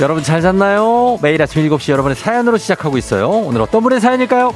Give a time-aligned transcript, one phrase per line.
[0.00, 1.18] 여러분 잘 잤나요?
[1.22, 3.28] 매일 아침 7시 여러분의 사연으로 시작하고 있어요.
[3.28, 4.54] 오늘 어떤 분의 사연일까요?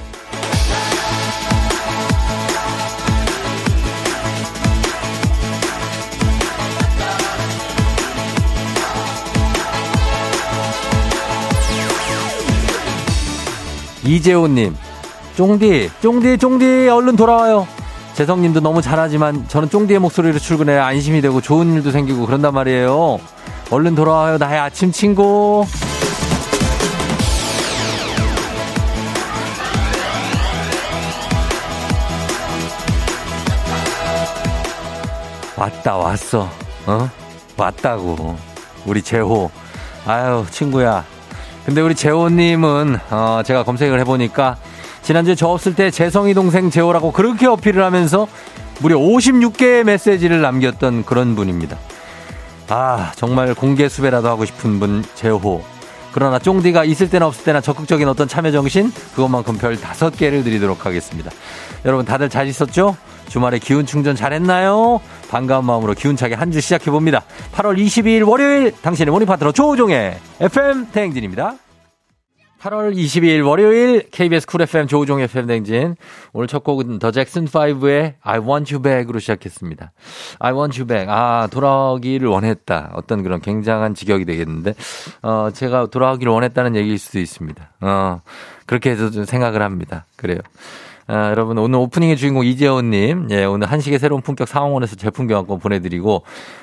[14.05, 14.77] 이재호님,
[15.37, 17.67] 쫑디, 쫑디, 쫑디, 얼른 돌아와요.
[18.15, 23.19] 재성님도 너무 잘하지만 저는 쫑디의 목소리로 출근해 안심이 되고 좋은 일도 생기고 그런단 말이에요.
[23.73, 25.65] 얼른 돌아와요, 나의 아침 친구.
[35.57, 36.51] 왔다, 왔어.
[36.85, 37.09] 어?
[37.57, 38.37] 왔다고.
[38.85, 39.51] 우리 재호.
[40.05, 41.07] 아유, 친구야.
[41.65, 44.59] 근데 우리 재호님은, 어, 제가 검색을 해보니까
[45.01, 48.29] 지난주에 저 없을 때 재성이 동생 재호라고 그렇게 어필을 하면서
[48.81, 51.79] 무려 56개의 메시지를 남겼던 그런 분입니다.
[52.75, 55.63] 아, 정말 공개 수배라도 하고 싶은 분, 재호.
[56.13, 60.87] 그러나 쫑디가 있을 때나 없을 때나 적극적인 어떤 참여 정신, 그것만큼 별 다섯 개를 드리도록
[60.87, 61.31] 하겠습니다.
[61.85, 62.97] 여러분 다들 잘 있었죠?
[63.29, 65.03] 주말에 기운 충전 잘했나요?
[65.29, 67.23] 반가운 마음으로 기운차게 한 주 시작해봅니다.
[67.55, 71.57] 8월 22일 월요일, 당신의 모닝 파트너 조우종의 FM 대행진입니다.
[72.63, 75.97] 8월 22일 월요일 KBS 쿨 FM 조우종 FM 댕진.
[76.33, 79.91] 오늘 첫 곡은 더 잭슨 5의 I want you back으로 시작했습니다.
[80.39, 81.09] I want you back.
[81.11, 82.93] 아, 돌아오기를 원했다.
[82.95, 84.75] 어떤 그런 굉장한 직역이 되겠는데,
[85.23, 87.69] 어, 제가 돌아오기를 원했다는 얘기일 수도 있습니다.
[87.81, 88.21] 어,
[88.67, 90.07] 그렇게 해서 좀 생각을 합니다.
[90.15, 90.39] 그래요.
[91.15, 96.23] 아, 여러분, 오늘 오프닝의 주인공 이재호님, 예, 오늘 한식의 새로운 품격 상황원에서 제품 교환권 보내드리고,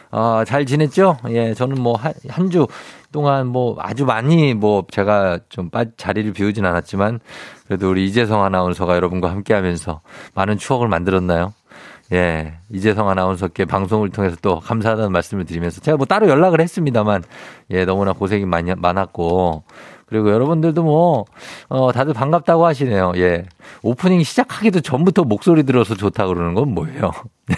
[0.09, 1.18] 어, 잘 지냈죠?
[1.29, 2.66] 예, 저는 뭐, 한, 한주
[3.12, 7.19] 동안 뭐 아주 많이 뭐 제가 좀 빠, 자리를 비우진 않았지만,
[7.68, 10.01] 그래도 우리 이재성 아나운서가 여러분과 함께 하면서
[10.34, 11.53] 많은 추억을 만들었나요?
[12.12, 17.23] 예, 이재성 아나운서께 방송을 통해서 또 감사하다는 말씀을 드리면서 제가 뭐 따로 연락을 했습니다만,
[17.69, 19.63] 예, 너무나 고생이 많이, 많았고,
[20.09, 21.25] 그리고 여러분들도 뭐,
[21.70, 23.14] 어, 다들 반갑다고 하시네요.
[23.18, 23.46] 예.
[23.84, 27.12] 오프닝 시작하기도 전부터 목소리 들어서 좋다 그러는 건 뭐예요?
[27.46, 27.56] 네?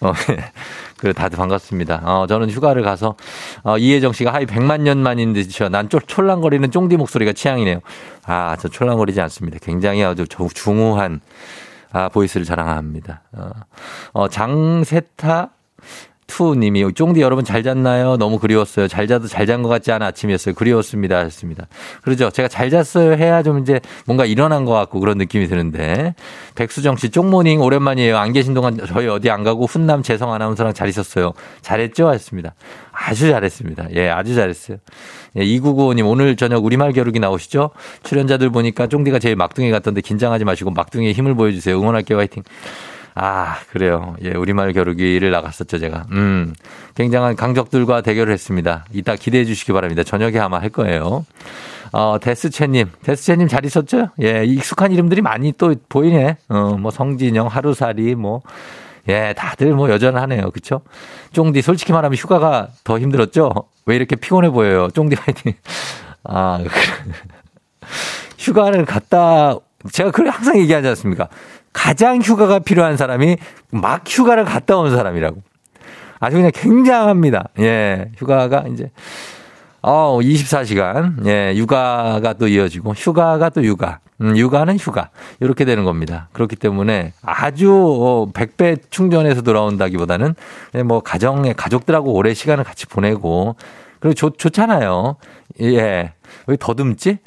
[0.00, 0.52] 어, 예.
[0.98, 2.02] 그래, 다들 반갑습니다.
[2.04, 3.16] 어, 저는 휴가를 가서,
[3.64, 5.68] 어, 이혜정 씨가 하이 100만 년 만인 듯이요.
[5.68, 7.80] 난 쫄, 촐랑거리는 쫑디 목소리가 취향이네요.
[8.24, 9.58] 아, 저 촐랑거리지 않습니다.
[9.60, 11.20] 굉장히 아주 중후한,
[11.90, 13.22] 아, 보이스를 자랑합니다.
[13.32, 13.50] 어,
[14.12, 15.50] 어 장세타
[16.30, 18.16] 투 님이 쫑디 여러분 잘 잤나요?
[18.16, 18.86] 너무 그리웠어요.
[18.86, 20.54] 잘 자도 잘 잔 것 같지 않은 아침이었어요.
[20.54, 21.18] 그리웠습니다.
[21.18, 21.66] 했습니다.
[22.02, 22.30] 그러죠.
[22.30, 26.14] 제가 잘 잤어요 해야 좀 이제 뭔가 일어난 것 같고 그런 느낌이 드는데
[26.54, 28.16] 백수정 씨 쫑모닝 오랜만이에요.
[28.16, 31.32] 안 계신 동안 저희 어디 안 가고 훈남 재성 아나운서랑 잘 있었어요.
[31.62, 32.12] 잘했죠?
[32.12, 32.54] 했습니다.
[32.92, 33.88] 아주 잘했습니다.
[33.96, 34.76] 예, 아주 잘했어요.
[35.36, 37.70] 예, 2995님 오늘 저녁 우리말 겨루기 나오시죠?
[38.04, 41.76] 출연자들 보니까 쫑디가 제일 막둥이 같던데 긴장하지 마시고 막둥이의 힘을 보여주세요.
[41.80, 42.18] 응원할게요.
[42.18, 42.44] 화이팅.
[43.22, 44.16] 아, 그래요.
[44.22, 46.06] 예, 우리말 겨루기를 나갔었죠, 제가.
[46.12, 46.54] 음,
[46.94, 48.86] 굉장한 강적들과 대결을 했습니다.
[48.94, 50.02] 이따 기대해 주시기 바랍니다.
[50.02, 51.26] 저녁에 아마 할 거예요.
[51.92, 54.08] 어, 데스채님, 데스채님 잘 있었죠?
[54.22, 56.38] 예, 익숙한 이름들이 많이 또 보이네.
[56.48, 58.40] 어, 뭐 성진영, 하루살이, 뭐.
[59.06, 60.50] 예, 다들 뭐 여전하네요.
[60.50, 60.80] 그쵸?
[61.34, 63.52] 쫑디, 솔직히 말하면 휴가가 더 힘들었죠?
[63.84, 64.88] 왜 이렇게 피곤해 보여요?
[64.94, 65.52] 쫑디 화이팅.
[66.24, 66.58] 아,
[68.38, 69.56] 휴가를 갔다,
[69.92, 71.28] 제가 그걸 항상 얘기하지 않습니까?
[71.72, 73.36] 가장 휴가가 필요한 사람이
[73.70, 75.42] 막 휴가를 갔다 온 사람이라고.
[76.18, 77.48] 아주 그냥 굉장합니다.
[77.60, 78.90] 예, 휴가가 이제,
[79.80, 81.26] 어, 24시간.
[81.26, 84.00] 예, 육아가 또 이어지고, 휴가가 또 육아.
[84.20, 85.08] 음, 육아는 휴가.
[85.40, 86.28] 이렇게 되는 겁니다.
[86.32, 90.34] 그렇기 때문에 아주 어, 100배 충전해서 돌아온다기보다는
[90.84, 93.56] 뭐 가정에, 가족들하고 오래 시간을 같이 보내고,
[93.98, 95.16] 그리고 좋, 좋잖아요.
[95.62, 96.12] 예.
[96.50, 97.18] 왜 더듬지?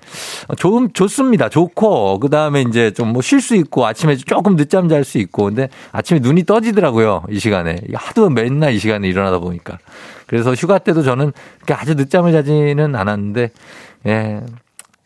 [0.57, 1.49] 좋, 좋습니다.
[1.49, 5.45] 좋고, 그 다음에 이제 좀 뭐 쉴 수 있고, 아침에 조금 늦잠 잘 수 있고,
[5.45, 7.23] 근데 아침에 눈이 떠지더라고요.
[7.29, 7.77] 이 시간에.
[7.93, 9.77] 하도 맨날 이 시간에 일어나다 보니까.
[10.27, 11.31] 그래서 휴가 때도 저는
[11.71, 13.51] 아주 늦잠을 자지는 않았는데,
[14.07, 14.41] 예.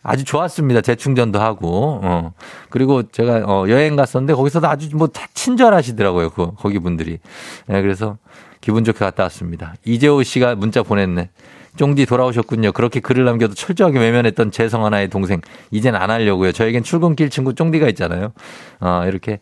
[0.07, 0.80] 아주 좋았습니다.
[0.80, 2.31] 재충전도 하고, 어.
[2.69, 6.30] 그리고 제가, 어, 여행 갔었는데 거기서도 아주 뭐 친절하시더라고요.
[6.30, 7.19] 그, 거기 분들이.
[7.69, 8.18] 예, 그래서
[8.62, 9.75] 기분 좋게 갔다 왔습니다.
[9.83, 11.30] 이재호 씨가 문자 보냈네.
[11.75, 12.71] 쫑디 돌아오셨군요.
[12.71, 15.42] 그렇게 글을 남겨도 철저하게 외면했던 재성 하나의 동생.
[15.71, 16.53] 이젠 안 하려고요.
[16.53, 18.31] 저에겐 출근길 친구 쫑디가 있잖아요.
[18.80, 19.39] 어, 이렇게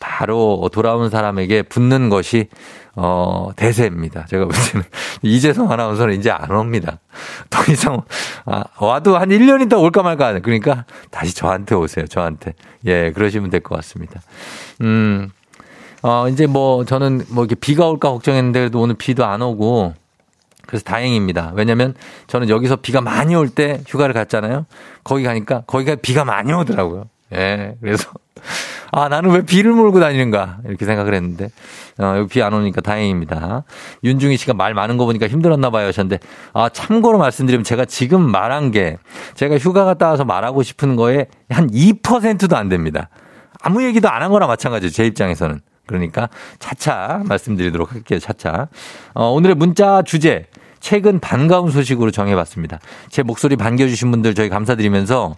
[0.00, 2.48] 바로 돌아온 사람에게 붙는 것이
[2.96, 4.24] 어, 대세입니다.
[4.26, 4.84] 제가 볼 때는.
[5.22, 6.98] 이재성 아나운서는 이제 안 옵니다.
[7.50, 8.02] 더 이상,
[8.46, 10.40] 아, 와도 한 1년 있다 올까 말까.
[10.40, 12.06] 그러니까 다시 저한테 오세요.
[12.06, 12.54] 저한테.
[12.86, 14.20] 예, 그러시면 될 것 같습니다.
[14.80, 15.30] 음,
[16.02, 19.94] 어, 이제 뭐 저는 뭐 이렇게 비가 올까 걱정했는데 그래도 오늘 비도 안 오고
[20.66, 21.52] 그래서 다행입니다.
[21.54, 21.94] 왜냐면
[22.26, 24.66] 저는 여기서 비가 많이 올 때 휴가를 갔잖아요.
[25.04, 27.04] 거기 가니까 거기가 비가 많이 오더라고요.
[27.34, 27.76] 예.
[27.80, 28.10] 그래서
[28.92, 30.58] 아, 나는 왜 비를 몰고 다니는가?
[30.66, 31.48] 이렇게 생각을 했는데,
[31.98, 33.64] 어, 여기 비 안 오니까 다행입니다.
[34.04, 36.18] 윤중희 씨가 말 많은 거 보니까 힘들었나 봐요 하셨는데,
[36.52, 38.96] 아, 참고로 말씀드리면 제가 지금 말한 게,
[39.34, 43.08] 제가 휴가 갔다 와서 말하고 싶은 거에 한 2%도 안 됩니다.
[43.60, 44.94] 아무 얘기도 안 한 거나 마찬가지죠.
[44.94, 45.60] 제 입장에서는.
[45.86, 46.28] 그러니까
[46.58, 48.18] 차차 말씀드리도록 할게요.
[48.18, 48.68] 차차.
[49.14, 50.46] 어, 오늘의 문자 주제.
[50.80, 52.78] 최근 반가운 소식으로 정해봤습니다.
[53.08, 55.34] 제 목소리 반겨주신 분들 저희 감사드리면서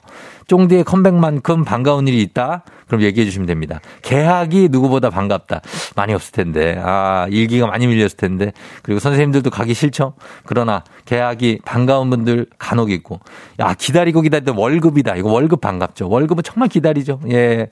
[0.49, 2.65] 쫑디의 컴백만큼 반가운 일이 있다?
[2.89, 3.81] 그럼 얘기해 주시면 됩니다.
[4.00, 5.61] 개학이 누구보다 반갑다.
[5.95, 6.81] 많이 없을 텐데.
[6.83, 8.53] 아, 일기가 많이 밀렸을 텐데.
[8.83, 10.15] 그리고 선생님들도 가기 싫죠?
[10.47, 13.21] 그러나 개학이 반가운 분들 간혹 있고.
[13.61, 15.17] 야, 기다리고 기다리던 월급이다.
[15.17, 16.09] 이거 월급 반갑죠.
[16.09, 17.21] 월급은 정말 기다리죠.
[17.31, 17.69] 예.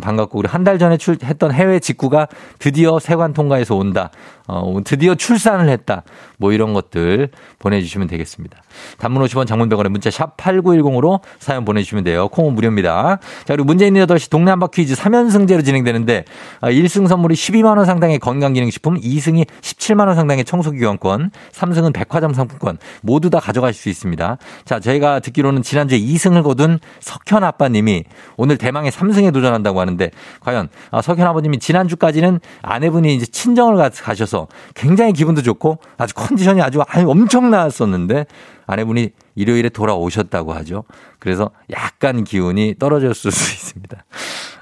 [0.00, 0.38] 반갑고.
[0.38, 2.28] 우리 한 달 전에 출, 했던 해외 직구가
[2.60, 4.10] 드디어 세관 통과해서 온다.
[4.46, 6.02] 어, 드디어 출산을 했다.
[6.38, 8.62] 뭐 이런 것들 보내주시면 되겠습니다.
[8.98, 12.28] 단문 50원 장문병원에 문자 샵 8910으로 사연 보내주시면 돼요.
[12.28, 13.18] 콩은 무료입니다.
[13.44, 16.24] 자, 그리고 문제 있는 8시 동네 한바 퀴즈 3연승제로 진행되는데
[16.62, 23.40] 1승 아, 선물이 12만원 상당의 건강기능식품, 2승이 17만원 상당의 청소기관권, 3승은 백화점 상품권 모두 다
[23.40, 24.38] 가져가실 수 있습니다.
[24.64, 28.04] 자, 저희가 듣기로는 지난주에 2승을 거둔 석현 아빠님이
[28.36, 35.12] 오늘 대망의 3승에 도전한다고 하는데 과연 아, 석현 아버님이 지난주까지는 아내분이 이제 친정을 가셔서 굉장히
[35.12, 38.26] 기분도 좋고 아주 컨디션이 아주 엄청나왔었는데
[38.70, 40.84] 아내분이 일요일에 돌아오셨다고 하죠.
[41.18, 44.04] 그래서 약간 기운이 떨어졌을 수 있습니다.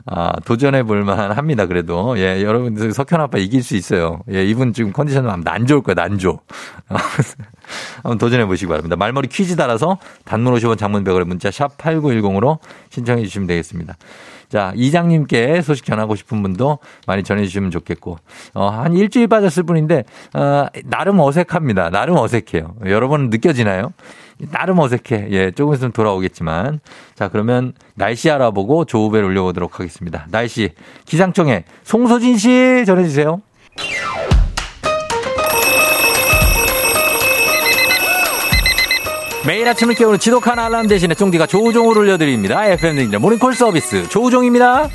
[0.06, 2.19] 아, 도전해 볼 만한 합니다, 그래도.
[2.19, 4.22] 예, 여러분들 석현 아빠 이길 수 있어요.
[4.32, 6.40] 예, 이분 지금 컨디션 난 좋을 거야, 난 좋.
[7.97, 8.97] 한번 도전해 보시기 바랍니다.
[8.97, 12.59] 말머리 퀴즈 따라서 단문 50원 장문백을 문자 샵 8910으로
[12.91, 13.97] 신청해 주시면 되겠습니다.
[14.49, 18.19] 자, 이장님께 소식 전하고 싶은 분도 많이 전해주시면 좋겠고,
[18.55, 20.05] 어, 한 일주일 빠졌을 뿐인데,
[20.35, 21.91] 어, 나름 어색합니다.
[21.91, 22.76] 나름 어색해요.
[22.87, 23.93] 여러분 느껴지나요?
[24.50, 25.29] 나름 어색해.
[25.31, 26.81] 예, 조금 있으면 돌아오겠지만.
[27.15, 30.26] 자, 그러면 날씨 알아보고 조우벨 올려보도록 하겠습니다.
[30.31, 30.70] 날씨,
[31.05, 33.43] 기상청에 송소진 씨 전해주세요.
[39.46, 42.67] 매일 아침을 깨우는 지독한 알람 대신에 쫑디가 조우종을 올려드립니다.
[42.67, 44.88] FM 댕진 모닝콜 서비스 조우종입니다.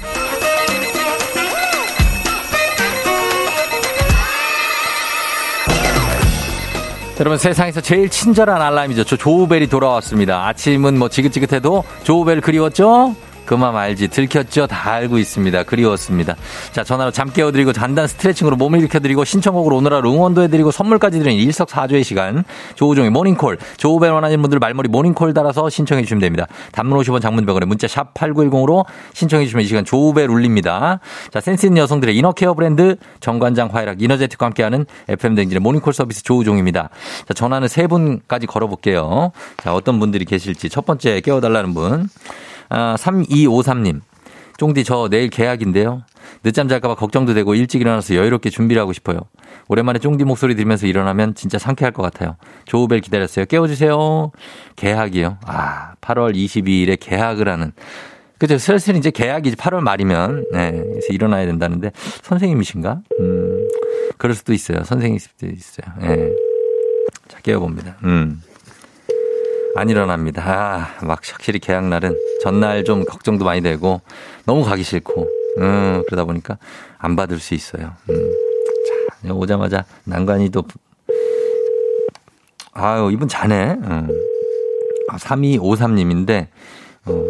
[7.19, 9.05] 여러분 세상에서 제일 친절한 알람이죠.
[9.05, 10.47] 저 조우벨이 돌아왔습니다.
[10.47, 13.15] 아침은 뭐 지긋지긋해도 조우벨 그리웠죠?
[13.45, 14.07] 그만 알지.
[14.07, 14.67] 들켰죠?
[14.67, 15.63] 다 알고 있습니다.
[15.63, 16.35] 그리웠습니다.
[16.71, 21.41] 자, 전화로 잠 깨워드리고 단단 스트레칭으로 몸을 일으켜드리고 신청곡으로 오늘 하루 응원도 해드리고 선물까지 드리는
[21.43, 22.43] 일석사조의 시간.
[22.75, 23.57] 조우종의 모닝콜.
[23.77, 26.47] 조우벨 원하는 분들 말머리 모닝콜 달아서 신청해 주시면 됩니다.
[26.71, 30.99] 단문 50원 장문 100원에 문자 샵 8910으로 신청해 주시면 이 시간 조우벨 울립니다.
[31.31, 36.89] 자, 센스 있는 여성들의 inner care 브랜드 정관장 화이락 이너제틱과 함께하는 FM댕진의 모닝콜 서비스 조우종입니다.
[37.27, 39.31] 자, 전화는 세 분까지 걸어볼게요.
[39.57, 42.09] 자, 어떤 분들이 계실지 첫 번째 깨워달라는 분.
[42.73, 44.01] 아, 3253님.
[44.57, 46.03] 쫑디 저 내일 계약인데요.
[46.43, 49.19] 늦잠 잘까봐 걱정도 되고 일찍 일어나서 여유롭게 준비를 하고 싶어요.
[49.67, 52.35] 오랜만에 쫑디 목소리 들으면서 일어나면 진짜 상쾌할 것 같아요.
[52.65, 53.45] 조우벨 기다렸어요.
[53.45, 54.31] 깨워주세요.
[54.75, 55.37] 계약이요.
[55.45, 57.71] 아, 8월 22일에 계약을 하는.
[58.39, 58.57] 그죠.
[58.57, 60.71] 슬슬 이제 계약이 8월 말이면, 네.
[60.71, 61.91] 그래서 일어나야 된다는데,
[62.23, 63.01] 선생님이신가?
[63.19, 63.67] 음,
[64.17, 64.83] 그럴 수도 있어요.
[64.83, 65.93] 선생님일 수도 있어요.
[66.01, 66.07] 예.
[66.07, 66.29] 네.
[67.29, 67.97] 자, 깨워봅니다.
[68.03, 68.41] 음.
[69.75, 70.43] 안 일어납니다.
[70.45, 74.01] 아, 막 확실히 계약날은 전날 좀 걱정도 많이 되고
[74.45, 75.27] 너무 가기 싫고,
[75.59, 76.57] 음, 그러다 보니까
[76.97, 77.93] 안 받을 수 있어요.
[78.09, 78.31] 음.
[79.23, 80.63] 자, 오자마자 난관이도,
[82.73, 83.75] 아유, 이분 자네.
[83.81, 84.09] 음.
[85.09, 86.47] 아, 3253님인데,
[87.05, 87.25] 어,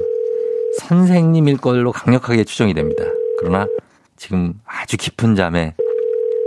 [0.80, 3.04] 선생님일 걸로 강력하게 추정이 됩니다.
[3.40, 3.68] 그러나
[4.18, 5.76] 지금 아주 깊은 잠에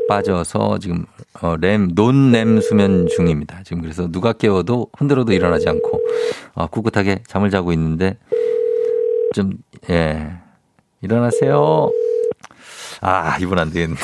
[0.09, 1.05] 빠져서 지금
[1.41, 3.63] 어, 램 논램 수면 중입니다.
[3.65, 6.01] 지금 그래서 누가 깨워도 흔들어도 일어나지 않고
[6.55, 8.19] 어, 꿋꿋하게 잠을 자고 있는데
[9.35, 9.53] 좀
[9.91, 10.33] 예.
[11.03, 11.91] 일어나세요.
[13.01, 14.03] 아, 이분 안 되겠는데.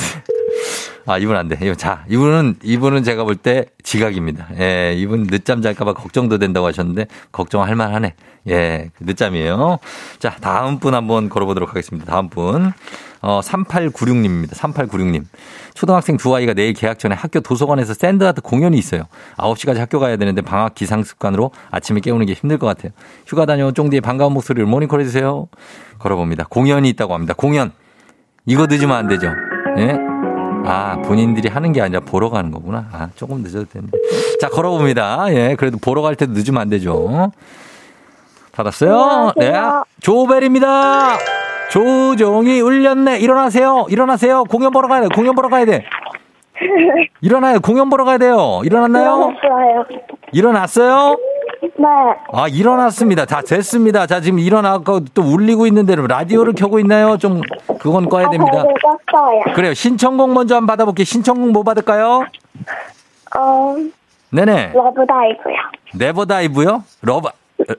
[1.05, 1.57] 아, 이분 안 돼.
[1.61, 4.47] 이분, 자, 이분은, 이분은 제가 볼 때 지각입니다.
[4.59, 8.13] 예, 이분 늦잠 잘까봐 걱정도 된다고 하셨는데, 걱정할 만하네.
[8.49, 9.79] 예, 늦잠이에요.
[10.19, 12.09] 자, 다음 분 한번 걸어보도록 하겠습니다.
[12.11, 12.71] 다음 분.
[13.21, 14.51] 어, 3896님입니다.
[14.53, 15.23] 3896님.
[15.73, 19.03] 초등학생 두 아이가 내일 개학 전에 학교 도서관에서 샌드아트 공연이 있어요.
[19.37, 22.91] 9시까지 학교 가야 되는데 방학 기상 습관으로 아침에 깨우는 게 힘들 것 같아요.
[23.25, 25.47] 휴가 다녀온 쫑디의 반가운 목소리를 모닝콜 해주세요.
[25.99, 26.47] 걸어봅니다.
[26.49, 27.33] 공연이 있다고 합니다.
[27.35, 27.71] 공연.
[28.45, 29.27] 이거 늦으면 안 되죠.
[29.77, 30.12] 예?
[30.65, 32.85] 아, 본인들이 하는 게 아니라 보러 가는 거구나.
[32.91, 33.97] 아, 조금 늦어도 되는데.
[34.39, 35.25] 자, 걸어봅니다.
[35.33, 37.31] 예, 그래도 보러 갈 때도 늦으면 안 되죠.
[38.53, 39.33] 받았어요?
[39.37, 39.53] 네.
[40.01, 41.17] 조벨입니다.
[41.71, 43.19] 조종이 울렸네.
[43.19, 43.85] 일어나세요.
[43.89, 44.43] 일어나세요.
[44.43, 45.07] 공연 보러 가야 돼.
[45.13, 45.83] 공연 보러 가야 돼.
[47.21, 47.59] 일어나요.
[47.59, 48.61] 공연 보러 가야 돼요.
[48.63, 49.33] 일어났나요?
[49.41, 49.85] 일어났어요.
[50.31, 51.17] 일어났어요?
[51.77, 51.87] 네.
[52.33, 53.25] 아, 일어났습니다.
[53.25, 54.05] 자, 됐습니다.
[54.05, 57.17] 자, 지금 일어나고 또 울리고 있는데 라디오를 켜고 있나요?
[57.17, 57.41] 좀,
[57.79, 58.59] 그건 꺼야 됩니다.
[58.59, 58.63] 아,
[59.11, 59.53] 껐어요.
[59.55, 59.73] 그래요.
[59.73, 61.05] 신청곡 먼저 한번 받아볼게요.
[61.05, 62.25] 신청곡 뭐 받을까요?
[63.37, 63.75] 어,
[64.31, 64.71] 네네.
[64.73, 65.55] Love Dive요.
[65.95, 66.83] Never Dive요?
[67.01, 67.29] Love,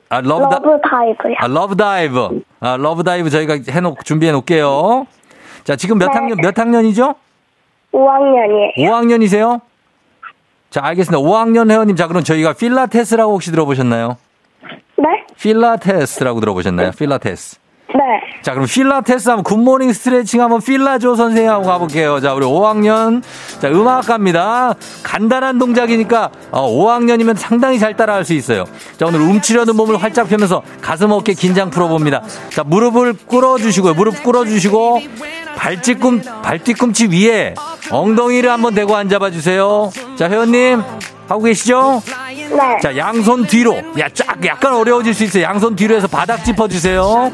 [0.09, 1.35] 아, Love, 다, Love Dive요.
[1.38, 2.42] 아, Love Dive.
[2.61, 5.07] 아, Love Dive 저희가 해놓, 준비해 놓을게요.
[5.64, 6.12] 자, 지금 몇 네.
[6.14, 7.14] 학년, 몇 학년이죠?
[7.93, 8.76] 5학년이에요.
[8.79, 9.61] 5학년이세요?
[10.75, 11.23] 자, 알겠습니다.
[11.23, 14.16] 5학년 회원님, 자, 그럼 저희가 필라테스라고 혹시 들어보셨나요?
[14.99, 15.04] 네?
[15.38, 16.90] 필라테스라고 들어보셨나요?
[16.99, 17.61] 필라테스.
[17.94, 18.00] 네.
[18.42, 22.20] 자, 그럼 필라테스 하면 good morning 스트레칭 한번 필라조 선생님하고 가볼게요.
[22.20, 23.22] 자, 우리 5학년.
[23.60, 24.74] 자, 음악 갑니다.
[25.04, 28.64] 간단한 동작이니까 어, 5학년이면 상당히 잘 따라할 수 있어요.
[28.98, 32.22] 자, 오늘 움츠렸던 몸을 활짝 펴면서 가슴 어깨 긴장 풀어봅니다.
[32.50, 33.94] 자, 무릎을 꿇어주시고요.
[33.94, 35.00] 무릎 꿇어주시고
[35.56, 37.54] 발뒤꿈, 발뒤꿈치 위에
[37.90, 39.90] 엉덩이를 한번 대고 앉아봐 주세요.
[40.16, 40.82] 자, 회원님.
[41.28, 42.02] 하고 계시죠?
[42.50, 42.78] 네.
[42.82, 43.76] 자, 양손 뒤로.
[43.98, 45.44] 야, 쫙, 약간 어려워질 수 있어요.
[45.44, 47.32] 양손 뒤로 해서 바닥 짚어주세요.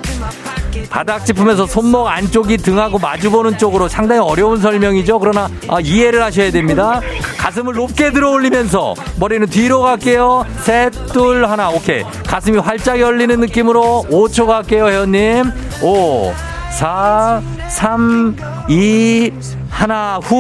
[0.89, 5.19] 바닥 짚으면서 손목 안쪽이 등하고 마주보는 쪽으로 상당히 어려운 설명이죠.
[5.19, 7.01] 그러나 아, 이해를 하셔야 됩니다.
[7.39, 10.47] 가슴을 높게 들어 올리면서 머리는 뒤로 갈게요.
[10.61, 11.71] 셋, 둘, 하나.
[11.71, 12.05] 오케이.
[12.27, 15.51] 가슴이 활짝 열리는 느낌으로 5초 갈게요, 회원님.
[15.83, 16.33] 5,
[16.73, 18.37] 4, 3,
[18.69, 19.33] 2,
[19.71, 20.21] 하나.
[20.23, 20.37] 후,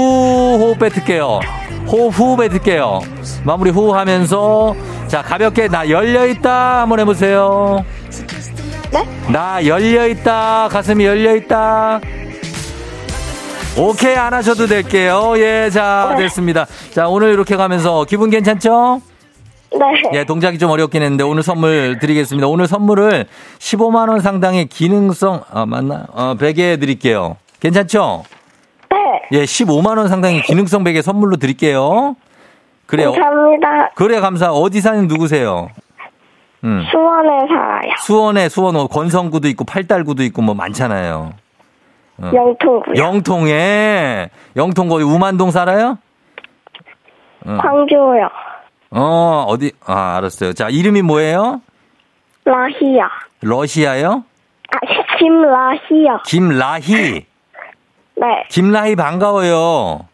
[0.61, 1.41] 호흡 뱉을게요.
[1.89, 3.01] 호흡, 후 뱉을게요.
[3.45, 4.75] 마무리 후 하면서
[5.09, 7.85] 자, 가볍게 나 열려있다 한번 해보세요.
[8.93, 9.05] 네?
[9.33, 10.69] 나 열려있다.
[10.71, 12.01] 가슴이 열려있다.
[13.79, 15.35] 오케이, 안 하셔도 될게요.
[15.37, 16.25] 예, 자, 네.
[16.25, 16.67] 됐습니다.
[16.93, 19.01] 자, 오늘 이렇게 가면서 기분 괜찮죠?
[19.73, 20.19] 네.
[20.19, 22.49] 예, 동작이 좀 어렵긴 했는데 오늘 선물 드리겠습니다.
[22.49, 23.27] 오늘 선물을
[23.59, 26.07] 15만 원 상당의 기능성, 아, 맞나?
[26.13, 27.37] 어, 베개 드릴게요.
[27.61, 28.25] 괜찮죠?
[28.91, 28.97] 네.
[29.39, 32.17] 예, 15만 원 상당의 기능성 베개 선물로 드릴게요.
[32.91, 33.13] 그래요.
[33.13, 33.91] 감사합니다.
[33.95, 34.51] 그래, 감사.
[34.51, 35.69] 어디 사는 누구세요?
[36.65, 36.85] 음.
[36.91, 37.93] 수원에 살아요.
[37.99, 41.33] 수원에 수원 어, 권성구도 있고 팔달구도 있고 뭐 많잖아요.
[42.19, 42.31] 어.
[42.35, 42.95] 영통구요.
[43.03, 45.99] 영통에 영통 거기 우만동 살아요?
[47.47, 47.57] 어.
[47.63, 48.29] 광주요.
[48.91, 50.53] 어 어디 아 알았어요.
[50.53, 51.63] 자 이름이 뭐예요?
[52.45, 53.09] 라희야.
[53.41, 54.25] 러시아요?
[54.73, 56.23] 아, 김라희야.
[56.27, 57.25] 김라희.
[58.17, 58.27] 네.
[58.51, 60.07] 김라희 반가워요.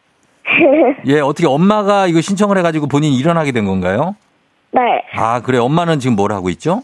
[1.07, 4.15] 예 어떻게 엄마가 이거 신청을 해가지고 본인이 일어나게 된 건가요?
[4.73, 4.81] 네.
[5.15, 6.83] 아 그래 엄마는 지금 뭘 하고 있죠?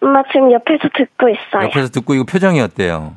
[0.00, 1.64] 엄마 지금 옆에서 듣고 있어요.
[1.68, 3.16] 옆에서 듣고 이거 표정이 어때요?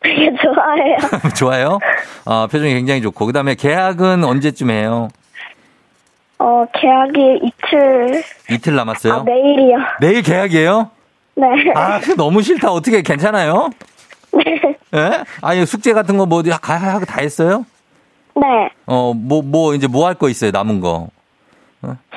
[0.00, 0.96] 되게 좋아해요.
[1.36, 1.78] 좋아요?
[2.24, 5.08] 어, 표정이 굉장히 좋고 그 다음에 계약은 언제쯤 해요?
[6.38, 9.12] 어, 계약이 이틀, 이틀 남았어요?
[9.12, 9.76] 아, 내일이요.
[10.00, 10.90] 내일 계약이에요?
[11.36, 11.46] 네.
[11.76, 12.72] 아, 너무 싫다.
[12.72, 13.70] 어떻게 괜찮아요?
[14.32, 14.60] 네.
[14.94, 15.24] 예?
[15.40, 17.64] 아니, 숙제 같은 거뭐 하고 다 했어요?
[18.36, 18.70] 네.
[18.86, 21.08] 어, 뭐, 뭐, 이제 뭐 할 거 있어요, 남은 거?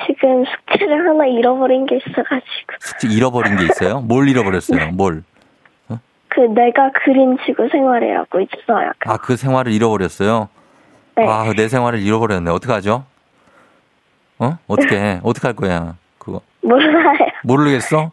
[0.06, 2.74] 지금 숙제를 하나 잃어버린 게 있어가지고.
[2.80, 4.00] 숙제 잃어버린 게 있어요?
[4.00, 4.92] 뭘 잃어버렸어요?
[4.92, 5.24] 뭘?
[6.28, 8.92] 그 내가 그린 지구 생활이라고 있어요.
[9.06, 10.48] 아, 그 생활을 잃어버렸어요?
[11.16, 11.26] 네.
[11.26, 12.50] 아, 내 생활을 잃어버렸네.
[12.50, 13.04] 어떡하죠?
[14.38, 14.58] 어?
[14.68, 15.20] 어떻게 해?
[15.22, 15.96] 어떡할 거야?
[16.18, 16.42] 그거.
[16.62, 17.16] 몰라요.
[17.42, 18.10] 모르겠어?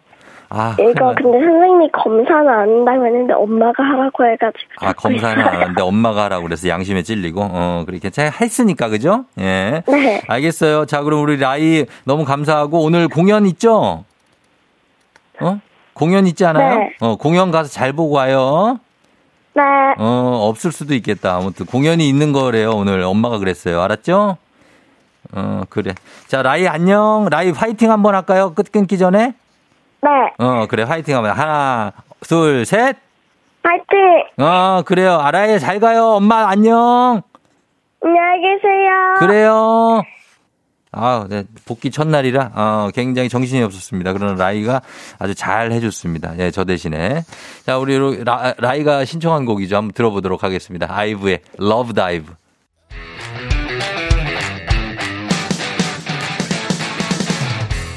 [0.49, 0.75] 아.
[0.77, 4.71] 났- 근데 선생님이 검사는 안 한다고 했는데 엄마가 하라고 해가지고.
[4.81, 5.43] 아, 검사는.
[5.43, 9.25] 안 하는데 엄마가 하라고 그래서 양심에 찔리고, 어, 그렇게 잘 했으니까, 그죠?
[9.39, 9.83] 예.
[9.87, 10.21] 네.
[10.27, 10.85] 알겠어요.
[10.85, 14.03] 자, 그럼 우리 라이 너무 감사하고 오늘 공연 있죠?
[15.41, 15.59] 어?
[15.93, 16.75] 공연 있지 않아요?
[16.79, 16.95] 네.
[17.01, 18.79] 어, 공연 가서 잘 보고 와요.
[19.55, 19.61] 네.
[19.99, 21.35] 어, 없을 수도 있겠다.
[21.35, 22.71] 아무튼 공연이 있는 거래요.
[22.71, 23.81] 오늘 엄마가 그랬어요.
[23.81, 24.37] 알았죠?
[25.35, 25.93] 어, 그래.
[26.27, 27.27] 자, 라이 안녕.
[27.29, 28.53] 라이 화이팅 한번 할까요?
[28.55, 29.33] 끝 끊기 전에?
[30.03, 30.09] 네.
[30.37, 30.83] 어, 그래.
[30.83, 31.93] 화이팅 하면 하나,
[32.27, 32.97] 둘, 셋.
[33.61, 34.45] 파이팅!
[34.45, 35.17] 어, 그래요.
[35.19, 35.57] 알아요.
[35.59, 36.07] 잘 가요.
[36.15, 37.21] 엄마 안녕.
[38.03, 39.15] 안녕히 계세요.
[39.19, 40.03] 그래요.
[40.91, 44.13] 아, 네, 복귀 첫날이라 어, 굉장히 정신이 없었습니다.
[44.13, 44.81] 그러나 라이가
[45.17, 46.37] 아주 잘 해줬습니다.
[46.37, 47.23] 예, 저 대신에
[47.65, 49.75] 자, 우리 라, 라이가 신청한 곡이죠.
[49.77, 50.87] 한번 들어보도록 하겠습니다.
[50.89, 52.35] 아이브의 Love Dive.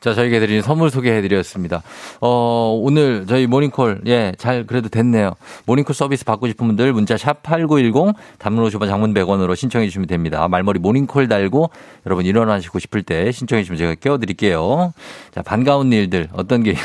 [0.00, 1.82] 자, 저희가 드리는 선물 소개해드렸습니다.
[2.22, 5.34] 어, 오늘 저희 모닝콜, 예, 잘 그래도 됐네요.
[5.66, 10.48] 모닝콜 서비스 받고 싶은 분들 문자 샵 8910 단문 50원 장문 100원으로 신청해 주시면 됩니다.
[10.48, 11.70] 말머리 모닝콜 달고
[12.06, 14.94] 여러분 일어나시고 싶을 때 신청해 주시면 제가 깨워드릴게요.
[15.34, 16.76] 자, 반가운 일들 어떤 게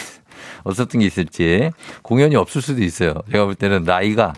[0.65, 3.13] 어떤 게 있을지 공연이 없을 수도 있어요.
[3.31, 4.33] 제가 볼 때는 나이가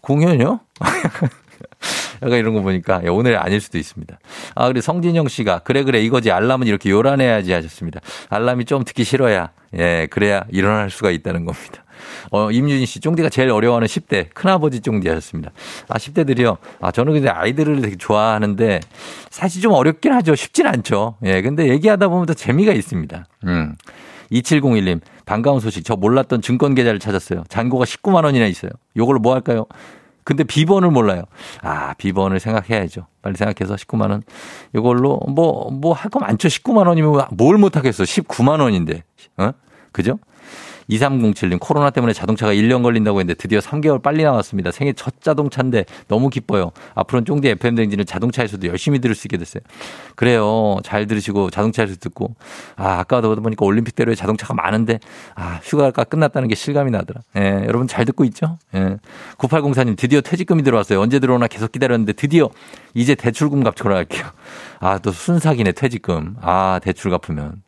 [0.00, 0.60] 공연이요?
[2.22, 4.18] 약간 이런 거 보니까 예, 오늘 아닐 수도 있습니다.
[4.54, 8.00] 아, 그리고 성진영 씨가 그래 그래 이거지 알람은 이렇게 요란해야지 하셨습니다.
[8.28, 11.84] 알람이 좀 듣기 싫어야 예, 그래야 일어날 수가 있다는 겁니다.
[12.30, 15.52] 어, 임유진 씨, 쫑디가 제일 어려워하는 10대, 큰아버지 쫑디 하셨습니다.
[15.88, 16.56] 아, 10대들이요.
[16.80, 18.80] 아, 저는 근데 아이들을 되게 좋아하는데,
[19.30, 20.34] 사실 좀 어렵긴 하죠.
[20.34, 21.16] 쉽진 않죠.
[21.24, 23.26] 예, 근데 얘기하다 보면 더 재미가 있습니다.
[23.44, 23.76] 음.
[24.32, 25.84] 2701님, 반가운 소식.
[25.84, 27.44] 저 몰랐던 증권 계좌를 찾았어요.
[27.48, 28.70] 잔고가 19만 원이나 있어요.
[28.96, 29.66] 요걸로 뭐 할까요?
[30.24, 31.24] 근데 비번을 몰라요.
[31.62, 33.06] 아, 비번을 생각해야죠.
[33.22, 34.22] 빨리 생각해서 19만 원.
[34.74, 36.48] 이걸로 뭐 뭐 할 거 많죠.
[36.48, 38.04] 19만 원이면 뭘 못 하겠어.
[38.04, 39.02] 19만 원인데.
[39.38, 39.52] 어?
[39.92, 40.18] 그죠?
[40.90, 44.70] 2307님 코로나 때문에 자동차가 1년 걸린다고 했는데 드디어 3개월 빨리 나왔습니다.
[44.70, 46.72] 생애 첫 자동차인데 너무 기뻐요.
[46.94, 49.62] 앞으로는 쫑디 FM 댕지는 자동차에서도 열심히 들을 수 있게 됐어요.
[50.16, 50.78] 그래요.
[50.82, 52.34] 잘 들으시고 자동차에서 듣고
[52.76, 54.98] 아 아까도 보니까 올림픽대로에 자동차가 많은데
[55.34, 57.20] 아 휴가가 끝났다는 게 실감이 나더라.
[57.36, 58.58] 예, 여러분 잘 듣고 있죠?
[58.74, 58.96] 예.
[59.38, 61.00] 9804님 드디어 퇴직금이 들어왔어요.
[61.00, 62.50] 언제 들어오나 계속 기다렸는데 드디어
[62.94, 64.24] 이제 대출금 갚고 돌아갈게요.
[64.80, 66.36] 아 또 순삭이네 퇴직금.
[66.40, 67.62] 아 대출 갚으면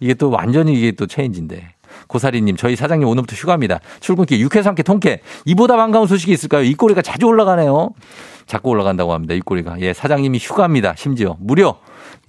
[0.00, 1.74] 이게 또 완전히 이게 또 체인지인데.
[2.10, 3.78] 고사리님, 저희 사장님 오늘부터 휴가입니다.
[4.00, 5.20] 출근길 육회 삼회 통쾌.
[5.44, 6.64] 이보다 반가운 소식이 있을까요?
[6.64, 7.90] 이 꼬리가 자주 올라가네요.
[8.46, 9.32] 자꾸 올라간다고 합니다.
[9.34, 9.80] 이 꼬리가.
[9.80, 10.94] 예, 사장님이 휴가입니다.
[10.96, 11.76] 심지어 무료.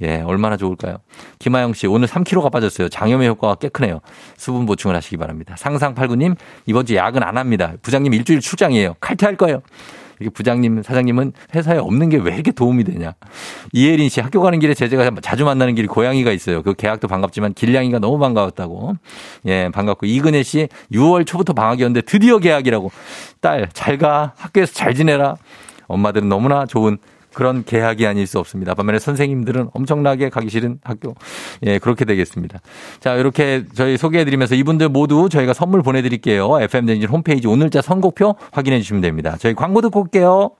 [0.01, 0.97] 예, 얼마나 좋을까요?
[1.39, 2.89] 김하영 씨, 오늘 3kg가 빠졌어요.
[2.89, 4.01] 장염의 효과가 꽤 크네요.
[4.37, 5.55] 수분 보충을 하시기 바랍니다.
[5.57, 6.35] 상상팔구님,
[6.67, 7.73] 이번 주 야근 안 합니다.
[7.81, 8.95] 부장님 일주일 출장이에요.
[8.99, 9.61] 칼퇴할 거예요.
[10.21, 13.13] 이게 부장님, 사장님은 회사에 없는 게 왜 이렇게 도움이 되냐.
[13.73, 16.61] 이혜린 씨 학교 가는 길에 제가 자주 만나는 길이 고양이가 있어요.
[16.61, 18.95] 그 계약도 반갑지만 길냥이가 너무 반가웠다고.
[19.47, 20.05] 예, 반갑고.
[20.05, 22.91] 이근혜 씨 6월 초부터 방학이었는데 드디어 계약이라고.
[23.39, 24.33] 딸, 잘 가.
[24.37, 25.35] 학교에서 잘 지내라.
[25.87, 26.97] 엄마들은 너무나 좋은
[27.33, 28.73] 그런 계약이 아닐 수 없습니다.
[28.73, 31.15] 반면에 선생님들은 엄청나게 가기 싫은 학교.
[31.65, 32.59] 예, 그렇게 되겠습니다.
[32.99, 36.61] 자, 이렇게 저희 소개해드리면서 이분들 모두 저희가 선물 보내드릴게요.
[36.61, 39.35] FMden진 홈페이지 오늘자 선곡표 확인해 주시면 됩니다.
[39.39, 40.51] 저희 광고 듣고 올게요.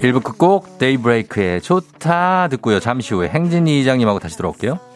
[0.00, 2.80] 1부 끝곡 데이브레이크의 좋다 듣고요.
[2.80, 4.95] 잠시 후에 행진이 이장님하고 다시 돌아올게요.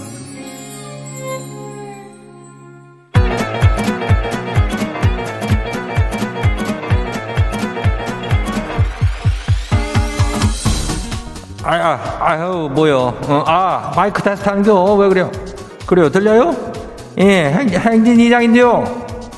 [11.71, 13.17] 아, 아, 아 유, 뭐요?
[13.29, 14.93] 어, 아, 마이크 테스트 하는겨?
[14.95, 15.31] 왜 그래요?
[15.85, 16.53] 그래요, 들려요?
[17.17, 18.83] 예, 행, 행진 이장인데요.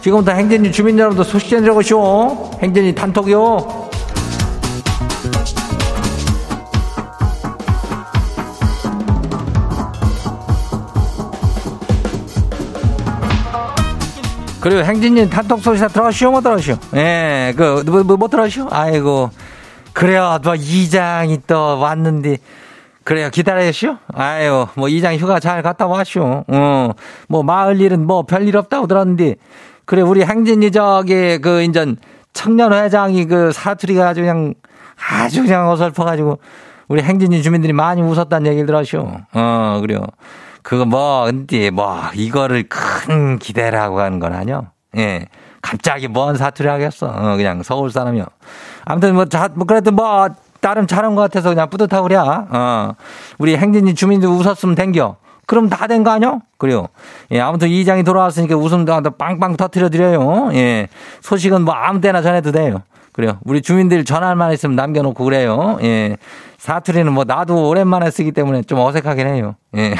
[0.01, 2.53] 지금부터 행진이 주민 여러분들 소식 전해드리고쇼.
[2.59, 3.83] 행진이 단톡이요.
[14.59, 16.77] 그리고 행진님 단톡 소식 들어가시오, 못 들어가시오?
[16.95, 18.69] 예, 그, 뭐, 뭐, 못 들어가시오?
[18.71, 19.29] 아이고.
[19.93, 20.39] 그래요.
[20.43, 22.37] 뭐 이장이 또 왔는데
[23.03, 23.29] 그래요.
[23.29, 23.97] 기다려시오.
[24.13, 26.45] 아유, 뭐 이장 휴가 잘 갔다 와시오.
[26.47, 26.91] 어,
[27.27, 29.35] 뭐 마을 일은 뭐 별일 없다고 들었는데
[29.85, 31.97] 그래 우리 행진이 저기 그 인전
[32.31, 34.53] 청년 회장이 그 사투리가 아주 그냥
[35.11, 36.39] 아주 그냥 어설퍼가지고
[36.87, 39.07] 우리 행진이 주민들이 많이 웃었다는 얘기를 들었쇼.
[39.33, 39.99] 어, 그래요.
[40.61, 44.67] 그거 뭐, 근데 뭐, 이거를 큰 기대라고 하는 건 아니요.
[44.97, 45.27] 예.
[45.63, 47.07] 갑자기 뭔 사투리 하겠어.
[47.07, 48.25] 어, 그냥 서울 사람이요.
[48.85, 50.27] 아무튼 뭐, 자, 뭐, 그래도 뭐,
[50.61, 52.17] 나름 잘한 것 같아서 그냥 뿌듯하고 그래.
[52.17, 52.91] 어.
[53.39, 55.15] 우리 행진이 주민들 웃었으면 댕겨.
[55.45, 56.41] 그럼 다 된 거 아니요?
[56.57, 56.87] 그래요.
[57.31, 60.51] 예, 아무튼 이장이 돌아왔으니까 웃음도 빵빵 터트려 드려요.
[60.53, 60.87] 예.
[61.21, 62.81] 소식은 뭐 아무 때나 전해도 돼요.
[63.11, 63.39] 그래요.
[63.43, 65.77] 우리 주민들 전화할 만 있으면 남겨놓고 그래요.
[65.83, 66.15] 예.
[66.59, 69.55] 사투리는 뭐 나도 오랜만에 쓰기 때문에 좀 어색하긴 해요.
[69.75, 69.95] 예.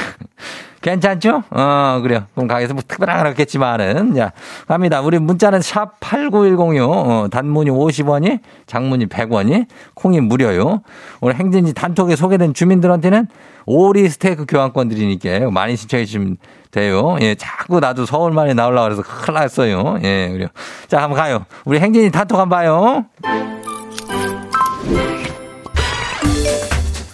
[0.84, 1.44] 괜찮죠?
[1.48, 2.24] 어, 그래요.
[2.34, 4.14] 그럼 가게에서 뭐 특별한 건 없겠지만은.
[4.14, 4.32] 자,
[4.68, 5.00] 갑니다.
[5.00, 6.88] 우리 문자는 샵 8910요.
[6.90, 10.82] 어, 단문이 50원이, 장문이 100원이, 콩이 무료요.
[11.22, 13.28] 오늘 행진지 단톡에 소개된 주민들한테는
[13.64, 16.36] 오리 스테이크 교환권 드리니까 많이 신청해 주시면
[16.70, 17.16] 돼요.
[17.22, 19.98] 예, 자꾸 나도 서울만에 나오려고 그래서 큰일 났어요.
[20.02, 20.48] 예, 그래요.
[20.86, 21.46] 자, 한번 가요.
[21.64, 23.06] 우리 행진이 단톡 한번 봐요.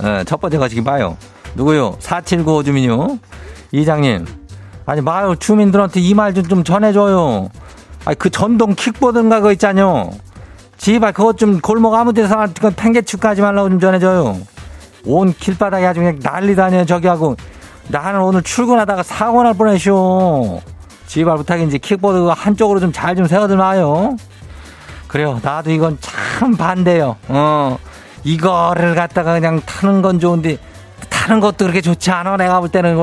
[0.03, 1.17] 어, 첫 번째 거시기 봐요.
[1.55, 1.95] 누구요?
[2.01, 3.19] 4795 주민요.
[3.73, 4.27] 이장님.
[4.87, 7.49] 아니, 마을 주민들한테 이 말 좀 좀 전해줘요.
[8.05, 10.11] 아니, 그 전동 킥보드인가 그거 있잖요.
[10.79, 14.39] 지발 그것 좀 골목 아무 데서 그 팽개축 가지 말라고 좀 전해줘요.
[15.05, 17.37] 온 길바닥에 아주 그냥 난리도 아니에요, 저기 하고.
[17.89, 20.63] 나는 오늘 출근하다가 사고 날 뻔했쇼.
[21.07, 24.17] 지발 부탁인지 킥보드 한쪽으로 좀 잘좀 세워들 마요.
[25.09, 25.41] 그래요.
[25.43, 27.17] 나도 이건 참 반대요.
[27.29, 27.79] 어.
[28.23, 30.59] 이거를 갖다가 그냥 타는 건 좋은데
[31.31, 32.37] 타는 것도 그렇게 좋지 않아.
[32.37, 32.97] 내가 볼 때는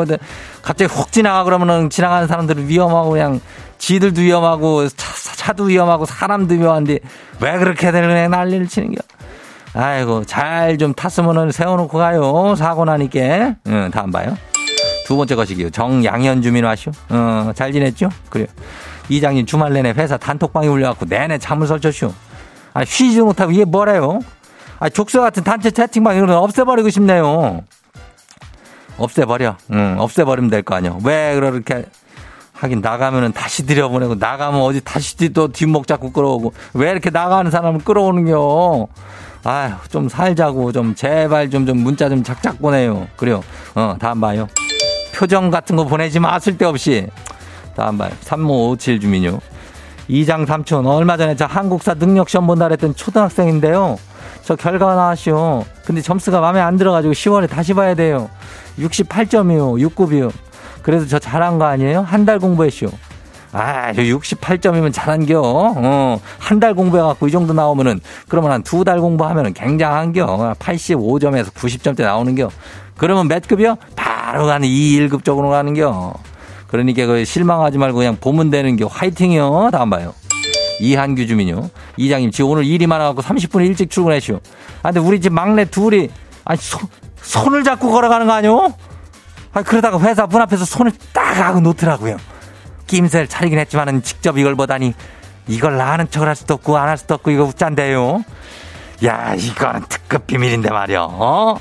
[0.62, 3.40] 갑자기 훅 지나가 그러면은 지나가는 사람들은 위험하고 그냥
[3.78, 7.00] 지들도 위험하고 차, 도 위험하고 사람도 위험한데
[7.40, 9.02] 왜 그렇게들 그냥 난리를 치는 겨.
[9.74, 12.56] 아이고 잘 좀 탔으면은 세워놓고 가요.
[12.58, 13.56] 사고 나니까.
[13.68, 14.38] 응, 다음 봐요.
[15.06, 15.70] 두 번째 것이기요.
[15.70, 16.92] 정양현 주민 와시오.
[17.10, 18.10] 어, 잘 지냈죠?
[18.30, 18.48] 그래요.
[19.08, 22.14] 이장님 주말 내내 회사 단톡방에 울려갖고 내내 잠을 설쳤쇼.
[22.74, 24.20] 아, 쉬지 못하고 이게 뭐래요?
[24.80, 27.62] 아, 족쇄 같은 단체 채팅방 이런 거 없애버리고 싶네요.
[28.98, 29.56] 없애버려.
[29.72, 30.96] 응, 없애버리면 될 거 아니야.
[31.04, 31.86] 왜 그렇게
[32.54, 37.82] 하긴 나가면은 다시 들여보내고 나가면 어디 다시 또 뒷목 잡고 끌어오고 왜 이렇게 나가는 사람을
[37.84, 38.88] 끌어오는겨.
[39.44, 43.08] 아휴, 좀 살자고 좀 제발 좀, 좀 문자 좀 작작 보내요.
[43.16, 43.44] 그래요.
[43.76, 44.48] 어, 다음 봐요.
[45.16, 47.08] 표정 같은 거 보내지 마, 쓸데없이.
[47.76, 48.10] 다음 봐요.
[48.22, 49.40] 3557 주민요.
[50.10, 53.98] 이장 삼촌, 얼마 전에 저 한국사 능력 시험 본다 그랬던 초등학생인데요.
[54.48, 55.66] 저 결과 나왔시오.
[55.84, 58.30] 근데 점수가 마음에 안 들어가지고 10월에 다시 봐야 돼요.
[58.80, 59.90] 68점이요.
[59.90, 60.32] 6급이요.
[60.84, 62.00] 그래서 저 잘한 거 아니에요?
[62.00, 62.88] 한 달 공부했쇼.
[63.52, 65.42] 아, 68점이면 잘한겨.
[65.44, 70.56] 어, 한 달 공부해갖고 이 정도 나오면은, 그러면 한 두 달 공부하면은 굉장한겨.
[70.58, 72.50] 85점에서 90점대 나오는겨.
[72.96, 73.76] 그러면 몇 급이요?
[73.98, 76.14] 바로 가는 2, 1급 쪽으로 가는겨.
[76.68, 78.88] 그러니까 그 실망하지 말고 그냥 보면 되는겨.
[78.88, 79.72] 화이팅이요.
[79.74, 80.14] 다음 봐요.
[80.80, 81.70] 이한규 주민요.
[81.98, 84.36] 이장님, 지금 오늘 일이 많아갖고 30분 일찍 출근했쇼.
[84.84, 86.10] 아, 근데 우리 집 막내 둘이,
[86.46, 86.82] 아니, 손,
[87.22, 88.74] 손을 잡고 걸어가는 거 아니요?
[89.54, 92.18] 아, 그러다가 회사 문 앞에서 손을 딱 하고 놓더라고요.
[92.88, 94.94] 낌새를 차리긴 했지만은 직접 이걸 보다니,
[95.48, 98.24] 이걸 아는 척을 할 수도 없고, 안 할 수도 없고, 이거 웃잔데요.
[99.06, 101.60] 야, 이거는 특급 비밀인데 말이야, 어?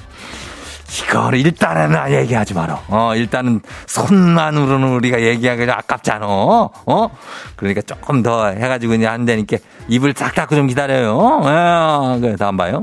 [1.09, 2.81] 이거를 일단은 얘기하지 마라.
[2.89, 6.27] 어, 일단은 손만으로는 우리가 얘기하기 아깝잖아.
[6.27, 7.09] 어?
[7.57, 9.57] 그러니까 조금 더 해가지고 이제 안 되니까
[9.89, 11.17] 입을 싹 닫고 좀 기다려요.
[11.19, 12.83] 어, 그래, 다음 봐요.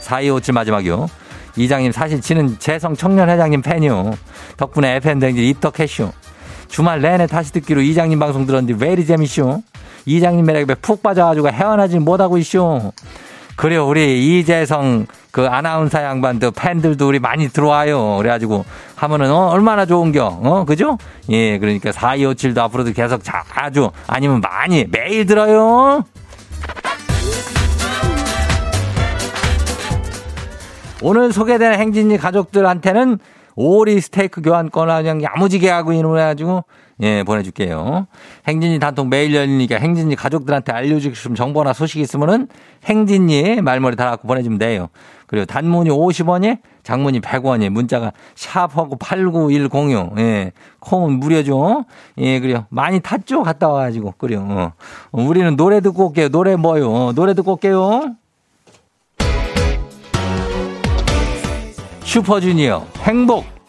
[0.00, 1.08] 4257 마지막이요.
[1.56, 4.12] 이장님 사실 지는 재성 청년 회장님 팬이요.
[4.56, 6.12] 덕분에 FM댕진 입덕했쇼.
[6.68, 9.62] 주말 내내 다시 듣기로 이장님 방송 들었는데 왜 이리 재밌쇼?
[10.06, 12.92] 이장님 매력에 푹 빠져가지고 헤어나지 못하고 있쇼.
[13.56, 13.86] 그래요.
[13.86, 18.16] 우리 이재성 그 아나운서 양반도 팬들도 우리 많이 들어와요.
[18.18, 18.64] 그래가지고
[18.96, 20.40] 하면은 어, 얼마나 좋은겨.
[20.42, 20.98] 어, 그죠?
[21.30, 26.04] 예, 그러니까 4257도 앞으로도 계속 자주 아니면 많이 매일 들어요.
[31.04, 33.18] 오늘 소개된 행진이 가족들한테는
[33.54, 36.64] 오리 스테이크 교환권을 그냥 야무지게 하고 이놈해가지고
[37.02, 38.06] 예, 보내줄게요.
[38.46, 42.46] 행진이 단통 매일 열리니까 행진이 가족들한테 알려주고 싶은 정보나 소식이 있으면은
[42.84, 44.88] 행진이 말머리 달아갖고 보내주면 돼요.
[45.26, 51.84] 그리고 단문이 50원이, 장문이 100원이, 문자가 샵하고 89106, 예, 콩은 무료죠.
[52.18, 52.66] 예, 그래요.
[52.68, 53.42] 많이 탔죠?
[53.42, 54.14] 갔다 와가지고.
[54.18, 54.46] 그래요.
[54.48, 54.72] 어.
[55.10, 56.28] 우리는 노래 듣고 올게요.
[56.28, 56.92] 노래 뭐요?
[56.92, 58.14] 어, 노래 듣고 올게요.
[62.04, 63.61] 슈퍼주니어, 행복.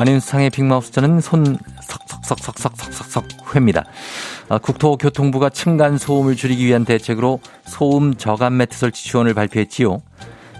[0.00, 3.84] 안윤상의 빅마우스 저는 손 석석석석석석석 회입니다.
[4.48, 10.00] 아, 국토교통부가 층간 소음을 줄이기 위한 대책으로 소음 저감 매트 설치 지원을 발표했지요.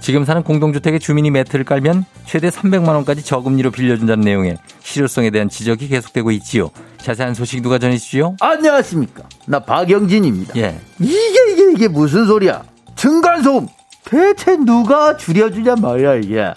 [0.02, 5.88] 지금 사는 공동주택의 주민이 매트를 깔면 최대 300만 원까지 저금리로 빌려준다는 내용의 실효성에 대한 지적이
[5.88, 6.70] 계속되고 있지요.
[6.98, 8.36] 자세한 소식 누가 전해주시죠?
[8.40, 9.22] 안녕하십니까.
[9.46, 10.54] 나 박영진입니다.
[10.56, 10.78] 예.
[10.98, 12.62] 이게 이게 이게 무슨 소리야?
[12.94, 13.68] 층간 소음
[14.04, 16.52] 대체 누가 줄여주냐 말이야 이게.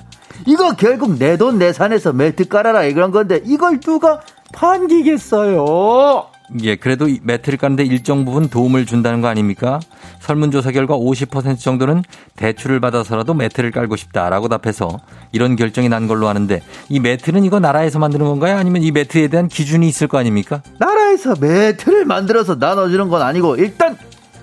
[0.46, 4.20] 이거 결국 내 돈 내산해서 매트 깔아라 이런 건데 이걸 누가
[4.54, 6.28] 판기겠어요?
[6.62, 9.80] 예, 그래도 매트를 까는데 일정 부분 도움을 준다는 거 아닙니까?
[10.20, 12.04] 설문조사 결과 50% 정도는
[12.36, 15.00] 대출을 받아서라도 매트를 깔고 싶다라고 답해서
[15.32, 18.58] 이런 결정이 난 걸로 아는데 이 매트는 이거 나라에서 만드는 건가요?
[18.58, 20.62] 아니면 이 매트에 대한 기준이 있을 거 아닙니까?
[20.78, 23.98] 나라에서 매트를 만들어서 나눠주는 건 아니고 일단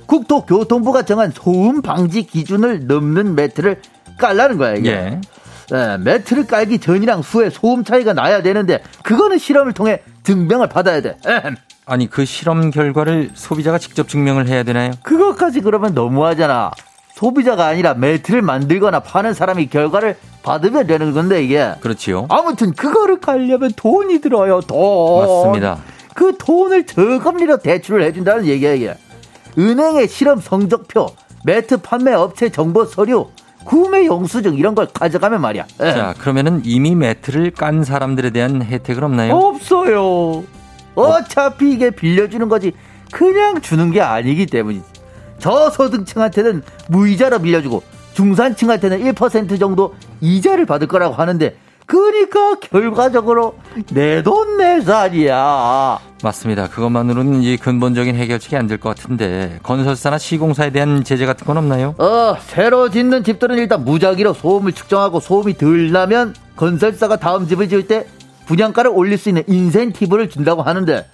[0.06, 3.80] 국토교통부가 정한 소음 방지 기준을 넘는 매트를
[4.18, 4.90] 깔라는 거야 이게.
[4.90, 5.20] 예.
[5.70, 11.16] 네, 매트를 깔기 전이랑 후에 소음 차이가 나야 되는데 그거는 실험을 통해 증명을 받아야 돼.
[11.26, 11.56] 에헴.
[11.86, 14.92] 아니 그 실험 결과를 소비자가 직접 증명을 해야 되나요?
[15.02, 16.70] 그것까지 그러면 너무하잖아.
[17.14, 21.74] 소비자가 아니라 매트를 만들거나 파는 사람이 결과를 받으면 되는 건데 이게.
[21.80, 22.26] 그렇지요.
[22.30, 24.60] 아무튼 그거를 깔려면 돈이 들어요.
[24.60, 25.20] 돈.
[25.20, 25.78] 맞습니다.
[26.14, 28.94] 그 돈을 저금리로 대출을 해준다는 얘기야 이게.
[29.58, 31.08] 은행의 실험 성적표,
[31.44, 33.28] 매트 판매 업체 정보 서류,
[33.64, 35.66] 구매 영수증 이런 걸 가져가면 말이야.
[35.82, 35.92] 예.
[35.92, 39.34] 자 그러면은 이미 매트를 깐 사람들에 대한 혜택은 없나요?
[39.36, 40.44] 없어요.
[40.94, 42.72] 어차피 이게 빌려주는 거지
[43.12, 44.84] 그냥 주는 게 아니기 때문이지.
[45.38, 47.82] 저소득층한테는 무이자로 빌려주고
[48.14, 51.56] 중산층한테는 1% 정도 이자를 받을 거라고 하는데
[51.90, 53.56] 그러니까 결과적으로
[53.92, 55.98] 내 돈 내산이야.
[56.22, 56.68] 맞습니다.
[56.68, 61.96] 그것만으로는 이 근본적인 해결책이 안 될 것 같은데 건설사나 시공사에 대한 제재 같은 건 없나요?
[61.98, 67.88] 어, 새로 짓는 집들은 일단 무작위로 소음을 측정하고 소음이 덜 나면 건설사가 다음 집을 지을
[67.88, 68.06] 때
[68.46, 71.06] 분양가를 올릴 수 있는 인센티브를 준다고 하는데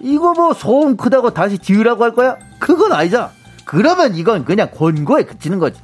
[0.00, 2.36] 이거 뭐 소음 크다고 다시 지으라고 할 거야?
[2.60, 3.30] 그건 아니잖아.
[3.64, 5.80] 그러면 이건 그냥 권고에 그치는 거지.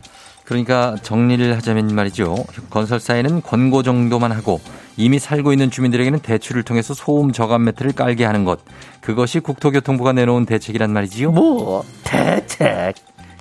[0.47, 2.37] 그러니까 정리를 하자면 말이죠.
[2.71, 4.61] 건설사에는 권고 정도만 하고
[4.97, 8.61] 이미 살고 있는 주민들에게는 대출을 통해서 소음 저감 매트를 깔게 하는 것.
[9.01, 11.33] 그것이 국토교통부가 내놓은 대책이란 말이지요.
[11.33, 12.95] 뭐 대책,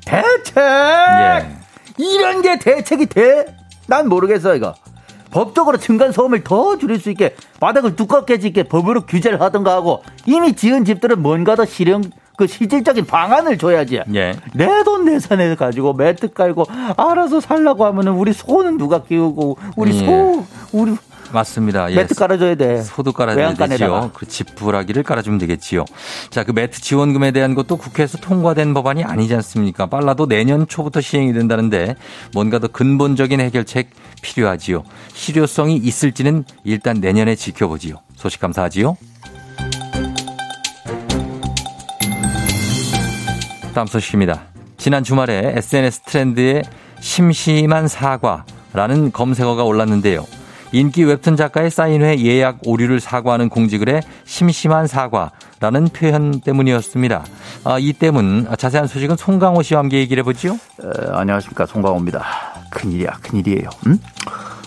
[0.04, 0.58] 대책.
[0.58, 1.46] 예.
[1.98, 3.56] 이런 게 대책이 돼?
[3.88, 4.74] 난 모르겠어 이거.
[5.30, 10.54] 법적으로 층간 소음을 더 줄일 수 있게 바닥을 두껍게 짓게 법으로 규제를 하던가 하고 이미
[10.54, 12.02] 지은 집들은 뭔가 더 실용
[12.38, 14.02] 그 실질적인 방안을 줘야지.
[14.14, 14.36] 예.
[14.54, 16.66] 내돈 내산해 가지고 매트 깔고
[16.98, 20.06] 알아서 살라고 하면은 우리 소는 누가 키우고 우리 예.
[20.06, 20.96] 소 우리
[21.32, 21.92] 맞습니다.
[21.92, 21.96] 예.
[21.96, 22.82] 매트 깔아줘야 돼.
[22.82, 23.54] 소도 깔아줘야.
[23.54, 24.12] 되지요.
[24.14, 25.86] 그 지푸라기를 깔아주면 되겠지요.
[26.30, 29.88] 자, 그 매트 지원금에 대한 것도 국회에서 통과된 법안이 아니지 않습니까?
[29.88, 31.96] 빨라도 내년 초부터 시행이 된다는데
[32.34, 33.90] 뭔가 더 근본적인 해결책
[34.22, 34.84] 필요하지요.
[35.14, 37.96] 실효성이 있을지는 일단 내년에 지켜보지요.
[38.16, 38.96] 소식 감사하지요.
[43.76, 44.44] 다음 소식입니다.
[44.78, 46.62] 지난 주말에 SNS 트렌드에
[47.02, 50.26] 심심한 사과라는 검색어가 올랐는데요.
[50.72, 57.26] 인기 웹툰 작가의 사인회 예약 오류를 사과하는 공지글에 심심한 사과라는 표현 때문이었습니다.
[57.66, 60.54] 아, 이 때문 자세한 소식은 송강호 씨와 함께 얘기를 해보죠.
[60.54, 62.24] 에, 안녕하십니까 송강호입니다.
[62.72, 63.70] 큰일이야 큰일이에요.
[63.88, 64.00] 응?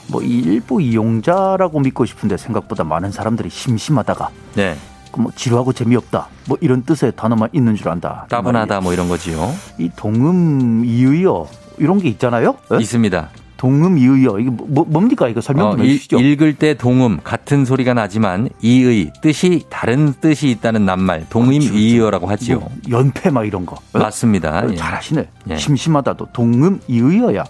[0.09, 4.88] 뭐 일부 이용자라고 믿고 싶은데 생각보다 많은 사람들이 심심하다가 네, 그
[5.19, 8.27] 뭐 지루하고 재미없다 뭐 이런 뜻의 단어만 있는 줄 안다.
[8.31, 9.53] 따분하다 뭐 이런 거지요.
[9.79, 11.47] 이 동음 이의어
[11.79, 12.57] 이런 게 있잖아요.
[12.73, 12.79] 에?
[12.81, 13.29] 있습니다.
[13.57, 16.21] 동음 이의어 이게 뭐, 뭡니까 이거 설명 어, 좀 일- 해주시죠.
[16.21, 22.29] 읽을 때 동음 같은 소리가 나지만 이의 뜻이 다른 뜻이 있다는 낱말 동임 그렇지, 이의어라고
[22.29, 22.61] 하지요.
[22.61, 23.77] 뭐 연패 막 이런 거.
[23.97, 23.99] 에?
[23.99, 24.61] 맞습니다.
[24.65, 24.77] 어, 예.
[24.77, 25.29] 잘하시네.
[25.51, 25.57] 예.
[25.57, 27.45] 심심하다도 동음 이의어야.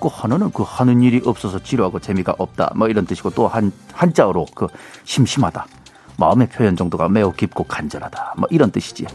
[0.00, 2.72] 그 하나는 그 하는 일이 없어서 지루하고 재미가 없다.
[2.74, 4.66] 뭐 이런 뜻이고 또 한 한자어로 그
[5.04, 5.66] 심심하다.
[6.16, 8.34] 마음의 표현 정도가 매우 깊고 간절하다.
[8.38, 9.06] 뭐 이런 뜻이지.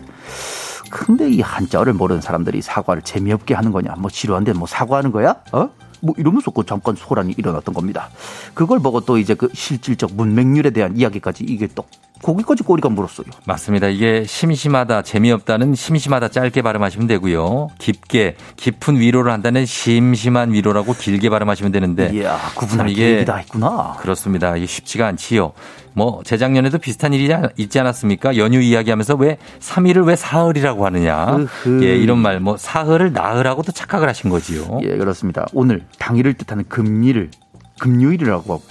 [0.89, 3.95] 근데 이 한자어를 모르는 사람들이 사과를 재미없게 하는 거냐?
[3.97, 5.36] 뭐 지루한데 뭐 사과하는 거야?
[5.51, 5.69] 어?
[5.99, 8.10] 뭐 이러면서 그 잠깐 소란이 일어났던 겁니다.
[8.53, 11.86] 그걸 보고 또 이제 그 실질적 문맹률에 대한 이야기까지 이게 또
[12.21, 13.27] 거기까지 꼬리가 물었어요.
[13.45, 13.88] 맞습니다.
[13.88, 17.69] 이게 심심하다, 재미없다는 심심하다 짧게 발음하시면 되고요.
[17.77, 22.12] 깊게, 깊은 위로를 한다는 심심한 위로라고 길게 발음하시면 되는데.
[22.13, 23.97] 이야 구분할 이게 다 있구나.
[23.99, 24.55] 그렇습니다.
[24.55, 25.53] 이게 쉽지가 않지요.
[25.97, 28.38] 뭐 재작년에도 비슷한 일이 있지 않았습니까?
[28.38, 31.38] 연휴 이야기하면서 왜 3일을 왜 사흘이라고 하느냐?
[31.38, 31.83] 으흐.
[31.83, 34.79] 예, 이런 말 뭐 사흘을 나흘하고도 착각을 하신 거지요.
[34.83, 35.47] 예, 그렇습니다.
[35.53, 37.31] 오늘 당일을 뜻하는 금리를
[37.79, 38.61] 금요일이라고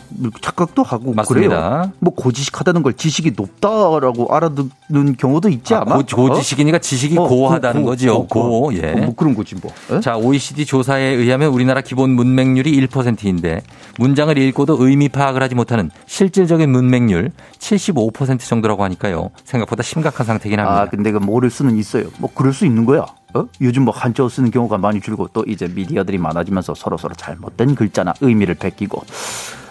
[0.41, 1.49] 착각도 하고 맞습니다.
[1.49, 1.93] 그래요.
[1.99, 5.97] 뭐 고지식하다는 걸 지식이 높다라고 알아듣는 경우도 있지 아, 않아?
[5.97, 7.27] 고, 고지식이니까 지식이 어?
[7.27, 8.15] 고하다는 고, 거지요.
[8.15, 8.93] 고, 고, 고, 예.
[8.93, 9.73] 뭐 그런 거지 뭐.
[9.91, 10.01] 에?
[10.01, 13.63] 자, OECD 조사에 의하면 우리나라 기본 문맹률이 1%인데
[13.99, 19.31] 문장을 읽고도 의미 파악을 하지 못하는 실질적인 문맹률 75% 정도라고 하니까요.
[19.45, 20.83] 생각보다 심각한 상태긴 합니다.
[20.83, 22.05] 아 근데 그 모를 수는 있어요.
[22.19, 23.07] 뭐 그럴 수 있는 거야.
[23.35, 23.47] 어?
[23.61, 28.15] 요즘 뭐 한자어 쓰는 경우가 많이 줄고 또 이제 미디어들이 많아지면서 서로 서로 잘못된 글자나
[28.21, 29.05] 의미를 베끼고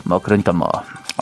[0.03, 0.69] 뭐 그러니까 뭐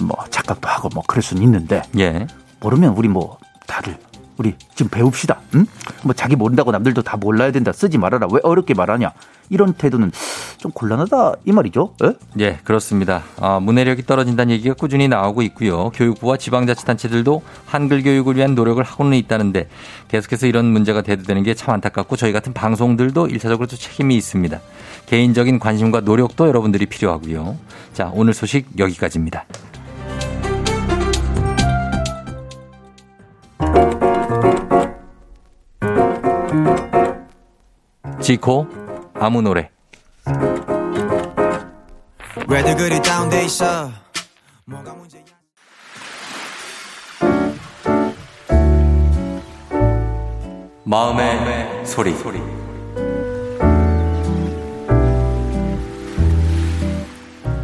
[0.02, 2.26] 뭐 착각도 하고 뭐 그럴 수는 있는데 예.
[2.60, 3.98] 모르면 우리 뭐 다들
[4.38, 5.40] 우리 지금 배웁시다.
[5.56, 5.66] 응?
[6.04, 7.72] 뭐 자기 모른다고 남들도 다 몰라야 된다.
[7.72, 8.28] 쓰지 말아라.
[8.32, 9.12] 왜 어렵게 말하냐?
[9.50, 10.12] 이런 태도는
[10.58, 11.94] 좀 곤란하다 이 말이죠.
[12.04, 12.14] 에?
[12.40, 13.24] 예, 그렇습니다.
[13.40, 15.92] 아, 문해력이 떨어진다는 얘기가 꾸준히 나오고 있고요.
[15.92, 19.70] 교육부와 지방자치단체들도 한글 교육을 위한 노력을 하고는 있다는데
[20.08, 24.60] 계속해서 이런 문제가 대두되는 게 참 안타깝고 저희 같은 방송들도 일차적으로 도 책임이 있습니다.
[25.06, 27.56] 개인적인 관심과 노력도 여러분들이 필요하고요.
[27.94, 29.46] 자, 오늘 소식 여기까지입니다.
[38.24, 38.66] 지코
[39.16, 39.70] 아무 노래
[44.94, 45.24] 문제야
[50.86, 52.40] 마음의, 소리.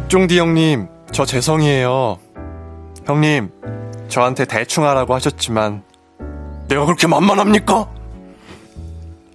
[0.08, 2.18] 쫑디 형님, 저 재성이에요.
[3.06, 3.50] 형님,
[4.08, 5.84] 저한테 대충 하라고 하셨지만,
[6.68, 7.88] 내가 그렇게 만만합니까?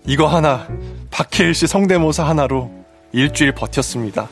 [0.05, 0.67] 이거 하나,
[1.15, 2.69] 박해일 씨 성대모사 하나로
[3.13, 4.27] 일주일 버텼습니다.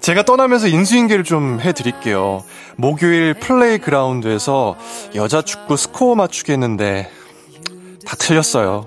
[0.00, 2.44] 제가 떠나면서 인수인계를 좀 해드릴게요.
[2.76, 4.76] 목요일 playground에서
[5.16, 7.10] 여자 축구 스코어 맞추기 했는데,
[8.06, 8.86] 다 틀렸어요.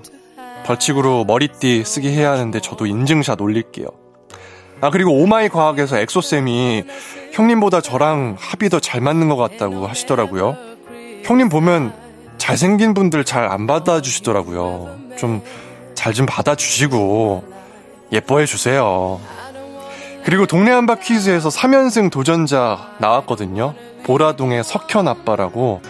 [0.64, 3.88] 벌칙으로 머리띠 쓰게 해야 하는데 저도 인증샷 올릴게요.
[4.80, 6.84] 아 그리고 oh my 과학에서 엑소쌤이
[7.32, 10.56] 형님보다 저랑 합이 더 잘 맞는 것 같다고 하시더라고요.
[11.24, 11.92] 형님 보면
[12.38, 14.96] 잘생긴 분들 잘 안 받아주시더라고요.
[15.18, 15.42] 좀
[16.06, 17.52] 잘 좀 받아주시고
[18.12, 19.20] 예뻐해 주세요.
[20.24, 23.74] 그리고 동네 한바 퀴즈에서 3연승 도전자 나왔거든요.
[24.04, 25.82] 보라동의 석현 아빠라고.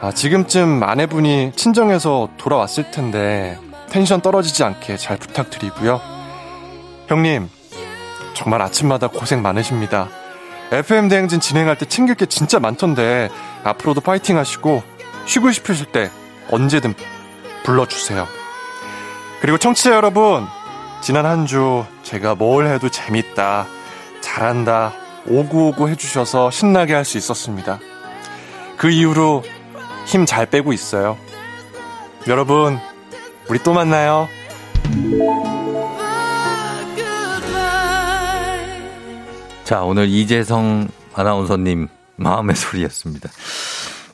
[0.00, 3.58] 아, 지금쯤 아내분이 친정에서 돌아왔을 텐데
[3.90, 6.00] 텐션 떨어지지 않게 잘 부탁드리고요.
[7.08, 7.48] 형님,
[8.34, 10.08] 정말 아침마다 고생 많으십니다.
[10.70, 13.28] FM 대행진 진행할 때 챙길 게 진짜 많던데
[13.64, 14.84] 앞으로도 파이팅 하시고
[15.26, 16.10] 쉬고 싶으실 때
[16.52, 16.94] 언제든
[17.64, 18.41] 불러주세요.
[19.42, 20.46] 그리고 청취자 여러분,
[21.00, 23.66] 지난 한 주 제가 뭘 해도 재밌다,
[24.20, 24.92] 잘한다,
[25.26, 27.78] 오구오구 해주셔서 신나게 할 수 있었습니다.
[28.76, 29.42] 그 이후로
[30.06, 31.16] 힘 잘 빼고 있어요.
[32.28, 32.78] 여러분,
[33.48, 34.28] 우리 또 만나요.
[39.64, 43.28] 자, 오늘 이재성 아나운서님 마음의 소리였습니다.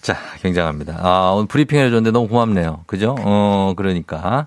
[0.09, 1.01] 자, 굉장합니다.
[1.03, 2.85] 아, 오늘 브리핑 해줬는데 너무 고맙네요.
[2.87, 3.15] 그죠?
[3.19, 4.47] 어, 그러니까.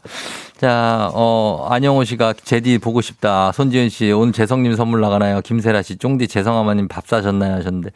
[0.57, 3.51] 자, 어, 안영호 씨가 제디 보고 싶다.
[3.51, 5.39] 손지은 씨, 오늘 재성님 선물 나가나요?
[5.41, 7.53] 김세라 씨, 쫑디 재성아마님 밥 사셨나요?
[7.57, 7.91] 하셨는데,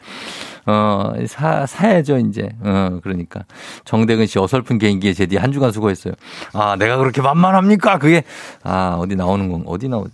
[0.66, 2.50] 어, 사, 사야죠, 이제.
[2.60, 3.40] 어, 그러니까.
[3.84, 6.14] 정대근 씨, 어설픈 개인기에 제디 한 주간 수고했어요.
[6.52, 7.98] 아, 내가 그렇게 만만합니까?
[7.98, 8.22] 그게,
[8.62, 10.06] 아, 어디 나오는 건, 어디 나오,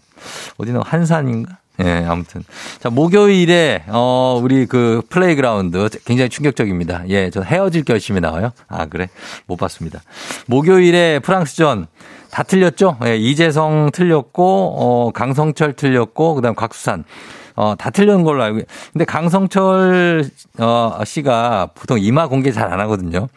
[0.57, 1.59] 어디 나오, 한산인가?
[1.81, 2.45] 예, 아무튼.
[2.81, 7.05] 자, 목요일에, 어, 우리 그 playground 굉장히 충격적입니다.
[7.09, 8.51] 예, 저 헤어질 결심이 나와요.
[8.69, 9.09] 아, 그래?
[9.47, 10.01] 못 봤습니다.
[10.47, 11.87] 목요일에 프랑스전
[12.31, 12.99] 다 틀렸죠?
[13.07, 17.05] 예, 이재성 틀렸고, 어, 강성철 틀렸고, 그 다음 곽수산.
[17.55, 18.61] 어, 다 틀린 걸로 알고.
[18.93, 20.25] 근데 강성철,
[20.59, 23.29] 어, 씨가 보통 이마 공개 잘 안 하거든요.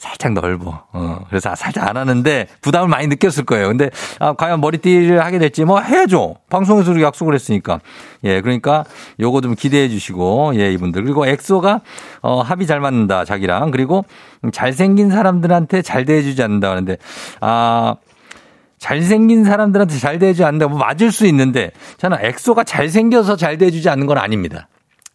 [0.00, 0.86] 살짝 넓어.
[0.94, 3.68] 어, 그래서 살짝 안 하는데 부담을 많이 느꼈을 거예요.
[3.68, 6.36] 근데 아, 과연 머리띠를 하게 될지 뭐 해야죠.
[6.48, 7.80] 방송에서 약속을 했으니까.
[8.24, 8.86] 예, 그러니까
[9.20, 11.04] 요거 좀 기대해 주시고 예, 이분들.
[11.04, 11.82] 그리고 엑소가
[12.22, 14.06] 어, 합이 잘 맞는다 자기랑 그리고
[14.52, 16.96] 잘생긴 사람들한테 잘 대해 주지 않는다 하는데
[17.42, 17.96] 아
[18.78, 20.68] 잘생긴 사람들한테 잘 대해주지 않는다.
[20.68, 24.66] 뭐 맞을 수 있는데 저는 엑소가 잘생겨서 잘 대해주지 않는 건 아닙니다.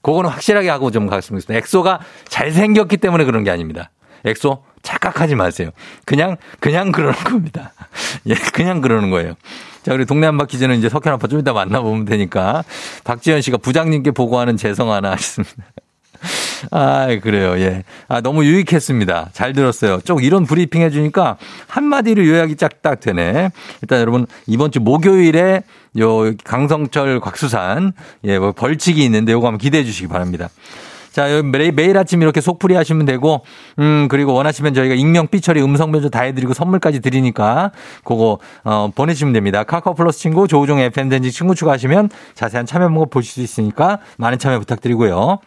[0.03, 1.57] 그거는 확실하게 하고 좀 갔으면 좋겠습니다.
[1.57, 3.89] 엑소가 잘생겼기 때문에 그런 게 아닙니다.
[4.25, 4.63] 엑소
[5.05, 5.69] 착각하지 마세요.
[6.05, 7.73] 그냥 그냥 그러는 겁니다.
[8.27, 9.35] 예, 그냥 그러는 거예요.
[9.83, 12.63] 자, 우리 동네 한 바 퀴즈는 이제 석현 아빠 좀 이따 만나보면 되니까
[13.03, 15.53] 박지현 씨가 부장님께 보고하는 재성 하나 하셨습니다.
[16.71, 17.59] 아, 그래요.
[17.59, 17.83] 예.
[18.07, 19.29] 아, 너무 유익했습니다.
[19.33, 20.01] 잘 들었어요.
[20.01, 21.37] 쭉 이런 브리핑 해주니까
[21.67, 23.51] 한마디로 요약이 짝딱 되네.
[23.83, 25.61] 일단 여러분, 이번 주 목요일에
[25.99, 27.93] 요 강성철 곽수산,
[28.23, 30.49] 예, 뭐 벌칙이 있는데 요거 한번 기대해 주시기 바랍니다.
[31.15, 33.39] 자, 매일, 매일 아침 이렇게 속풀이 하시면 되고,
[33.79, 37.71] 음, 그리고 원하시면 저희가 익명, 삐처리, 음성 변조 다 해드리고 선물까지 드리니까,
[38.03, 39.63] 그거, 어, 보내주시면 됩니다.
[39.63, 44.59] 카카오 플러스 친구, 조우종 FMden지 친구 추가하시면 자세한 참여 방법 보실 수 있으니까 많은 참여
[44.59, 45.39] 부탁드리고요.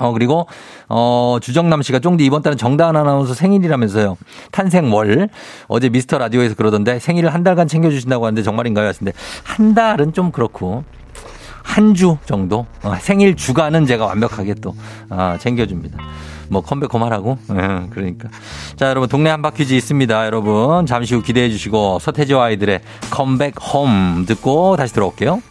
[0.00, 0.48] 어, 그리고,
[0.88, 4.16] 어, 주정남 씨가 쫑디 이번 달은 정다은 아나운서 생일이라면서요.
[4.50, 5.28] 탄생월.
[5.68, 8.88] 어제 미스터 라디오에서 그러던데 생일을 한 달간 챙겨주신다고 하는데 정말인가요?
[8.88, 10.82] 하시는데 한 달은 좀 그렇고.
[11.68, 12.66] 한 주 정도?
[12.82, 14.74] 어, 생일 주간은 제가 완벽하게 또,
[15.10, 15.98] 아, 챙겨줍니다.
[16.50, 18.30] 뭐 컴백 그만하고 예, 그러니까
[18.76, 24.24] 자 여러분 동네 한바 퀴즈 있습니다 여러분 잠시 후 기대해 주시고 서태지와 아이들의 컴백 홈
[24.26, 25.42] 듣고 다시 들어올게요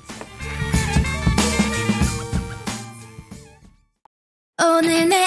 [4.60, 5.27] 오늘 내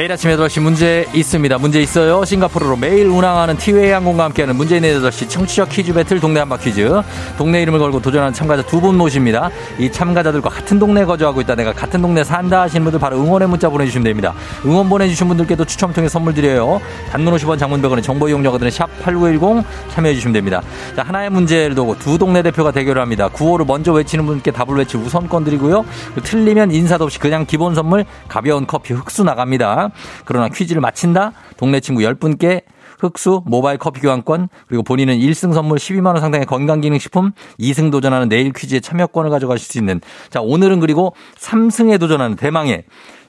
[0.00, 1.58] 매일 아침 8시 문제 있습니다.
[1.58, 2.24] 문제 있어요.
[2.24, 7.02] 싱가포르로 매일 운항하는 티웨이 항공과 함께하는 있는 8시 청취자 퀴즈 배틀 동네 한바 퀴즈.
[7.36, 9.50] 동네 이름을 걸고 도전하는 참가자 두 분 모십니다.
[9.78, 11.54] 이 참가자들과 같은 동네에 거주하고 있다.
[11.54, 14.32] 내가 같은 동네 산다 하시는 분들 바로 응원의 문자 보내주시면 됩니다.
[14.64, 16.80] 응원 보내주신 분들께도 추첨 통해 선물 드려요.
[17.10, 20.62] 단문 50원 장문 100원의 정보 이용료가 드는 샵8910 참여해주시면 됩니다.
[20.96, 23.28] 자, 하나의 문제를 두고 두 동네 대표가 대결을 합니다.
[23.28, 25.84] 구호를 먼저 외치는 분께 답을 외치 우선권 드리고요.
[26.24, 29.89] 틀리면 인사도 없이 그냥 기본 선물 가벼운 커피 흑수 나갑니다.
[30.24, 31.32] 그러나 퀴즈를 마친다?
[31.56, 32.62] 동네 친구 10분께
[33.00, 38.80] 흑수, 모바일 커피 교환권, 그리고 본인은 1승 선물 12만원 상당의 건강기능식품, 2승 도전하는 내일 퀴즈에
[38.80, 40.00] 참여권을 가져가실 수 있는.
[40.28, 42.84] 자, 오늘은 그리고 3승에 도전하는 대망의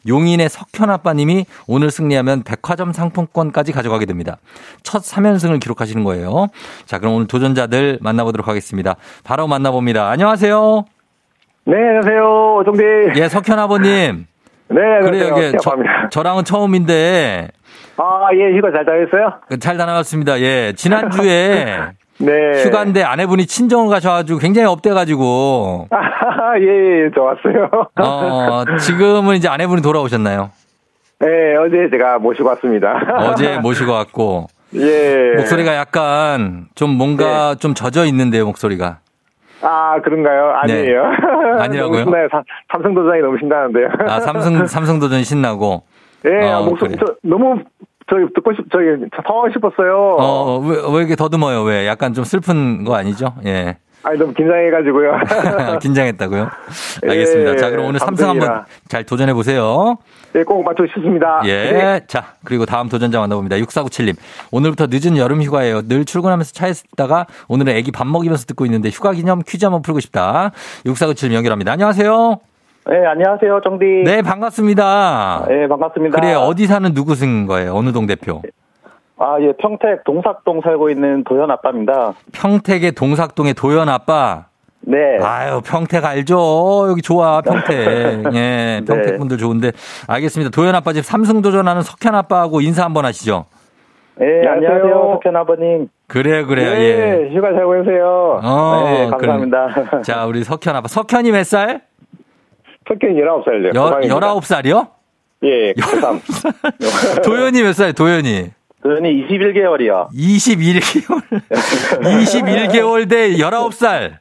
[0.07, 4.37] 용인의 석현 아빠님이 오늘 승리하면 백화점 상품권까지 가져가게 됩니다.
[4.83, 6.47] 첫 3연승을 기록하시는 거예요.
[6.85, 8.95] 자, 그럼 오늘 도전자들 만나보도록 하겠습니다.
[9.23, 10.09] 바로 만나봅니다.
[10.09, 10.85] 안녕하세요.
[11.65, 12.55] 네, 안녕하세요.
[12.61, 12.83] 오정대.
[13.17, 14.25] 예, 석현 아버님.
[14.73, 15.47] 네, 그래요, 안녕하세요.
[15.49, 15.75] 이게 저.
[16.09, 17.49] 저랑은 처음인데
[17.97, 19.33] 아, 예, 휴가 잘 다녔어요?
[19.59, 20.39] 잘 다녀왔습니다.
[20.39, 21.65] 예, 지난주에
[22.19, 22.63] 네.
[22.63, 27.69] 휴가인데 아내분이 친정을 가셔가지고 굉장히 업돼가지고 아, 예, 예, 좋았어요.
[27.99, 30.51] 어, 지금은 이제 아내분이 돌아오셨나요?
[31.19, 32.93] 네, 어제 제가 모시고 왔습니다.
[33.17, 35.33] 어제 모시고 왔고 예.
[35.37, 38.99] 목소리가 약간 좀 뭔가 좀 젖어 있는데요, 목소리가.
[39.61, 40.51] 아, 그런가요?
[40.55, 41.03] 아니에요.
[41.57, 41.61] 네.
[41.63, 42.05] 아니라고요?
[42.31, 43.87] 삼- 삼성 도장이 너무 신나는데요.
[44.07, 45.83] 아, 삼성 삼성 도전 신나고.
[46.25, 47.03] 예, 어, 아, 목소리, 그래.
[47.05, 47.59] 저, 너무,
[48.09, 48.85] 저기, 듣고 싶, 저기,
[49.25, 50.15] 성하고 싶었어요.
[50.19, 51.63] 어, 왜, 왜 이렇게 더듬어요?
[51.63, 51.87] 왜?
[51.87, 53.33] 약간 좀 슬픈 거 아니죠?
[53.45, 53.77] 예.
[54.03, 55.19] 아니, 너무 긴장해가지고요.
[55.81, 56.49] 긴장했다고요?
[57.05, 57.55] 예, 알겠습니다.
[57.57, 58.65] 자, 그럼 오늘 삼성 한번.
[58.87, 59.97] 잘 도전해 보세요.
[60.35, 61.41] 예, 꼭 맞추고 싶습니다.
[61.45, 61.71] 예.
[61.71, 61.99] 네.
[62.07, 63.57] 자, 그리고 다음 도전자 만나봅니다.
[63.57, 64.15] 6497님.
[64.51, 65.81] 오늘부터 늦은 여름 휴가예요.
[65.87, 69.99] 늘 출근하면서 차에서 듣다가 오늘은 애기 밥 먹이면서 듣고 있는데 휴가 기념 퀴즈 한번 풀고
[69.99, 70.51] 싶다.
[70.85, 71.71] 6497님 연결합니다.
[71.73, 72.39] 안녕하세요.
[72.89, 73.85] 네, 안녕하세요, 정디.
[74.05, 75.45] 네, 반갑습니다.
[75.47, 76.19] 네, 반갑습니다.
[76.19, 77.75] 그래, 어디 사는 누구신 거예요?
[77.75, 78.41] 어느 동 대표?
[79.23, 82.15] 아, 예, 평택 동삭동 살고 있는 도현 아빠입니다.
[82.31, 84.45] 평택의 동삭동의 도연 아빠.
[84.79, 84.97] 네.
[85.21, 86.87] 아유, 평택 알죠?
[86.89, 88.25] 여기 좋아, 평택.
[88.33, 89.17] 예, 평택 네.
[89.19, 89.73] 분들 좋은데.
[90.07, 90.49] 알겠습니다.
[90.49, 93.45] 도연 아빠 집 삼승 도전하는 석현 아빠하고 인사 한번 하시죠.
[94.15, 95.87] 네, 안녕하세요, 석현 아버님.
[96.07, 96.79] 그래요, 그래요, 네,
[97.29, 97.35] 예.
[97.35, 98.39] 휴가 잘 보내세요.
[98.43, 100.01] 어, 네, 감사합니다.
[100.01, 100.87] 자, 우리 석현 아빠.
[100.87, 101.81] 석현이 몇 살?
[102.87, 103.75] 석현 19살이요.
[103.75, 104.87] 여, 19살이요?
[105.43, 107.21] 예, 고3.
[107.23, 108.49] 도연이 몇 살, 도연이?
[108.83, 110.09] 도현이 21개월이요.
[110.13, 111.21] 21개월.
[112.01, 114.13] 21개월 대 19살.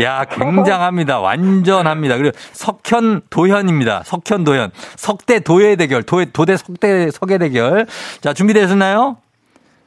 [0.00, 1.20] 야, 굉장합니다.
[1.20, 2.16] 완전합니다.
[2.16, 4.02] 그리고 석현 도현입니다.
[4.04, 4.70] 석현 도현.
[4.96, 6.02] 석대 도예 대결.
[6.02, 7.86] 도, 도대 석대 석예 대결.
[8.20, 9.16] 자, 준비되셨나요?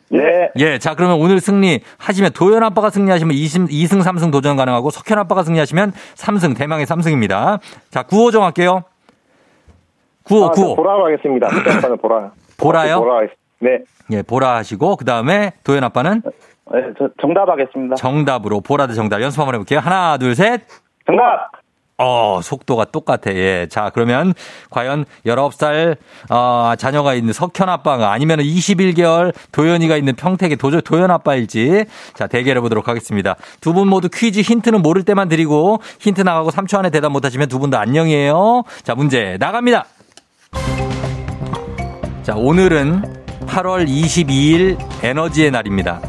[0.09, 0.51] 네.
[0.57, 5.17] 예, 자, 그러면 오늘 승리 하시면 도현 아빠가 승리하시면 20, 2승, 3승 도전 가능하고 석현
[5.17, 7.59] 아빠가 승리하시면 3승, 대망의 3승입니다.
[7.89, 8.83] 자, 구호 정할게요.
[10.23, 10.75] 구호, 아, 저 구호.
[10.75, 11.49] 보라로 하겠습니다.
[12.01, 12.31] 보라.
[12.57, 12.99] 보라요?
[12.99, 13.44] 보라 하겠습니다.
[13.65, 13.79] 네.
[14.11, 16.21] 예, 보라 하시고, 그 다음에 도현 아빠는
[16.73, 17.95] 네, 저 정답 하겠습니다.
[17.95, 19.79] 정답으로 보라 대 정답 연습 한번 해볼게요.
[19.79, 20.61] 하나, 둘, 셋.
[21.05, 21.49] 정답!
[21.97, 23.31] 어, 속도가 똑같아.
[23.35, 23.67] 예.
[23.69, 24.33] 자, 그러면
[24.69, 25.95] 과연 19살
[26.29, 32.59] 어, 자녀가 있는 석현 아빠가 아니면 21개월 도연이가 있는 평택의 도저 도연 아빠일지 자, 대결해
[32.59, 33.35] 보도록 하겠습니다.
[33.61, 37.47] 두 분 모두 퀴즈 힌트는 모를 때만 드리고 힌트 나가고 3초 안에 대답 못 하시면
[37.47, 38.63] 두 분 다 안녕이에요.
[38.83, 39.85] 자, 문제 나갑니다.
[42.23, 43.24] 자, 오늘은
[43.55, 46.01] 8월 22일 에너지의 날입니다.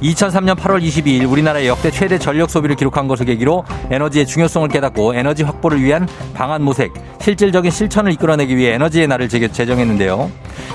[0.00, 5.42] 2003년 8월 22일 우리나라의 역대 최대 전력 소비를 기록한 것을 계기로 에너지의 중요성을 깨닫고 에너지
[5.42, 10.30] 확보를 위한 방안 모색, 실질적인 실천을 이끌어내기 위해 에너지의 날을 제- 제정했는데요.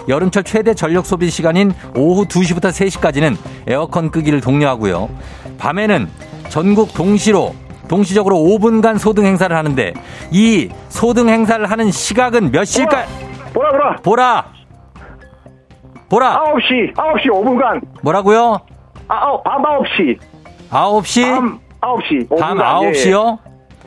[0.08, 3.36] 여름철 최대 전력 소비 시간인 오후 2시부터 3시까지는
[3.66, 5.10] 에어컨 끄기를 독려하고요.
[5.58, 6.08] 밤에는
[6.50, 7.56] 전국 동시로
[7.88, 9.94] 동시적으로 5분간 소등 행사를 하는데
[10.32, 13.08] 이 소등 행사를 하는 시각은 몇 시일까요?
[13.54, 14.57] 보라 보라 보라.
[16.10, 16.42] 보라.
[16.44, 18.60] 9시 9시 5분간 뭐라고요?
[19.08, 20.18] 아, 밤 9시
[20.70, 21.36] 9시?
[21.36, 23.38] 밤 9시 5분간 밤 9시요?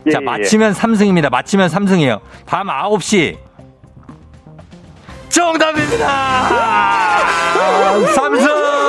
[0.07, 0.25] 예, 자, 예, 예.
[0.25, 1.31] 맞히면 3승입니다.
[1.31, 2.21] 맞히면 3승이에요.
[2.47, 3.37] 밤 9시.
[5.29, 6.07] 정답입니다!
[8.15, 8.80] 삼승!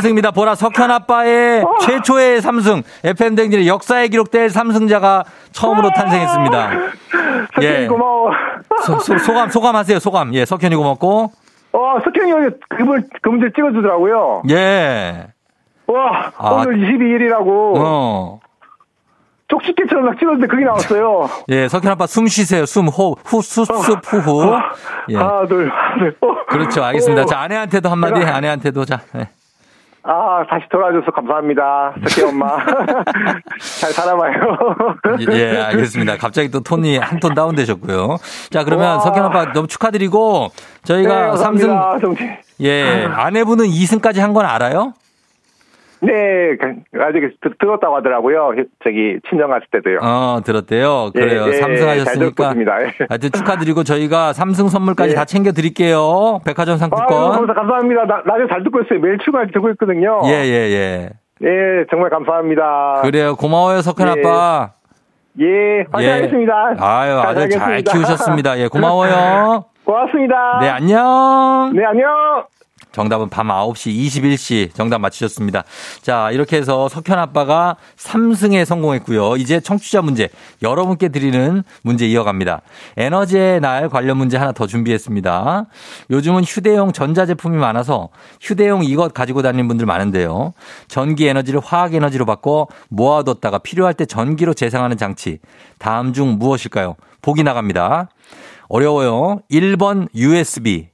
[0.00, 0.34] 3승입니다.
[0.34, 1.78] 보라 석현 아빠의 어.
[1.80, 2.82] 최초의 3승.
[3.04, 5.94] FM 댕진의 역사에 기록될 3승자가 처음으로 네.
[5.94, 6.70] 탄생했습니다.
[7.54, 7.86] 석현이 예.
[7.86, 8.30] 고마워.
[8.84, 9.98] 소, 소, 감 소감하세요.
[9.98, 10.34] 소감.
[10.34, 11.32] 예, 석현이 고맙고.
[11.72, 14.42] 어, 석현이 형이 그분 그분 찍어주더라고요.
[14.50, 15.28] 예.
[15.86, 16.50] 와, 아.
[16.50, 17.74] 오늘 22일이라고.
[17.76, 18.40] 어.
[19.48, 21.28] 쪽집게처럼 막 찍었는데 그게 나왔어요.
[21.48, 22.66] 예, 석현 아빠 숨 쉬세요.
[22.66, 24.56] 숨, 호, 후, 수, 수, 후, 후.
[25.08, 25.16] 예.
[25.16, 26.16] 하나, 둘, 하나, 둘.
[26.20, 26.46] 어.
[26.48, 26.84] 그렇죠.
[26.84, 27.22] 알겠습니다.
[27.22, 27.26] 오.
[27.26, 28.26] 자, 아내한테도 한마디, 네.
[28.26, 28.84] 아내한테도.
[28.84, 29.00] 자.
[29.16, 29.28] 예.
[30.02, 32.56] 아 다시 돌아와줘서 감사합니다 석현 엄마
[33.80, 34.32] 잘 살아봐요
[35.30, 36.16] 예, 알겠습니다.
[36.16, 38.16] 갑자기 또 톤이 한 톤 다운되셨고요.
[38.50, 39.00] 자, 그러면 와.
[39.00, 42.30] 석현 아빠 너무 축하드리고, 네, 저희가 삼승 감사합니다 정치
[42.62, 44.94] 예, 아내분은 2승까지 한 건 알아요?
[46.02, 48.52] 네, 그- 아직 드- 들었다고 하더라고요.
[48.82, 49.98] 저기 친정 갔을 때도요.
[50.02, 51.10] 어, 들었대요.
[51.14, 51.44] 예, 그래요.
[51.48, 52.44] 예, 삼잘 3승 듣고 하셨으니까.
[52.48, 52.82] 있습니다.
[52.82, 52.92] 예.
[53.08, 55.14] 하여튼 축하드리고 저희가 삼승 선물까지 예.
[55.14, 56.40] 다 챙겨 드릴게요.
[56.44, 57.32] 백화점 아유, 상품권.
[57.32, 58.04] 감사, 감사합니다.
[58.06, 58.98] 나, 라디오 잘 듣고 있어요.
[59.00, 60.20] 매일 출근할 듣고 있거든요.
[60.24, 61.10] 예, 예, 예.
[61.42, 63.00] 예, 정말 감사합니다.
[63.02, 63.36] 그래요.
[63.36, 64.10] 고마워요, 석현 예.
[64.20, 64.70] 아빠.
[65.40, 66.74] 예, 화이팅하겠습니다.
[66.80, 67.82] 아유, 아들 잘.
[67.82, 68.58] 키우셨습니다.
[68.58, 69.64] 예, 고마워요.
[69.84, 70.58] 고맙습니다.
[70.60, 71.72] 네, 안녕.
[71.74, 72.44] 네, 안녕.
[72.92, 75.64] 정답은 밤 9시 21시 정답 맞추셨습니다.
[76.02, 79.36] 자, 이렇게 해서 석현 아빠가 3승에 성공했고요.
[79.36, 80.28] 이제 청취자 문제
[80.62, 82.62] 여러분께 드리는 문제 이어갑니다.
[82.96, 85.66] 에너지의 날 관련 문제 하나 더 준비했습니다.
[86.10, 88.08] 요즘은 휴대용 전자제품이 많아서
[88.40, 90.54] 휴대용 이것 가지고 다니는 분들 많은데요.
[90.88, 95.38] 전기 에너지를 화학 에너지로 바꿔 모아뒀다가 필요할 때 전기로 재생하는 장치.
[95.78, 96.96] 다음 중 무엇일까요?
[97.22, 98.08] 보기 나갑니다.
[98.68, 99.40] 어려워요.
[99.50, 100.88] 1번 USB,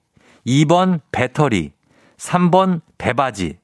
[0.47, 1.73] 2번 배터리,
[2.19, 3.59] 3번 배바지.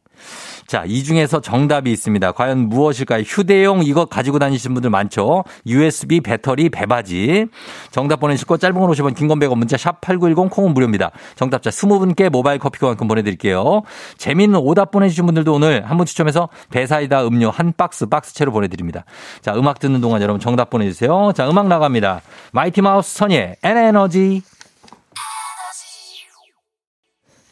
[0.68, 2.32] 자, 이 중에서 정답이 있습니다.
[2.32, 3.24] 과연 무엇일까요?
[3.24, 5.44] 휴대용 이거 가지고 다니시는 분들 많죠?
[5.66, 7.48] USB, 배터리, 배바지.
[7.90, 11.10] 정답 보내실 거 짧은 건 50원, 긴건 100원, 문자 샵 8910, 콩은 무료입니다.
[11.34, 13.82] 정답자 20분께 모바일 커피 교환권 보내드릴게요.
[14.16, 19.04] 재미있는 오답 보내주신 분들도 오늘 한 분 추첨해서 배사이다 음료 한 박스, 박스채로 보내드립니다.
[19.42, 21.32] 자, 음악 듣는 동안 여러분 정답 보내주세요.
[21.34, 22.22] 자, 음악 나갑니다.
[22.52, 24.42] 마이티 마우스 선예, 에너지.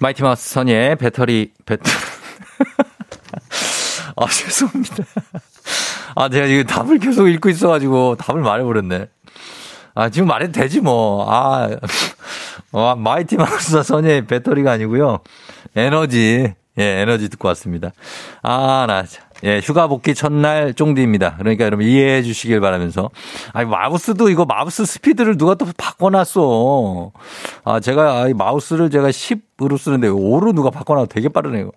[0.03, 1.93] 마이티 마우스 선예, 배터리, 배터리.
[4.17, 5.05] 아, 죄송합니다.
[6.17, 9.09] 아, 제가 지금 답을 계속 읽고 있어가지고 답을 말해버렸네.
[9.95, 11.31] 아, 지금 말해도 되지 뭐.
[11.31, 11.69] 아,
[12.73, 15.19] 어, 마이티 마우스 선예 배터리가 아니고요.
[15.77, 16.55] 에너지.
[16.79, 17.91] 예, 에너지 듣고 왔습니다.
[18.43, 19.23] 아, 나, 참.
[19.45, 21.37] 예, 휴가 복귀 첫날 쫑디입니다.
[21.37, 23.11] 그러니까 여러분 이해해 주시길 바라면서.
[23.53, 27.13] 아니, 마우스도 이거 마우스 스피드를 누가 또 바꿔놨어.
[27.65, 31.71] 아, 제가 이 마우스를 제가 10 으로 쓰는데 5로 누가 바꿔놔도 되게 빠르네요.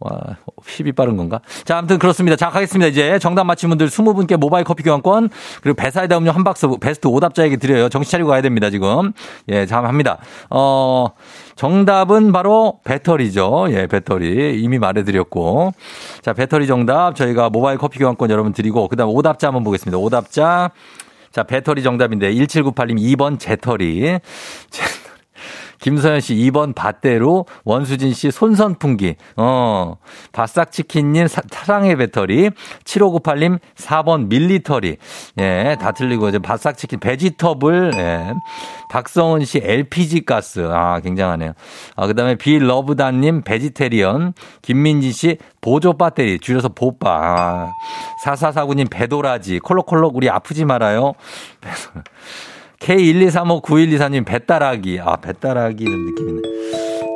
[0.00, 1.40] 와, 10이 빠른 건가?
[1.64, 2.36] 자, 아무튼 그렇습니다.
[2.36, 2.88] 자, 가겠습니다.
[2.88, 5.30] 이제 정답 맞힌 분들 20분께 모바일 커피 교환권
[5.62, 7.88] 그리고 배사이다 음료 한 박스 베스트 오답자에게 드려요.
[7.88, 9.12] 정신 차리고 가야 됩니다, 지금.
[9.48, 10.18] 예, 자, 합니다.
[10.50, 11.08] 어,
[11.54, 13.68] 정답은 바로 배터리죠.
[13.70, 14.60] 예, 배터리.
[14.60, 15.72] 이미 말해드렸고.
[16.20, 19.96] 자, 배터리 정답 저희가 모바일 커피 교환권 여러분 드리고, 그 다음 오답자 한번 보겠습니다.
[19.98, 20.70] 오답자.
[21.32, 24.18] 자, 배터리 정답인데 1798님 2번 재터리.
[25.80, 29.16] 김서연 씨 2번 밭대로 원수진 씨 손선풍기.
[29.36, 29.96] 어.
[30.32, 32.50] 바싹치킨님 사- 사랑의 배터리.
[32.84, 34.96] 7598님 4번 military.
[35.38, 37.92] 예, 다 틀리고 이제 바싹치킨 vegetable.
[37.96, 38.32] 예.
[38.88, 40.66] 박성은 씨 LPG 가스.
[40.72, 41.52] 아, 굉장하네요.
[41.96, 44.32] 아, 그 다음에 비러브다님 vegetarian.
[44.62, 46.38] 김민지 씨 보조 배터리.
[46.38, 47.10] 줄여서 보빠.
[47.10, 47.72] 아.
[48.24, 49.58] 4449님 배도라지.
[49.60, 51.12] 콜록콜록 우리 아프지 말아요.
[52.80, 55.00] K1235912사님 배따라기.
[55.00, 56.40] 아, 배따라기 이런 느낌이네.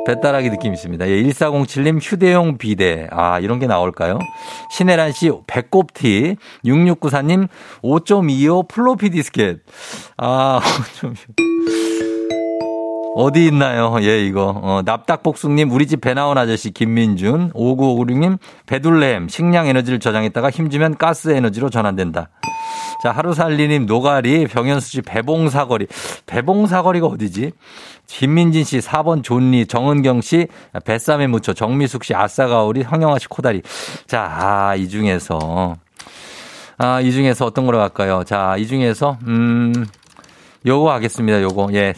[0.07, 1.07] 배따라기 느낌 있습니다.
[1.07, 3.07] 예, 1407님 휴대용 비대.
[3.11, 4.17] 아, 이런 게 나올까요?
[4.71, 6.37] 신혜란 씨 배꼽티.
[6.65, 7.47] 6694님
[7.83, 9.59] 5.25 플로피 디스켓.
[10.17, 10.59] 아,
[11.01, 11.80] 5.25.
[13.13, 13.97] 어디 있나요?
[14.01, 14.57] 예, 이거.
[14.63, 17.51] 어, 납닥복숭님, 우리 집 배 나온 아저씨, 김민준.
[17.53, 22.29] 5956님, 배둘레햄, 식량 에너지를 저장했다가 힘주면 가스 에너지로 전환된다.
[23.03, 25.87] 자, 하루살리님, 노가리, 병현수 씨, 배봉사거리.
[26.25, 27.51] 배봉사거리가 어디지?
[28.07, 30.47] 김민진 씨, 4번 존리, 정은경 씨,
[30.85, 33.61] 뱃삼에 묻혀, 정미숙 씨, 아싸가오리, 황영아 씨, 코다리.
[34.07, 35.75] 자, 아, 이 중에서.
[36.77, 38.23] 아, 이 중에서 어떤 거로 갈까요?
[38.23, 39.85] 자, 이 중에서, 음,
[40.65, 41.69] 요거 하겠습니다, 요거.
[41.73, 41.93] 예,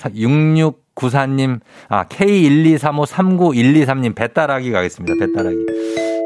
[0.96, 5.58] 6694님, 아, K123539123님, 배따라기 가겠습니다, 배따라기.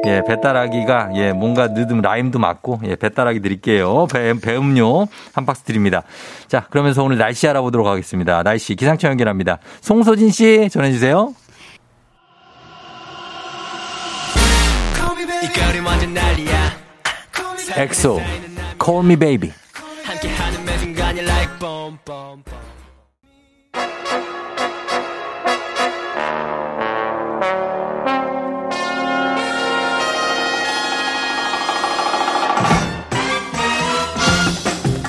[0.06, 4.06] 예, 배따라기가, 예, 뭔가 느듬, 라임도 맞고, 예, 배따라기 드릴게요.
[4.10, 6.02] 배, 배음료 한 박스 드립니다.
[6.46, 8.42] 자, 그러면서 오늘 날씨 알아보도록 하겠습니다.
[8.42, 9.58] 날씨 기상청 연결합니다.
[9.80, 11.34] 송소진 씨, 전해주세요.
[17.76, 18.20] 엑소,
[18.82, 19.52] Call Me Baby.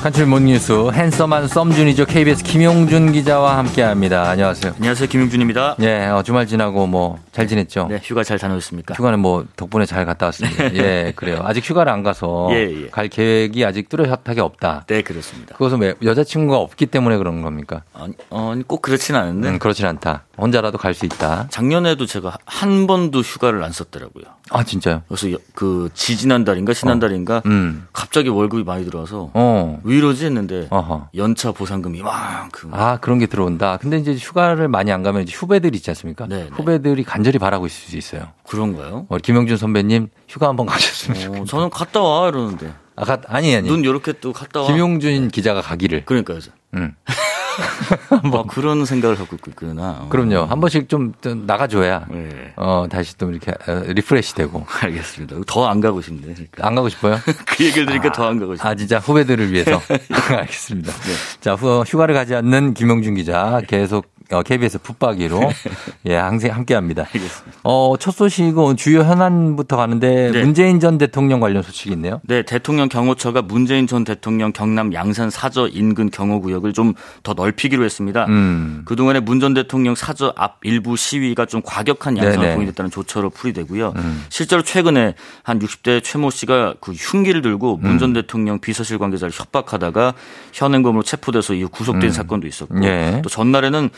[0.01, 2.05] 간추린 morning 뉴스 핸섬한 썸준이죠.
[2.05, 4.29] KBS 김용준 기자와 함께합니다.
[4.29, 4.73] 안녕하세요.
[4.77, 5.09] 안녕하세요.
[5.09, 5.75] 김용준입니다.
[5.81, 7.87] 예, 어, 주말 지나고 뭐 잘 지냈죠?
[7.89, 8.95] 네, 휴가 잘 다녀오셨습니까?
[8.95, 10.71] 휴가는 뭐 덕분에 잘 갔다 왔습니다.
[10.75, 11.39] 예, 그래요.
[11.43, 12.87] 아직 휴가를 안 가서 예, 예.
[12.89, 14.83] 갈 계획이 아직 뚜렷하게 없다.
[14.87, 15.53] 네, 그렇습니다.
[15.55, 17.83] 그것은 왜 여자친구가 없기 때문에 그런 겁니까?
[17.93, 20.23] 아니, 어, 꼭 그렇진 않은데 음, 그렇진 않다.
[20.41, 21.47] 혼자라도 갈 수 있다.
[21.49, 24.23] 작년에도 제가 한 번도 휴가를 안 썼더라고요.
[24.49, 25.03] 아, 진짜요?
[25.07, 27.87] 그래서 여- 그 지지난달인가 지난달인가 음.
[27.93, 29.79] 갑자기 월급이 많이 들어와서 어.
[29.83, 31.09] 왜 이러지 했는데 어허.
[31.15, 33.77] 연차 보상금이 이만큼 아, 그런 게 들어온다.
[33.77, 36.25] 근데 이제 휴가를 많이 안 가면 이제 후배들 있지 않습니까?
[36.27, 36.49] 네, 네.
[36.51, 38.29] 후배들이 간절히 바라고 있을 수 있어요.
[38.47, 39.05] 그런가요?
[39.09, 41.45] 우리 김영준 선배님 휴가 한번 가셨으면 어, 좋겠어요.
[41.45, 43.67] 저는 갔다 와 이러는데 아, 가, 아니, 아니.
[43.69, 44.67] 눈 요렇게 또 갔다 와.
[44.67, 46.03] 김용준 기자가 가기를.
[46.05, 46.39] 그러니까요.
[46.73, 46.93] 음.
[48.09, 50.01] 아, 그런 생각을 갖고 있구나.
[50.01, 50.09] 어.
[50.09, 50.45] 그럼요.
[50.45, 52.53] 한 번씩 좀, 좀 나가줘야, 네.
[52.55, 54.65] 어, 다시 또 이렇게 어, refresh 되고.
[54.81, 55.37] 알겠습니다.
[55.47, 56.21] 더 안 가고 싶네.
[56.21, 56.65] 그러니까.
[56.67, 57.17] 안 가고 싶어요?
[57.45, 58.69] 그 얘기를 들으니까 더안 가고 싶네.
[58.69, 59.81] 아, 진짜 후배들을 위해서.
[60.29, 60.91] 알겠습니다.
[61.41, 65.39] 자, 후, 휴가를 가지 않는 김용준 기자 계속 어, KBS 붙박이로
[66.07, 67.03] 예, 항상 함께 합니다.
[67.13, 67.59] 알겠습니다.
[67.63, 70.43] 어, 첫 소식은 주요 현안부터 가는데 네.
[70.43, 72.21] 문재인 전 대통령 관련 소식이 있네요.
[72.23, 77.83] 네, 대통령 경호처가 문재인 전 대통령 경남 양산 사저 인근 경호 구역을 좀 더 넓히기로
[77.83, 78.25] 했습니다.
[78.27, 78.81] 음.
[78.85, 82.53] 그동안에 문 전 대통령 사저 앞 일부 시위가 좀 과격한 양상을 네네.
[82.53, 82.55] 음.
[82.57, 83.93] 보이겠다는 조처로 풀이되고요.
[84.29, 87.99] 실제로 최근에 한 60대 최모 씨가 그 흉기를 들고 문 음.
[87.99, 90.13] 전 대통령 비서실 관계자를 협박하다가
[90.51, 92.83] 현행범으로 체포돼서 이후 구속된 사건도 있었고 음.
[92.83, 93.21] 예.
[93.23, 93.89] 또 전날에는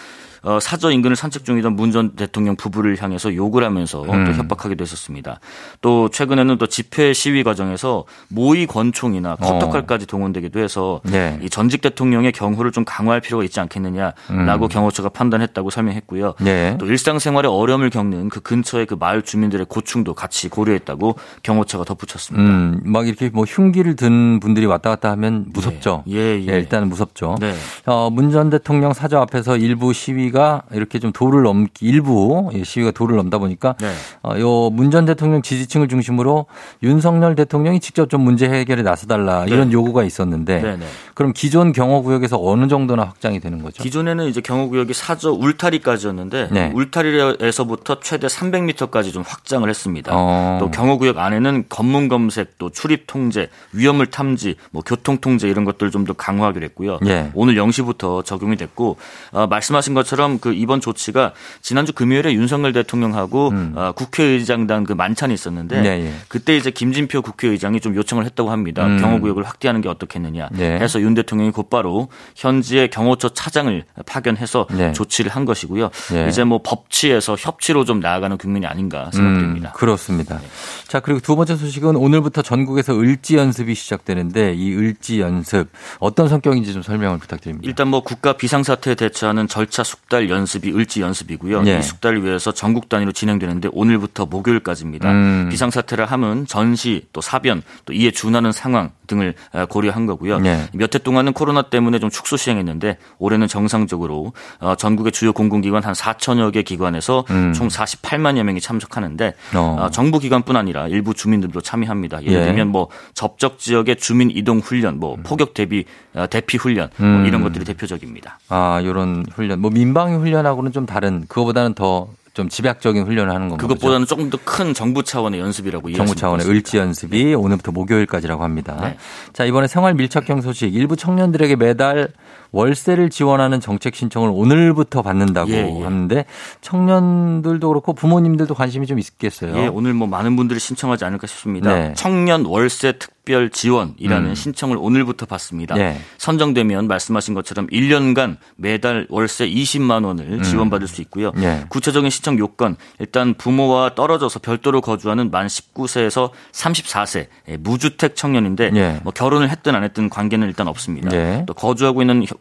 [0.43, 4.25] 어, 사저 인근을 산책 중이던 문 전 대통령 부부를 향해서 욕을 하면서 음.
[4.25, 5.39] 또 협박하기도 했었습니다.
[5.81, 11.09] 또 최근에는 또 집회 시위 과정에서 모의 권총이나 커터칼까지 동원되기도 해서 어.
[11.09, 11.37] 네.
[11.43, 16.35] 이 전직 대통령의 경호를 좀 강화할 필요가 있지 않겠느냐라고 경호처가 판단했다고 설명했고요.
[16.39, 16.45] 음.
[16.45, 16.77] 네.
[16.79, 22.49] 또 일상생활에 어려움을 겪는 그 근처의 그 마을 주민들의 고충도 같이 고려했다고 경호처가 덧붙였습니다.
[22.49, 26.03] 음, 막 이렇게 뭐 흉기를 든 분들이 왔다 갔다 하면 무섭죠.
[26.07, 26.45] 예, 예.
[26.47, 27.35] 예, 일단은 무섭죠.
[27.41, 27.53] 네.
[27.85, 32.63] 어, 문 전 대통령 사저 앞에서 일부 시위 가 이렇게 좀 도를 넘기, 일부 예,
[32.63, 33.93] 시위가 도를 넘다 보니까 네.
[34.21, 36.45] 어, 요문 전 대통령 지지층을 중심으로
[36.83, 40.85] 윤석열 대통령이 직접 좀 문제 해결에 나서달라 이런 요구가 있었는데 네, 네.
[41.13, 43.81] 그럼 기존 경호 구역에서 어느 정도나 확장이 되는 거죠?
[43.81, 46.71] 기존에는 이제 경호 구역이 사저 울타리까지였는데 네.
[46.73, 50.11] 울타리에서부터 최대 300m까지 좀 확장을 했습니다.
[50.13, 50.57] 어.
[50.59, 55.63] 또 경호 구역 안에는 검문 검색, 또 출입 통제, 위험물 탐지, 뭐 교통 통제 이런
[55.63, 56.99] 것들 좀 더 강화하기로 했고요.
[57.05, 57.31] 예.
[57.33, 58.97] 오늘 0시부터 적용이 됐고
[59.31, 65.77] 어, 말씀하신 것처럼 그 이번 조치가 지난주 금요일에 윤석열 대통령하고 어, 국회의장단 그 만찬이 있었는데
[65.77, 65.83] 음.
[65.83, 66.13] 네, 예.
[66.27, 68.85] 그때 이제 김진표 국회의장이 좀 요청을 했다고 합니다.
[68.85, 68.99] 음.
[68.99, 70.79] 경호구역을 확대하는 게 어떻겠느냐 네.
[70.79, 74.93] 해서 윤 대통령이 곧바로 현지의 경호처 차장을 파견해서 네.
[74.93, 75.89] 조치를 한 것이고요.
[76.11, 76.27] 네.
[76.29, 79.69] 이제 뭐 법치에서 협치로 좀 나아가는 국면이 아닌가 생각됩니다.
[79.69, 80.39] 음, 그렇습니다.
[80.87, 85.69] 자, 그리고 두 번째 소식은 오늘부터 전국에서 을지 연습이 시작되는데 이 을지 연습
[85.99, 87.67] 어떤 성격인지 좀 설명을 부탁드립니다.
[87.67, 91.63] 일단 뭐 국가 비상사태에 대처하는 절차 숙달 연습이 을지 연습이고요.
[91.67, 91.79] 예.
[91.79, 95.09] 이 숙달을 위해서 전국 단위로 진행되는데 오늘부터 목요일까지입니다.
[95.09, 95.47] 음.
[95.49, 100.41] 비상사태를 하면 전시 또 사변 또 이에 준하는 상황 등을 어, 고려한 거고요.
[100.45, 100.67] 예.
[100.73, 106.51] 몇해 동안은 코로나 때문에 좀 축소 시행했는데 올해는 정상적으로 어, 전국의 주요 공공기관 한 4천여
[106.51, 107.53] 개 기관에서 음.
[107.53, 109.77] 총 48만여 명이 참석하는데 어.
[109.79, 112.23] 어, 정부 기관뿐 아니라 일부 주민들도 참여합니다.
[112.23, 112.45] 예를 예.
[112.45, 117.25] 들면 뭐 접적 지역의 주민 이동 훈련, 뭐 포격 대비 어, 대피 훈련 뭐 음.
[117.25, 118.39] 이런 것들이 대표적입니다.
[118.49, 119.61] 아, 요런 훈련.
[119.61, 123.67] 뭐 민방 위 훈련하고는 좀 다른 그거보다는 더 좀 집약적인 훈련을 하는 건가요?
[123.67, 126.47] 그것보다는 조금 더 큰 정부 차원의 연습이라고 정부 차원의.
[126.47, 128.77] 을지 연습이 오늘부터 목요일까지라고 합니다.
[128.81, 128.97] 네.
[129.33, 130.73] 자, 이번에 생활 밀착형 소식.
[130.73, 132.07] 일부 청년들에게 매달
[132.51, 135.83] 월세를 지원하는 정책 신청을 오늘부터 받는다고 예, 예.
[135.83, 136.25] 하는데
[136.61, 139.55] 청년들도 그렇고 부모님들도 관심이 좀 있겠어요.
[139.57, 141.73] 예, 오늘 뭐 많은 분들이 신청하지 않을까 싶습니다.
[141.73, 141.93] 네.
[141.95, 144.35] 청년 월세 특별 지원이라는 음.
[144.35, 145.75] 신청을 오늘부터 받습니다.
[145.75, 145.99] 네.
[146.17, 151.31] 선정되면 말씀하신 것처럼 1년간 매달 월세 20만 원을 지원받을 수 있고요.
[151.37, 151.65] 예.
[151.69, 158.99] 구체적인 신청 요건 일단 부모와 떨어져서 별도로 거주하는 만 19세에서 34세 예, 무주택 청년인데 예.
[159.03, 161.15] 뭐 결혼을 했든 안 했든 관계는 일단 없습니다.
[161.15, 161.43] 예.
[161.47, 162.40] 또 거주하고 있는 어,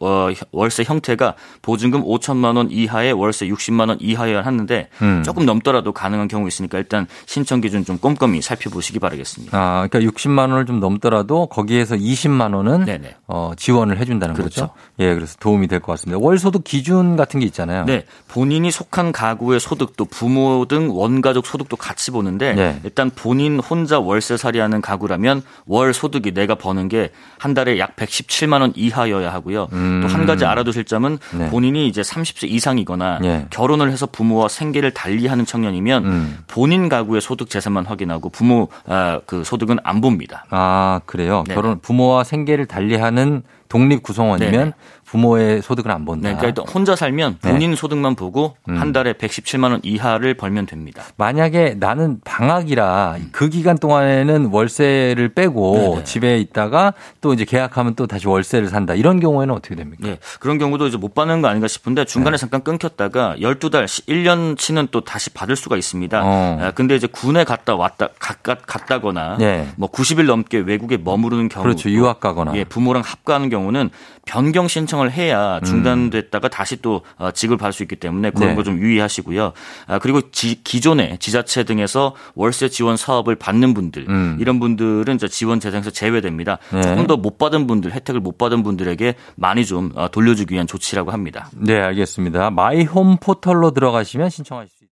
[0.51, 5.21] 월세 형태가 보증금 5천만 원 이하의 월세 60만 원 이하여야 하는데 음.
[5.23, 9.57] 조금 넘더라도 가능한 경우 있으니까 일단 신청 기준 좀 꼼꼼히 살펴보시기 바라겠습니다.
[9.57, 13.15] 아, 그러니까 60만 원을 좀 넘더라도 거기에서 20만 원은 네네.
[13.27, 14.61] 어, 지원을 해준다는 그렇죠.
[14.67, 14.73] 거죠.
[14.99, 16.19] 예, 그래서 도움이 될 것 같습니다.
[16.23, 17.85] 월 소득 기준 같은 게 있잖아요.
[17.85, 22.79] 네, 본인이 속한 가구의 소득도 부모 등 원가족 소득도 같이 보는데 네.
[22.83, 28.61] 일단 본인 혼자 월세 살이하는 가구라면 월 소득이 내가 버는 게 한 달에 약 117만
[28.61, 29.67] 원 이하여야 하고요.
[29.73, 29.90] 음.
[30.01, 31.49] 또한 가지 알아두실 점은 네.
[31.49, 33.47] 본인이 이제 30세 이상이거나 예.
[33.49, 36.37] 결혼을 해서 부모와 생계를 달리하는 청년이면 음.
[36.47, 40.45] 본인 가구의 소득 재산만 확인하고 부모 아, 그 소득은 안 봅니다.
[40.49, 41.43] 아, 그래요.
[41.47, 41.55] 네네.
[41.55, 44.71] 결혼 부모와 생계를 달리하는 독립 구성원이면 네네.
[45.11, 46.29] 부모의 소득을 안 본다.
[46.29, 47.51] 네, 그러니까 혼자 살면 네.
[47.51, 48.79] 본인 소득만 보고 음.
[48.79, 51.03] 한 달에 117만 원 이하를 벌면 됩니다.
[51.17, 56.03] 만약에 나는 방학이라 그 기간 동안에는 월세를 빼고 네네.
[56.05, 58.93] 집에 있다가 또 이제 계약하면 또 다시 월세를 산다.
[58.93, 60.07] 이런 경우에는 어떻게 됩니까?
[60.07, 64.87] 네, 그런 경우도 이제 못 받는 거 아닌가 싶은데 중간에 잠깐 끊겼다가 12달, 1년 치는
[64.91, 66.21] 또 다시 받을 수가 있습니다.
[66.23, 66.57] 어.
[66.61, 69.67] 아, 근데 이제 군에 갔다 왔다, 갔, 갔다거나 네.
[69.75, 71.63] 뭐 90일 넘게 외국에 머무르는 경우.
[71.63, 71.89] 그렇죠.
[71.89, 72.55] 유학 가거나.
[72.55, 73.89] 예, 부모랑 합가하는 경우는
[74.25, 78.55] 변경 신청을 해야 중단됐다가 다시 또 어, 받을 수 있기 때문에 그런 네.
[78.55, 79.53] 거좀 유의하시고요.
[79.87, 84.37] 아, 그리고 지, 기존에 지자체 등에서 월세 지원 사업을 받는 분들 음.
[84.39, 86.57] 이런 분들은 이제 지원 대상에서 제외됩니다.
[86.73, 86.81] 네.
[86.81, 91.11] 조금 더 못 받은 분들 혜택을 못 받은 분들에게 많이 좀 어, 돌려주기 위한 조치라고
[91.11, 91.49] 합니다.
[91.55, 92.49] 네, 알겠습니다.
[92.49, 94.91] 마이홈 포털로 들어가시면 신청하실 수 있습니다.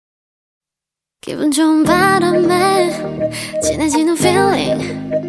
[1.22, 5.29] 기분 좋은 바람에 진해지는 feeling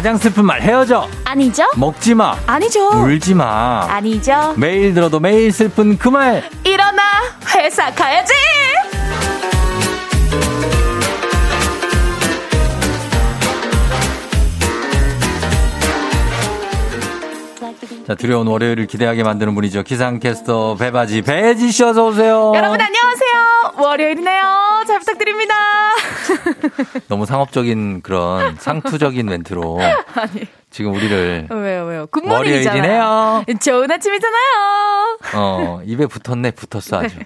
[0.00, 1.06] 가장 슬픈 말 헤어져.
[1.26, 1.62] 아니죠?
[1.76, 2.34] 먹지 마.
[2.46, 2.88] 아니죠.
[2.88, 3.86] 울지 마.
[3.86, 4.54] 아니죠.
[4.56, 6.42] 매일 들어도 매일 슬픈 그 말.
[6.64, 7.02] 일어나
[7.54, 8.32] 회사 가야지.
[18.06, 19.82] 자, 두려운 월요일을 기대하게 만드는 분이죠.
[19.82, 22.52] 기상캐스터 배바지 배지 씨 어서 오세요.
[22.56, 23.72] 여러분 안녕하세요.
[23.76, 24.84] 월요일이네요.
[24.86, 25.54] 잘 부탁드립니다.
[27.08, 29.78] 너무 상업적인 그런 상투적인 멘트로
[30.14, 32.06] 아니 지금 우리를 왜요 왜요?
[32.06, 33.44] good morning이잖아요.
[33.60, 35.18] 좋은 아침이잖아요.
[35.34, 37.18] 어, 입에 붙었네, 붙었어 아주.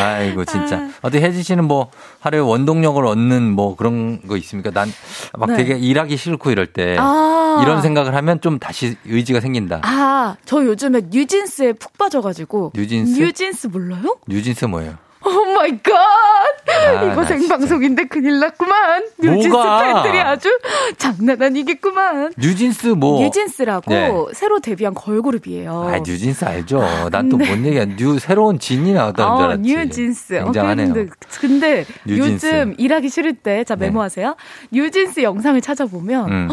[0.00, 0.88] 아이고 진짜.
[1.02, 4.70] 어디 혜지 씨는 뭐 하루에 원동력을 얻는 뭐 그런 거 있습니까?
[4.70, 5.56] 난 막 네.
[5.56, 7.60] 되게 일하기 싫고 이럴 때 아.
[7.62, 9.80] 이런 생각을 하면 좀 다시 의지가 생긴다.
[9.84, 12.72] 아, 저 요즘에 뉴진스에 푹 빠져가지고.
[12.74, 13.20] 뉴진스?
[13.20, 14.16] 뉴진스 몰라요?
[14.26, 14.94] 뉴진스 뭐예요?
[15.24, 15.92] Oh my God!
[15.94, 19.04] 아, 이거 나 생방송인데 큰일 났구만.
[19.22, 20.02] 뉴진스 뭐가?
[20.02, 20.48] 팬들이 아주
[20.96, 22.32] 장난 아니겠구만.
[22.36, 23.20] 뉴진스 뭐?
[23.22, 24.10] 뉴진스라고 네.
[24.34, 25.88] 새로 데뷔한 걸그룹이에요.
[25.88, 26.82] 아, 뉴진스 알죠.
[27.10, 27.84] 난 또 뭔 얘기야.
[27.96, 29.62] new 새로운 진이 나왔다는 줄 어, 알았지.
[29.62, 30.40] 뉴진스.
[30.40, 30.94] 어, 굉장하네요.
[30.94, 31.10] 근데,
[31.40, 32.46] 근데 뉴진스.
[32.46, 33.86] 요즘 일하기 싫을 때, 자, 네.
[33.86, 34.36] 메모하세요.
[34.72, 36.48] 뉴진스 영상을 찾아보면, 음.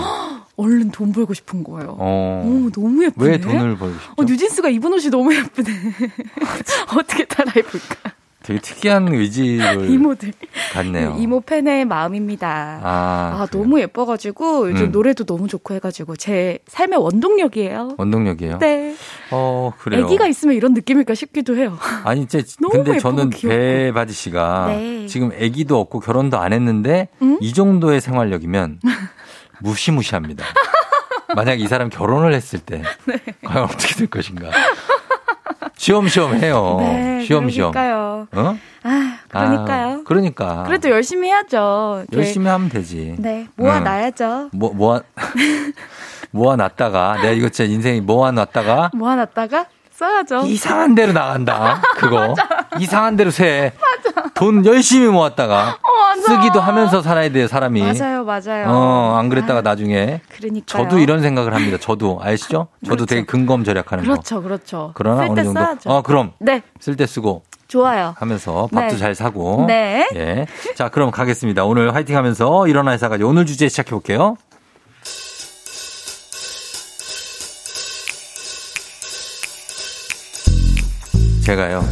[0.58, 1.96] 얼른 돈 벌고 싶은 거예요.
[1.98, 2.44] 어.
[2.46, 3.30] 어, 너무 예쁘네.
[3.32, 4.14] 왜 돈을 벌고 싶죠?
[4.18, 5.70] 어, 뉴진스가 입은 옷이 너무 예쁘네.
[6.98, 8.12] 어떻게 따라해볼까?
[8.50, 10.34] 되게 특이한 의지를 이모들.
[10.74, 11.16] 갖네요.
[11.20, 12.80] 이모 팬의 마음입니다.
[12.84, 13.48] 아, 아?
[13.52, 14.92] 너무 예뻐가지고 요즘 음.
[14.92, 17.94] 노래도 너무 좋고 해가지고 제 삶의 원동력이에요.
[18.00, 18.58] 원동력이에요.
[18.58, 18.96] 네.
[19.30, 20.04] 어, 그래요.
[20.06, 21.78] 아기가 있으면 이런 느낌일까 싶기도 해요.
[22.04, 23.30] 아니, 이제 근데 저는.
[23.30, 25.06] 배바지 씨가 네.
[25.06, 27.38] 지금 아기도 없고 결혼도 안 했는데 음?
[27.42, 28.80] 이 정도의 생활력이면
[29.62, 30.44] 무시무시합니다.
[31.36, 33.20] 만약 이 사람 결혼을 했을 때 네.
[33.46, 34.50] 과연 어떻게 될 것인가?
[35.80, 36.76] 쉬엄쉬엄 해요.
[36.84, 37.72] 네, 쉬엄쉬엄.
[37.72, 38.28] 그러니까요.
[38.34, 38.58] 어?
[38.84, 39.88] 아, 그러니까요.
[39.88, 40.64] 아, 그러니까.
[40.64, 42.04] 그래도 열심히 해야죠.
[42.12, 43.16] 열심히 하면 되지.
[43.18, 44.50] 네, 모아놔야죠.
[44.52, 45.02] 뭐, 모아,
[46.32, 49.68] 모아놨다가, 내가 이거 진짜 인생이 모아놨다가, 모아놨다가
[50.00, 50.44] 써야죠.
[50.46, 51.82] 이상한 데로 나간다.
[51.98, 52.34] 그거.
[52.80, 53.74] 이상한 데로 새.
[54.34, 56.22] 돈 열심히 모았다가 맞아.
[56.22, 57.82] 쓰기도 하면서 살아야 돼요, 사람이.
[57.82, 58.66] 맞아요, 맞아요.
[58.70, 60.22] 어, 안 그랬다가 나중에.
[60.30, 60.84] 그러니까요.
[60.84, 61.78] 저도 이런 생각을 합니다.
[61.80, 62.70] 저도 아시죠?
[62.86, 63.06] 저도 그렇죠.
[63.08, 64.12] 되게 근검 절약하는 거.
[64.12, 64.92] 그렇죠, 그렇죠.
[64.96, 65.90] 그러나 쓸 어느 때 정도 써야죠.
[65.90, 68.16] 어, 그럼 네, 쓸 때 쓰고 좋아요.
[68.18, 68.98] 하면서 밥도 네.
[68.98, 69.66] 잘 사고.
[69.68, 70.08] 네.
[70.16, 70.48] 예.
[70.76, 71.66] 자, 그럼 가겠습니다.
[71.66, 74.38] 오늘 화이팅 하면서 일어나 회사까지 오늘 주제 시작해 볼게요.
[81.50, 81.84] 제가요.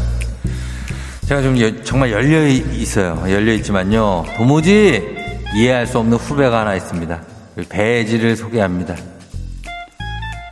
[1.27, 3.19] 제가 좀 여- 정말 열려 있어요.
[3.27, 4.23] 열려 있지만요.
[4.37, 5.17] 도무지
[5.55, 7.19] 이해할 수 없는 후배가 하나 있습니다.
[7.55, 8.95] 그 배지를 소개합니다.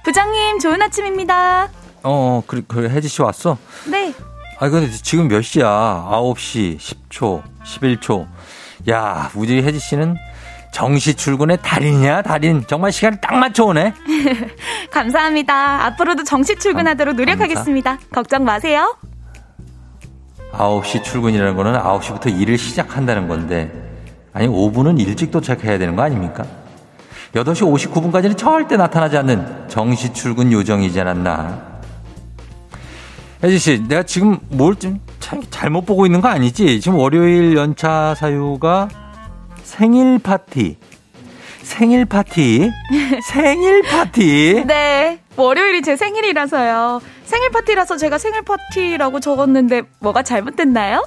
[0.04, 1.70] 부장님, 좋은 아침입니다.
[2.02, 3.60] 어, 그, 그 혜지 씨 왔어?
[3.88, 4.12] 네.
[4.60, 5.68] 아, 근데 지금 몇 시야?
[6.10, 8.26] 9시, 10초, 11초.
[8.90, 10.16] 야, 우리 혜지 씨는
[10.76, 12.62] 정시 출근의 달인이야, 달인.
[12.68, 13.94] 정말 시간을 딱 맞춰오네.
[14.92, 15.86] 감사합니다.
[15.86, 17.98] 앞으로도 정시 출근하도록 노력하겠습니다.
[18.12, 18.94] 걱정 마세요.
[20.52, 23.72] 9시 출근이라는 거는 9시부터 일을 시작한다는 건데,
[24.34, 26.44] 아니, 5분은 일찍 도착해야 되는 거 아닙니까?
[27.34, 27.62] 8시
[27.94, 31.76] 59분까지는 절대 나타나지 않는 정시 출근 요정이지 않았나.
[33.42, 35.00] 혜지 씨, 내가 지금 뭘 좀
[35.50, 36.82] 잘못 보고 있는 거 아니지?
[36.82, 38.90] 지금 월요일 연차 사유가
[39.76, 40.78] 생일 파티.
[41.64, 42.72] 생일 파티.
[43.28, 44.64] 생일 파티.
[44.66, 45.20] 네.
[45.36, 47.02] 월요일이 제 생일이라서요.
[47.26, 51.06] 생일 파티라서 제가 생일 파티라고 적었는데 뭐가 잘못됐나요?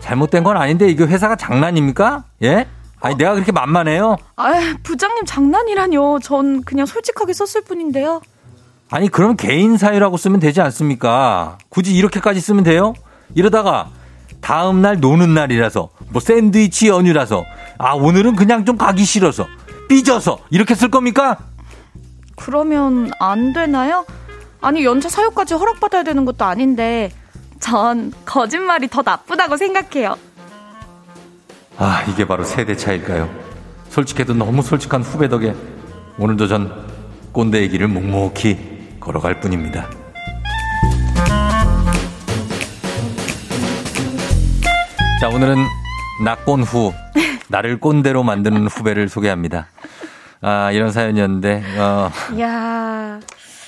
[0.00, 2.24] 잘못된 건 아닌데 이게 회사가 장난입니까?
[2.42, 2.66] 예?
[3.00, 4.16] 아니 내가 그렇게 만만해요?
[4.36, 4.52] 아,
[4.82, 6.18] 부장님 장난이라뇨.
[6.20, 8.22] 전 그냥 솔직하게 썼을 뿐인데요.
[8.90, 11.58] 아니 그럼 개인 사유라고 쓰면 되지 않습니까?
[11.68, 12.94] 굳이 이렇게까지 쓰면 돼요?
[13.34, 13.90] 이러다가
[14.40, 17.44] 다음 날 노는 날이라서 뭐 샌드위치 연휴라서
[17.78, 19.46] 아 오늘은 그냥 좀 가기 싫어서
[19.88, 21.38] 삐져서 이렇게 쓸 겁니까?
[22.36, 24.04] 그러면 안 되나요?
[24.60, 27.10] 아니 연차 사유까지 허락받아야 되는 것도 아닌데
[27.60, 30.16] 전 거짓말이 더 나쁘다고 생각해요.
[31.76, 33.28] 아 이게 바로 세대 차일까요?
[33.90, 35.54] 솔직해도 너무 솔직한 후배 덕에
[36.18, 36.86] 오늘도 전
[37.32, 39.88] 꼰대의 길을 묵묵히 걸어갈 뿐입니다.
[45.20, 45.56] 자 오늘은
[46.24, 46.92] 낙꼰 후
[47.48, 49.66] 나를 꼰대로 만드는 후배를 소개합니다.
[50.40, 53.20] 아 이런 사연이었는데 어, 이야.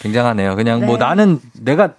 [0.03, 0.57] 굉장하네요.
[0.57, 1.05] 그냥 뭐 네.
[1.05, 1.95] 나는 내가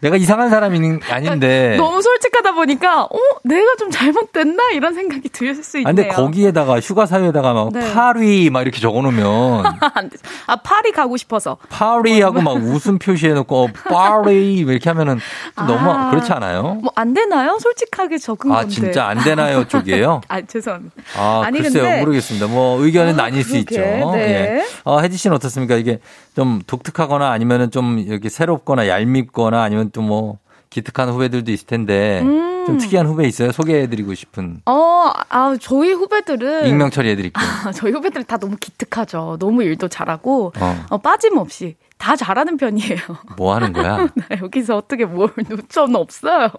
[0.00, 5.80] 내가 이상한 사람이 아닌데 너무 솔직하다 보니까 어 내가 좀 잘못됐나 이런 생각이 들수 아,
[5.80, 5.94] 있네요.
[5.94, 7.92] 근데 거기에다가 휴가 사유에다가 막 네.
[7.92, 9.64] 파리 막 이렇게 적어놓으면.
[10.46, 11.56] 아 파리 가고 싶어서.
[11.68, 15.18] 파리하고 막 웃음 표시해놓고 어, 파리 이렇게 하면은
[15.56, 16.10] 좀 너무 아.
[16.10, 16.74] 그렇지 않아요?
[16.82, 17.58] 뭐 안 되나요?
[17.60, 18.70] 솔직하게 적은 아 건데.
[18.74, 20.20] 진짜 안 되나요 쪽이에요?
[20.28, 20.94] 아 죄송합니다.
[21.16, 22.46] 아 아니, 글쎄요 근데- 모르겠습니다.
[22.46, 23.60] 뭐 의견은 아, 나뉠 수 그러게.
[23.98, 24.12] 있죠.
[24.12, 24.20] 네.
[24.60, 24.64] 예.
[24.84, 25.76] 어, 혜지 씨는 어떻습니까?
[25.76, 26.00] 이게
[26.36, 30.38] 좀 독특하거나 아니면은 좀 이렇게 새롭거나 얄밉거나 아니면 또 뭐
[30.70, 32.64] 기특한 후배들도 있을 텐데 음.
[32.66, 33.50] 좀 특이한 후배 있어요?
[33.52, 37.32] 소개해드리고 싶은 어, 아 저희 후배들은 익명 처리해드릴게요.
[37.66, 39.36] 아, 저희 후배들 다 너무 기특하죠.
[39.40, 40.84] 너무 일도 잘하고 어.
[40.90, 42.98] 어, 빠짐없이 다 잘하는 편이에요.
[43.38, 44.08] 뭐 하는 거야?
[44.14, 46.50] 나 여기서 어떻게 뭘 누점 없어요.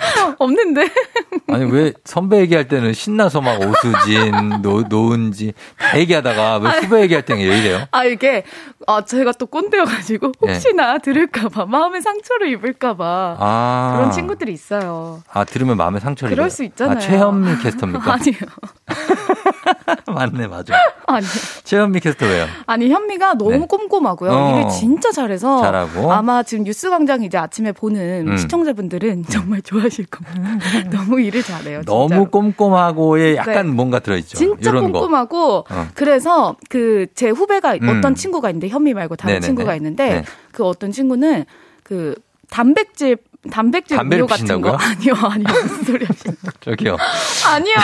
[0.38, 0.88] 없는데.
[1.48, 7.24] 아니 왜 선배 얘기할 때는 신나서 막 오수진, 노, 노은지 다 얘기하다가 왜 후배 얘기할
[7.24, 7.86] 때는 왜 이래요?
[7.90, 8.44] 아 이게
[8.86, 13.44] 아 제가 또 꼰대여가지고 혹시나 들을까봐 마음에 상처를 입을까봐 네.
[13.44, 15.22] 아 그런 친구들이 있어요.
[15.30, 16.50] 아 들으면 마음에 상처를 그럴 입어요.
[16.54, 16.96] 수 있잖아요.
[16.96, 18.12] 아, 최현미 캐스터입니까?
[18.14, 18.34] 아니요.
[20.06, 20.74] 맞네 맞아.
[21.06, 21.26] 아니
[21.64, 22.46] 최현미 캐스터 왜요?
[22.66, 23.66] 아니 현미가 너무 네.
[23.66, 24.30] 꼼꼼하고요.
[24.30, 24.50] 어.
[24.58, 26.12] 일을 진짜 잘해서 잘하고.
[26.12, 28.36] 아마 지금 뉴스광장 이제 아침에 보는 음.
[28.36, 30.58] 시청자분들은 정말 좋아하실 겁니다.
[30.90, 31.80] 너무 일을 잘해요.
[31.82, 32.08] 진짜로.
[32.08, 33.72] 너무 꼼꼼하고에 약간 네.
[33.72, 34.36] 뭔가 들어있죠.
[34.36, 34.72] 진짜.
[34.72, 35.86] 꼼꼼하고 어.
[35.94, 37.88] 그래서 그 제 후배가 음.
[37.98, 39.46] 어떤 친구가 있는데 현미 말고 다른 네네네.
[39.46, 40.24] 친구가 있는데 네.
[40.52, 41.44] 그 어떤 친구는
[41.82, 42.14] 그
[42.48, 43.16] 단백질
[43.50, 44.76] 단백질 담배를 같은 거 피신다고요?
[44.98, 46.96] 아니요 아니요 무슨 소리 하시는 저기요.
[47.48, 47.74] 아니요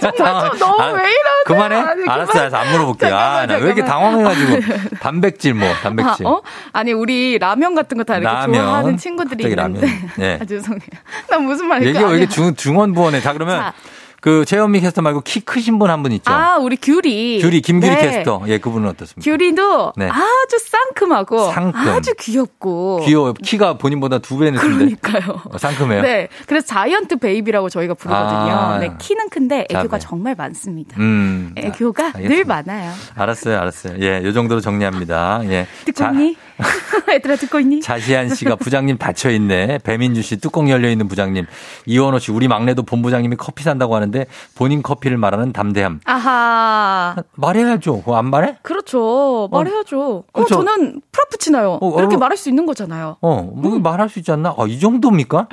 [0.00, 1.76] 정말 좀 너무 아, 왜 이러세요 그만해?
[1.76, 2.14] 아니, 그만.
[2.20, 2.56] 알았어, 알았어.
[2.56, 3.16] 안 물어볼게요.
[3.16, 4.60] 아, 나 왜 이렇게 당황해가지고.
[5.02, 6.26] 단백질 뭐, 단백질.
[6.26, 6.42] 아, 어?
[6.72, 8.60] 아니 우리 라면 같은 거 다 이렇게 라면.
[8.64, 10.10] 좋아하는 친구들이 있는데 라면.
[10.16, 10.38] 네.
[10.42, 10.80] 아 죄송해요
[11.28, 12.28] 나 무슨 말일까 얘기가 왜 이렇게.
[12.32, 13.20] 중, 중언부언해.
[13.20, 13.72] 자, 그러면 자.
[14.20, 16.30] 그 최현미 캐스터 말고 키 크신 분 한분 있죠.
[16.30, 18.00] 아 우리 귤이 귤이, 김규리 네.
[18.02, 18.42] 캐스터.
[18.48, 19.24] 예, 그분은 어떻습니까?
[19.30, 20.08] 귤이도 네.
[20.08, 21.80] 아주 상큼하고 상큼.
[21.80, 23.32] 아주 귀엽고 귀여워.
[23.32, 24.74] 키가 본인보다 두 배는 큰데.
[24.96, 25.42] 그러니까요.
[25.50, 26.02] 어, 상큼해요.
[26.02, 26.28] 네.
[26.46, 28.52] 그래서 giant baby라고 저희가 부르거든요.
[28.52, 28.78] 아.
[28.78, 30.10] 네, 키는 큰데 애교가 자, 네.
[30.10, 30.96] 정말 많습니다.
[30.98, 31.54] 음.
[31.56, 32.34] 애교가 알겠습니다.
[32.34, 32.92] 늘 많아요.
[33.14, 33.96] 알았어요, 알았어요.
[34.00, 35.40] 예, 요 정도로 정리합니다.
[35.44, 35.66] 예.
[35.86, 36.36] 듣고 자, 있니?
[37.10, 37.80] 얘들아 듣고 있니?
[37.80, 39.78] 자시한 씨가 부장님 닫혀있네.
[39.78, 41.46] 배민주 씨 뚜껑 열려 있는 부장님.
[41.86, 46.00] 이원호 씨 우리 막내도 본부장님이 커피 산다고 하는데 본인 커피를 말하는 담대함.
[46.04, 47.16] 아하.
[47.34, 48.02] 말해야죠.
[48.06, 48.56] 안 말해?
[48.62, 49.48] 그렇죠.
[49.50, 50.00] 말해야죠.
[50.00, 50.54] 어, 그렇죠.
[50.56, 51.78] 저는 프라푸치노요.
[51.80, 52.18] 어, 이렇게 어.
[52.18, 53.16] 말할 수 있는 거잖아요.
[53.20, 54.54] 어, 뭐 말할 수 있지 않나?
[54.56, 55.48] 아, 이 정도입니까?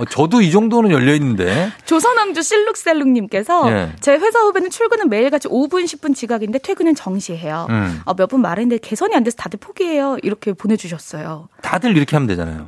[0.00, 1.70] 어, 저도 이 정도는 열려 있는데.
[1.84, 3.92] 조선왕주 실룩셀룩님께서 예.
[4.00, 7.66] 제 회사 후배는 출근은 매일같이 5분 10분 지각인데 퇴근은 정시해요.
[7.70, 8.00] 음.
[8.16, 10.16] 몇분 말했는데 개선이 안 돼서 다들 포기해요.
[10.22, 11.48] 이렇게 보내주셨어요.
[11.62, 12.66] 다들 이렇게 하면 되잖아요.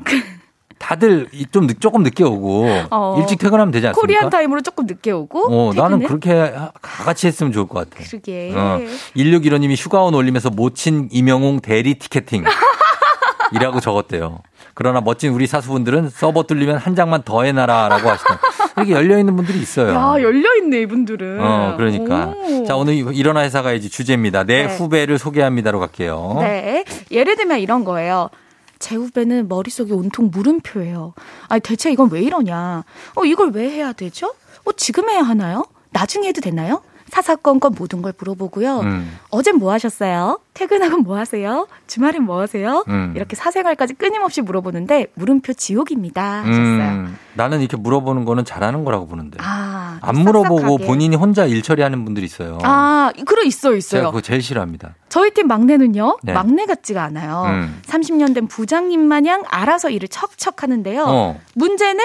[0.78, 3.16] 다들 이- 좀 늦, 조금 늦게 오고 어.
[3.20, 4.00] 일찍 퇴근하면 되지 않습니까?
[4.00, 6.00] Korean time으로 조금 늦게 오고 어, 나는?
[6.06, 6.52] 그렇게
[6.82, 8.04] 같이 했으면 좋을 것 같아.
[8.04, 8.52] 그러게.
[8.54, 8.80] 어,
[9.16, 12.44] 1615님이 휴가원 올리면서 모친 임영웅 대리 티켓팅.
[13.54, 14.40] 이라고 적었대요.
[14.74, 18.38] 그러나 멋진 우리 사수분들은 서버 뚫리면 한 장만 더 해놔라라고 하시던
[18.76, 19.92] 이렇게 열려 있는 분들이 있어요.
[19.92, 21.40] 야 열려 있네 이분들은.
[21.40, 22.26] 어, 그러니까.
[22.28, 22.64] 오.
[22.64, 24.44] 자, 오늘 일어나 회사 가야지 주제입니다.
[24.44, 24.76] 내 네.
[24.76, 26.36] 후배를 소개합니다로 갈게요.
[26.40, 26.84] 네.
[27.10, 28.30] 예를 들면 이런 거예요.
[28.78, 31.14] 제 후배는 머릿속이 온통 물음표예요.
[31.48, 32.84] 아니, 대체 이건 왜 이러냐?
[33.14, 34.34] 어, 이걸 왜 해야 되죠?
[34.64, 35.64] 어, 지금 해야 하나요?
[35.90, 36.82] 나중에 해도 되나요?
[37.12, 38.80] 사사건건 모든 걸 물어보고요.
[38.80, 39.18] 음.
[39.28, 40.40] 어젠 뭐 하셨어요?
[40.54, 41.68] 퇴근하고 뭐 하세요?
[41.86, 42.84] 주말엔 뭐 하세요?
[42.88, 43.12] 음.
[43.14, 46.38] 이렇게 사생활까지 끊임없이 물어보는데 물음표 지옥입니다.
[46.40, 46.54] 하셨어요.
[46.54, 49.36] 음, 나는 이렇게 물어보는 거는 잘하는 거라고 보는데.
[49.42, 50.86] 아, 안 물어보고 싹싹하게.
[50.86, 52.58] 본인이 혼자 일 처리하는 분들이 있어요.
[52.62, 54.00] 아, 그래 있어요, 있어요.
[54.00, 54.94] 제가 그거 제일 싫어합니다.
[55.10, 56.32] 저희 팀 막내는요, 네.
[56.32, 57.44] 막내 같지가 않아요.
[57.46, 57.82] 음.
[57.88, 61.04] 30년 된 부장님 마냥 알아서 일을 척척 하는데요.
[61.06, 61.40] 어.
[61.56, 62.02] 문제는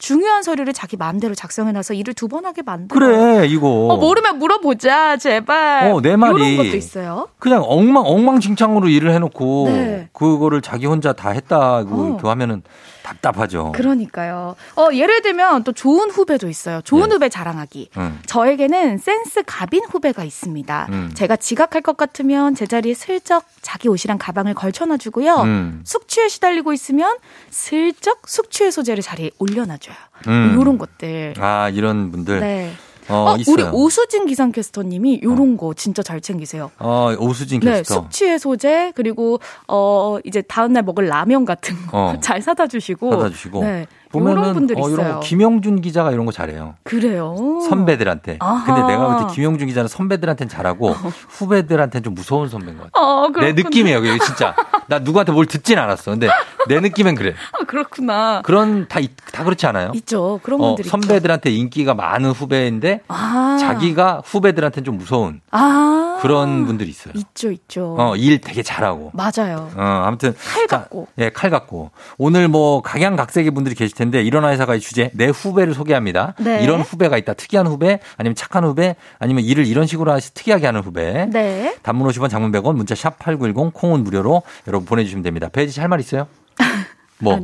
[0.00, 2.98] 중요한 서류를 자기 마음대로 작성해놔서 일을 두 번 하게 만들어.
[2.98, 3.68] 그래, 이거.
[3.90, 5.90] 어, 모르면 물어보자, 제발.
[5.92, 6.54] 어, 내 말이.
[6.54, 7.28] 이런 것도 있어요.
[7.40, 10.08] 그냥 엉망, 엉망진창으로 일을 해놓고, 네.
[10.12, 12.28] 그거를 자기 혼자 다 했다고 어.
[12.30, 12.62] 하면은
[13.10, 13.72] 답답하죠.
[13.72, 14.54] 그러니까요.
[14.76, 16.80] 어, 예를 들면 또 좋은 후배도 있어요.
[16.82, 17.14] 좋은 네.
[17.14, 17.90] 후배 자랑하기.
[17.96, 18.20] 음.
[18.26, 20.86] 저에게는 센스 갑인 후배가 있습니다.
[20.90, 21.10] 음.
[21.14, 25.34] 제가 지각할 것 같으면 제자리에 슬쩍 자기 옷이랑 가방을 걸쳐놔주고요.
[25.42, 25.82] 음.
[25.84, 27.16] 숙취에 시달리고 있으면
[27.50, 29.96] 슬쩍 숙취해 소재를 자리에 올려놔줘요.
[30.28, 30.58] 음.
[30.60, 31.34] 이런 것들.
[31.38, 32.40] 아, 이런 분들.
[32.40, 32.72] 네.
[33.10, 33.36] 어, 어.
[33.48, 36.70] 우리 오수진 기상캐스터님이 요런 거 진짜 잘 챙기세요.
[36.78, 37.94] 어, 오수진 네, 캐스터.
[37.94, 42.40] 숙취해 소재 그리고 어 이제 다음 날 먹을 라면 같은 거 잘 어.
[42.40, 43.62] 사다 주시고 사다 주시고.
[43.64, 43.86] 네.
[44.12, 44.88] 보면은 분들 어.
[44.88, 46.74] 이런 거 김영준 기자가 이런 거 잘해요.
[46.82, 47.36] 그래요.
[47.68, 48.38] 선배들한테.
[48.40, 48.64] 아하.
[48.74, 53.00] 근데 내가 볼 때 김영준 기자는 선배들한테는 잘하고 후배들한테는 좀 무서운 선배인 것 같아.
[53.00, 53.52] 어, 내.
[53.52, 54.54] 느낌이에요, 이게 진짜.
[54.88, 56.10] 나 누구한테 뭘 듣진 않았어.
[56.10, 56.28] 근데
[56.68, 57.34] 내 느낌엔 그래.
[57.52, 58.42] 아, 그렇구나.
[58.44, 59.92] 그런 다, 있- 다 그렇지 않아요?
[59.94, 60.40] 있죠.
[60.42, 60.90] 그런 어, 분들이 있죠.
[60.90, 63.56] 선배들한테 인기가 많은 후배인데 아.
[63.60, 66.18] 자기가 후배들한테는 좀 무서운 아.
[66.22, 67.14] 그런 분들이 있어요.
[67.16, 67.96] 있죠, 있죠.
[67.98, 69.12] 어, 일 되게 잘하고.
[69.14, 69.70] 맞아요.
[69.74, 71.08] 어, 아무튼 칼 자, 같고.
[71.18, 71.90] 예, 칼 같고.
[72.18, 76.34] 오늘 뭐 각양각색의 분들이 계실 텐데 일어나 회사가의 주제 내 후배를 소개합니다.
[76.38, 76.62] 네.
[76.62, 77.32] 이런 후배가 있다.
[77.34, 81.26] 특이한 후배, 아니면 착한 후배, 아니면 일을 이런 식으로 하시 특이하게 하는 후배.
[81.32, 81.74] 네.
[81.82, 85.48] 단문 50원, 장문 100원, 문자 샵 #8910 콩은 무료로 여러분 보내주시면 됩니다.
[85.50, 86.26] 혜지 씨 할 말 있어요?
[87.18, 87.38] 뭐?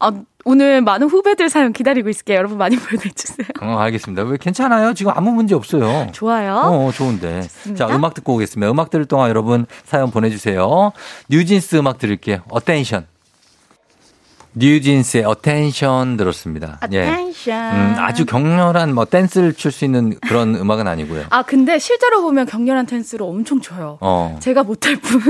[0.00, 0.12] 아,
[0.44, 2.36] 오늘 많은 후배들 사연 기다리고 있을게요.
[2.36, 3.46] 여러분 많이 보내주세요.
[3.62, 4.22] 어, 알겠습니다.
[4.24, 4.94] 왜 괜찮아요?
[4.94, 6.08] 지금 아무 문제 없어요.
[6.12, 6.54] 좋아요.
[6.54, 7.42] 어, 좋은데.
[7.42, 7.88] 좋습니다.
[7.88, 8.70] 자, 음악 듣고 오겠습니다.
[8.70, 10.92] 음악 들을 동안 여러분 사연 보내주세요.
[11.30, 12.40] 뉴진스 음악 들을게요.
[12.50, 13.06] Attention.
[14.58, 16.78] 뉴진스의 Attention 들었습니다.
[16.92, 17.00] 예.
[17.02, 17.76] Attention.
[17.76, 21.24] 음, 아주 격렬한 뭐 댄스를 출 수 있는 그런 음악은 아니고요.
[21.28, 23.98] 아, 근데 실제로 보면 격렬한 댄스를 엄청 춰요.
[24.00, 24.38] 어.
[24.40, 25.20] 제가 못할 뿐.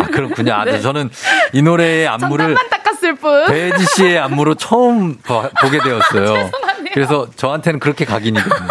[0.00, 0.52] 아, 그렇군요.
[0.52, 0.80] 아, 네.
[0.80, 1.10] 저는
[1.52, 3.46] 이 노래의 안무를 닦았을 뿐.
[3.46, 6.50] 배지 씨의 안무로 처음 봐- 보게 되었어요.
[6.92, 8.68] 그래서 저한테는 그렇게 각인이거든요.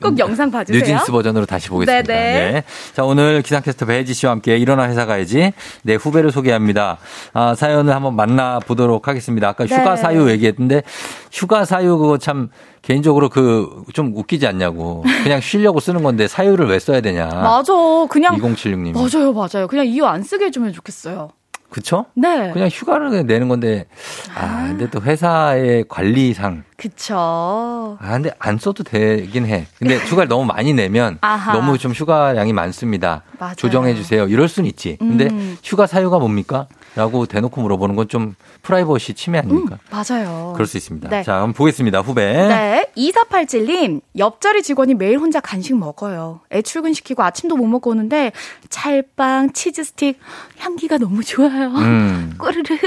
[0.00, 0.80] 꼭 영상 봐주세요.
[0.80, 2.02] 뉴진스 버전으로 다시 보겠습니다.
[2.02, 2.50] 네네.
[2.52, 2.64] 네.
[2.94, 5.52] 자, 오늘 기상캐스터 배지 씨와 함께 일어나 회사 가야지.
[5.82, 6.98] 네, 후배를 소개합니다.
[7.32, 9.48] 아, 사연을 한번 만나보도록 하겠습니다.
[9.48, 9.74] 아까 네.
[9.74, 10.82] 휴가 사유 얘기했는데,
[11.32, 12.48] 휴가 사유 그거 참,
[12.82, 15.04] 개인적으로 그, 좀 웃기지 않냐고.
[15.24, 17.26] 그냥 쉬려고 쓰는 건데, 사유를 왜 써야 되냐.
[17.26, 17.72] 맞아.
[18.08, 18.92] 그냥 2076님.
[18.94, 19.66] 맞아요, 맞아요.
[19.66, 21.30] 그냥 이유 안 쓰게 해주면 좋겠어요.
[21.70, 22.06] 그쵸?
[22.14, 22.50] 네.
[22.52, 23.86] 그냥 휴가를 그냥 내는 건데,
[24.34, 27.98] 아, 근데 또 회사의 관리상, 그쵸.
[28.00, 29.66] 아, 근데 안 써도 되긴 해.
[29.78, 31.52] 근데 휴가를 너무 많이 내면 아하.
[31.52, 33.22] 너무 좀 휴가량이 많습니다.
[33.38, 33.54] 맞아요.
[33.56, 34.26] 조정해 주세요.
[34.28, 34.96] 이럴 순 있지.
[34.98, 35.56] 근데 음.
[35.62, 36.68] 휴가 사유가 뭡니까?
[36.96, 39.78] 라고 대놓고 물어보는 건 좀 프라이버시 침해 아닙니까?
[39.90, 40.52] 맞아요.
[40.54, 41.08] 그럴 수 있습니다.
[41.10, 41.22] 네.
[41.22, 42.00] 자, 한번 보겠습니다.
[42.00, 42.24] 후배.
[42.32, 42.86] 네.
[42.96, 46.40] 2487님, 옆자리 직원이 매일 혼자 간식 먹어요.
[46.52, 48.32] 애 출근시키고 아침도 못 먹고 오는데,
[48.70, 50.18] 찰빵, 치즈 스틱,
[50.58, 51.68] 향기가 너무 좋아요.
[51.68, 52.34] 음.
[52.40, 52.78] 꼬르륵.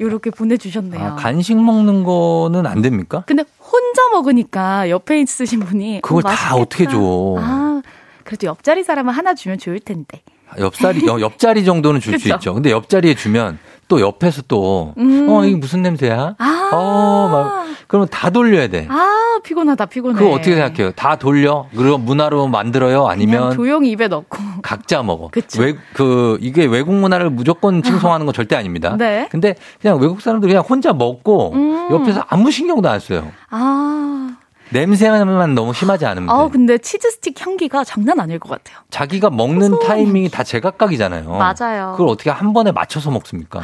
[0.00, 1.00] 요렇게 보내주셨네요.
[1.02, 3.22] 아, 간식 먹는 거는 안 됩니까?
[3.26, 6.00] 근데 혼자 먹으니까 옆에 있으신 분이.
[6.02, 6.56] 그걸 어, 다.
[6.56, 7.36] 어떻게 줘.
[7.38, 7.80] 아,
[8.24, 10.22] 그래도 옆자리 사람은 하나 주면 좋을 텐데.
[10.58, 12.28] 옆자리, 여- 옆자리 정도는 줄 수?
[12.28, 12.54] 있죠.
[12.54, 15.28] 근데 옆자리에 주면 또 옆에서 또, 음.
[15.28, 16.34] 어, 이게 무슨 냄새야?
[16.38, 16.70] 아.
[16.72, 18.86] 어, 막, 그러면 다 돌려야 돼.
[18.88, 20.16] 아, 피곤하다, 피곤해.
[20.16, 20.92] 그거 어떻게 생각해요?
[20.92, 21.66] 다 돌려?
[21.76, 23.08] 그리고 문화로 만들어요?
[23.08, 24.38] 아니면 조용히 입에 넣고.
[24.62, 25.28] 각자 먹어?
[25.32, 25.60] 그쵸.
[25.62, 28.94] 외, 그, 이게 외국 문화를 무조건 칭송하는 건 절대 아닙니다.
[28.96, 29.26] 네.
[29.30, 31.88] 근데 그냥 외국 사람들이 그냥 혼자 먹고 음.
[31.90, 33.32] 옆에서 아무 신경도 안 써요.
[33.50, 34.29] 아.
[34.70, 36.32] 냄새만 너무 심하지 않으면 돼.
[36.32, 38.78] 아, 근데 치즈 스틱 향기가 장난 아닐 것 같아요.
[38.90, 41.30] 자기가 먹는 타이밍이 다 제각각이잖아요.
[41.30, 41.92] 맞아요.
[41.96, 43.62] 그걸 어떻게 한 번에 맞춰서 먹습니까?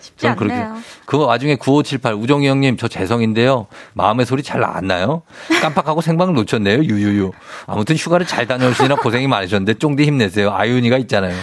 [0.00, 0.76] 쉽지 저는 그렇게 않네요.
[1.04, 3.66] 그 와중에 9578 우정이 형님 저 재성인데요.
[3.94, 5.22] 마음의 소리 잘 안 나요?
[5.60, 6.78] 깜빡하고 생방을 놓쳤네요.
[6.84, 7.32] 유유유.
[7.66, 10.52] 아무튼 휴가를 잘 다녀오시느라 고생이 많으셨는데 쫑디 힘내세요.
[10.52, 11.34] 아윤이가 있잖아요.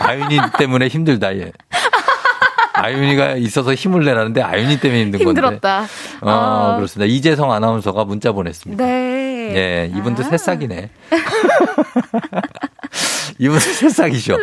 [0.00, 1.52] 아윤이 때문에 힘들다 얘.
[2.80, 5.40] 아윤이가 있어서 힘을 내라는데 아윤이 때문에 힘든 건데.
[5.40, 5.86] 힘들었다.
[6.20, 6.76] 어, 어.
[6.76, 7.12] 그렇습니다.
[7.12, 8.84] 이재성 아나운서가 문자 보냈습니다.
[8.84, 9.52] 네.
[9.54, 10.26] 예, 이분도 아.
[10.26, 10.90] 새싹이네.
[13.38, 14.36] 이분도 새싹이죠.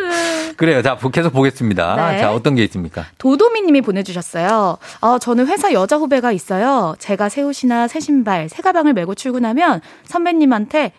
[0.56, 0.82] 그래요.
[0.82, 2.10] 자, 계속 보겠습니다.
[2.10, 2.18] 네.
[2.18, 3.04] 자, 어떤 게 있습니까?
[3.18, 4.76] 도도미 님이 보내주셨어요.
[5.00, 6.96] 어, 저는 회사 여자 후배가 있어요.
[6.98, 10.92] 제가 새 옷이나 새 신발, 새 가방을 메고 출근하면 선배님한테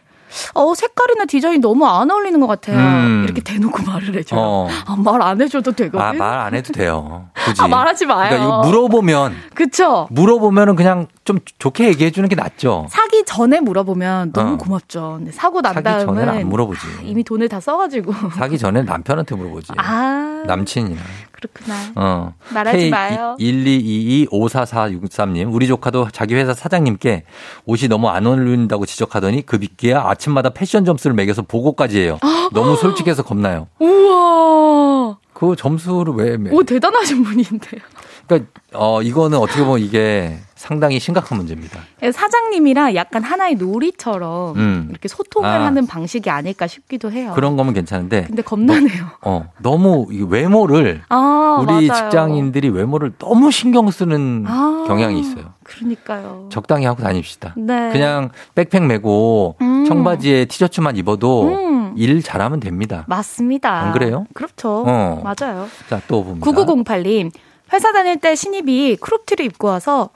[0.53, 2.77] 어, 색깔이나 디자인이 너무 안 어울리는 것 같아요.
[2.77, 3.23] 음.
[3.25, 4.39] 이렇게 대놓고 말을 해줘요.
[4.39, 4.67] 어.
[4.85, 5.99] 아, 말 안 해줘도 되거든.
[5.99, 7.27] 아, 말 안 해도 돼요.
[7.45, 7.61] 굳이.
[7.61, 8.29] 아, 말하지 마요.
[8.29, 10.07] 그러니까 이거 물어보면, 그쵸?
[10.11, 12.87] 물어보면은 그냥 좀 좋게 얘기해 주는 게 낫죠.
[12.89, 14.57] 사기 전에 물어보면 너무 어.
[14.57, 15.15] 고맙죠.
[15.17, 16.79] 근데 사고 난 사기 다음은 전에는 안 물어보지.
[17.03, 18.13] 이미 돈을 다 써가지고.
[18.35, 19.73] 사기 전에 남편한테 물어보지.
[19.77, 21.01] 아, 남친이나.
[21.39, 21.75] 그렇구나.
[21.95, 22.33] 어.
[22.53, 23.35] 말하지 마요.
[23.39, 27.23] 1222-544643님, 우리 조카도 자기 회사 사장님께
[27.65, 32.19] 옷이 너무 안 어울린다고 지적하더니 급있기야 아침마다 패션 점수를 매겨서 보고까지 해요.
[32.51, 33.67] 너무 솔직해서 겁나요.
[33.79, 35.17] 우와.
[35.33, 36.49] 그 점수를 왜 매?
[36.51, 37.81] 오, 대단하신 분인데요.
[38.27, 41.79] 그러니까 어 이거는 어떻게 보면 이게 상당히 심각한 문제입니다.
[42.11, 44.87] 사장님이랑 약간 하나의 놀이처럼 음.
[44.89, 45.65] 이렇게 소통을 아.
[45.65, 47.31] 하는 방식이 아닐까 싶기도 해요.
[47.33, 49.05] 그런 거면 괜찮은데 근데 겁나네요.
[49.21, 52.09] 어 너무 이 외모를 아, 우리 맞아요.
[52.09, 54.83] 직장인들이 외모를 너무 신경 쓰는 아.
[54.85, 55.53] 경향이 있어요.
[55.63, 56.49] 그러니까요.
[56.51, 57.53] 적당히 하고 다닙시다.
[57.55, 57.91] 네.
[57.93, 59.85] 그냥 백팩 메고 음.
[59.85, 61.93] 청바지에 티셔츠만 입어도 음.
[61.95, 63.05] 일 잘하면 됩니다.
[63.07, 63.71] 맞습니다.
[63.71, 64.25] 안 그래요?
[64.33, 64.83] 그렇죠.
[64.85, 65.21] 어.
[65.23, 65.67] 맞아요.
[65.89, 66.45] 자, 또 봅니다.
[66.51, 67.31] 9908님,
[67.73, 70.09] 회사 다닐 때 신입이 크롭티를 입고 와서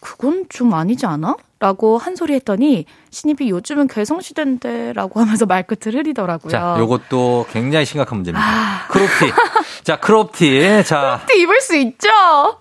[0.00, 1.36] 그건 좀 아니지 않아?
[1.60, 6.52] 라고 한 소리 했더니 신입이 요즘은 개성시대인데 라고 하면서 말끝을 흐리더라고요.
[6.52, 8.46] 자, 요것도 굉장히 심각한 문제입니다.
[8.46, 8.86] 아.
[8.88, 9.32] crop티.
[9.82, 10.84] 자, crop티.
[10.86, 12.08] 자, crop티 입을 수 있죠?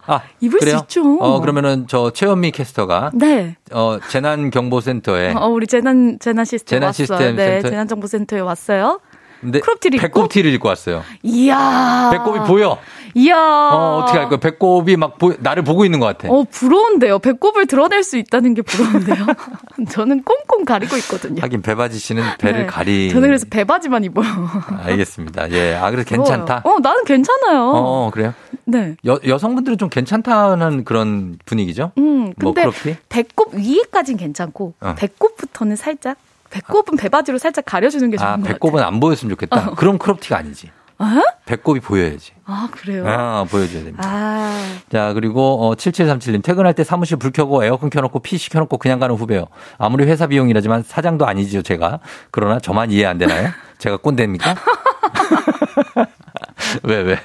[0.08, 0.78] 아, 입을 그래요?
[0.78, 1.18] 수 있죠.
[1.20, 3.56] 어, 그러면은 저 최현미 캐스터가 네.
[3.72, 7.06] 어, 재난 경보센터에 어, 우리 재난, 재난 시스템 재난 왔어요.
[7.06, 9.00] 시스템 네, 센터- 재난 정보 센터에 왔어요.
[9.42, 10.08] 근데 crop티를 입고?
[10.08, 11.04] 배꼽티를 입고 왔어요.
[11.22, 12.10] 이야.
[12.12, 12.80] 배꼽이 보여.
[13.18, 13.36] 이야.
[13.36, 14.40] 어, 어떻게 할 거야?
[14.40, 16.32] 배꼽이 막 보, 나를 보고 있는 것 같아.
[16.32, 17.18] 어, 부러운데요.
[17.18, 19.26] 배꼽을 드러낼 수 있다는 게 부러운데요.
[19.90, 21.42] 저는 꽁꽁 가리고 있거든요.
[21.42, 22.66] 하긴 배바지 씨는 배를 네.
[22.68, 23.10] 가리.
[23.10, 24.28] 저는 그래서 배바지만 입어요.
[24.86, 25.50] 알겠습니다.
[25.52, 25.76] 예.
[25.76, 26.62] 아, 그래서 괜찮다.
[26.64, 27.72] 어, 나는 괜찮아요.
[27.76, 28.36] 어, 그래요?
[28.66, 28.96] 네.
[29.08, 31.94] 여, 여성분들은 좀 괜찮다는 그런 분위기죠?
[31.98, 32.98] 음, 뭐 근데 크롭티?
[33.10, 34.96] 배꼽 위에까진 괜찮고 어.
[34.96, 36.18] 배꼽부터는 살짝
[36.50, 39.70] 배꼽은 배바지로 살짝 가려주는 게 좋은 아, 것 배꼽은 안 보였으면 좋겠다.
[39.70, 39.76] 어.
[39.76, 40.70] 그럼 크롭티가 아니지.
[41.00, 41.06] 어?
[41.46, 42.34] 배꼽이 보여야지.
[42.46, 43.06] 아, 그래요?
[43.08, 44.04] 아, 보여줘야 됩니다.
[44.06, 49.00] 아, 자, 그리고 어 7737님 퇴근할 때 사무실 불 켜고 에어컨 켜놓고 PC 켜놓고 그냥
[49.00, 49.46] 가는 후배요.
[49.78, 52.00] 아무리 회사 비용이라지만 사장도 아니지요, 제가.
[52.32, 53.50] 그러나 저만 이해 안 되나요?
[53.78, 54.56] 제가 꼰대입니까?
[56.84, 57.20] 왜, 왜?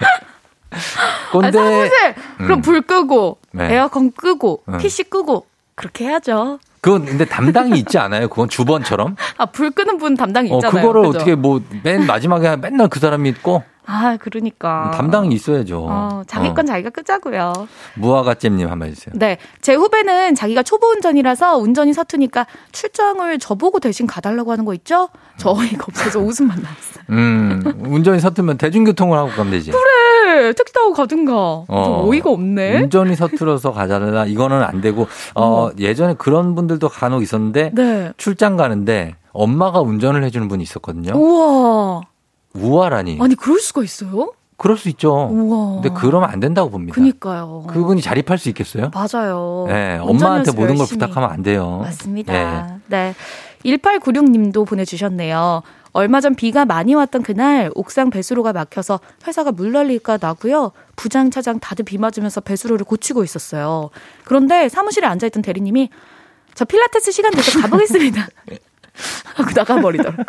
[1.32, 1.46] 꼰대.
[1.46, 2.14] 아니, 사무실!
[2.38, 2.62] 그럼 음.
[2.62, 3.74] 불 끄고, 네.
[3.74, 4.78] 에어컨 끄고, 음.
[4.78, 6.58] PC 끄고, 그렇게 해야죠.
[6.82, 8.28] 그건 근데 담당이 있지 않아요?
[8.28, 9.14] 그건 주번처럼?
[9.38, 10.82] 아, 불 끄는 분 담당이 어, 있잖아요.
[10.82, 11.16] 그거를 그죠?
[11.16, 14.90] 어떻게 뭐 맨 마지막에 맨날 그 사람이 있고 아, 그러니까.
[14.94, 15.86] 담당이 있어야죠.
[15.88, 16.54] 어, 자기 어.
[16.54, 17.52] 건 자기가 끄자고요.
[17.96, 19.14] 무화과잼님 한번 해주세요.
[19.16, 19.38] 네.
[19.60, 25.08] 제 후배는 자기가 초보 운전이라서 운전이 서투니까 출장을 저보고 대신 가달라고 하는 거 있죠?
[25.36, 27.04] 저 어이가 없어서 웃음만 나왔어요.
[27.10, 29.72] 음, 운전이 서투면 대중교통을 하고 가면 되지.
[29.72, 30.52] 그래!
[30.52, 31.32] 택시 타고 가든가.
[31.32, 32.06] 좀 어.
[32.08, 32.82] 어이가 없네.
[32.82, 38.12] 운전이 서툴어서 가자라 이거는 안 되고 어, 예전에 그런 분들도 간혹 있었는데 네.
[38.16, 41.14] 출장 가는데 엄마가 운전을 해주는 분이 있었거든요.
[41.16, 42.02] 우와.
[42.54, 43.18] 우아라니.
[43.20, 44.32] 아니, 그럴 수가 있어요?
[44.56, 45.28] 그럴 수 있죠.
[45.30, 45.80] 우와.
[45.82, 46.94] 근데 그러면 안 된다고 봅니다.
[46.94, 47.64] 그니까요.
[47.68, 48.90] 그분이 자립할 수 있겠어요?
[48.94, 49.64] 맞아요.
[49.68, 51.00] 네, 엄마한테 모든 걸 열심히.
[51.00, 51.78] 부탁하면 안 돼요.
[51.82, 52.80] 맞습니다.
[52.86, 53.14] 네.
[53.14, 53.14] 네.
[53.64, 55.62] 1896님도 보내주셨네요.
[55.94, 60.72] 얼마 전 비가 많이 왔던 그날 옥상 배수로가 막혀서 회사가 물 날릴까 나고요.
[60.96, 63.90] 부장 차장 다들 비 맞으면서 배수로를 고치고 있었어요.
[64.24, 65.90] 그런데 사무실에 앉아있던 대리님이
[66.54, 68.26] 저 필라테스 시간 돼서 가보겠습니다.
[69.34, 70.22] 하고 나가버리더라고.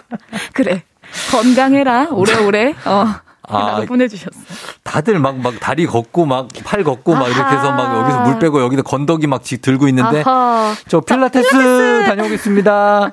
[0.54, 0.84] 그래
[1.32, 2.76] 건강해라 오래오래.
[2.86, 3.08] 어.
[3.46, 4.42] 아, 라고 보내주셨어요.
[4.84, 8.00] 다들 막, 막 다리 걷고 막 팔 걷고 막 이렇게 해서 막 아하.
[8.02, 10.74] 여기서 물 빼고 여기다 건더기 막 지- 들고 있는데 아하.
[10.88, 11.50] 저 필라테스,
[12.06, 13.12] 다녀오겠습니다.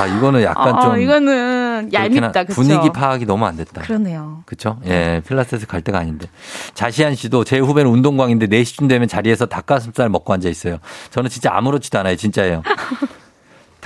[0.00, 2.40] 아, 이거는 약간 아, 좀 이거는 그렇긴 얄밉다.
[2.40, 2.54] 한- 그쵸?
[2.62, 3.82] 분위기 파악이 너무 안 됐다.
[3.82, 4.42] 그러네요.
[4.46, 4.78] 그쵸?
[4.86, 6.26] 예, 필라테스 갈 때가 아닌데.
[6.72, 10.78] 자시한 씨도 제 후배는 운동광인데 4시쯤 되면 자리에서 닭가슴살 먹고 앉아 있어요.
[11.10, 12.16] 저는 진짜 아무렇지도 않아요.
[12.16, 12.62] 진짜예요.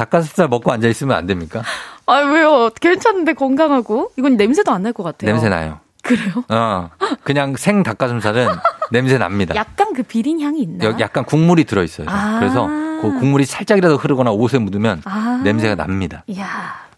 [0.02, 1.62] 닭가슴살 먹고 앉아 있으면 안 됩니까?
[2.06, 2.70] 아 왜요?
[2.80, 5.30] 괜찮은데 건강하고 이건 냄새도 안 날 것 같아요.
[5.32, 5.80] 냄새 나요.
[6.02, 6.44] 그래요?
[6.48, 6.88] 어.
[7.24, 8.46] 그냥 생 닭가슴살은
[8.92, 9.54] 냄새 납니다.
[9.56, 10.84] 약간 그 비린 향이 있나?
[10.84, 12.06] 여기 약간 국물이 들어 있어요.
[12.08, 12.38] 아.
[12.38, 12.66] 그래서
[13.02, 15.40] 그 국물이 살짝이라도 흐르거나 옷에 묻으면 아.
[15.42, 16.22] 냄새가 납니다.
[16.28, 16.46] 이야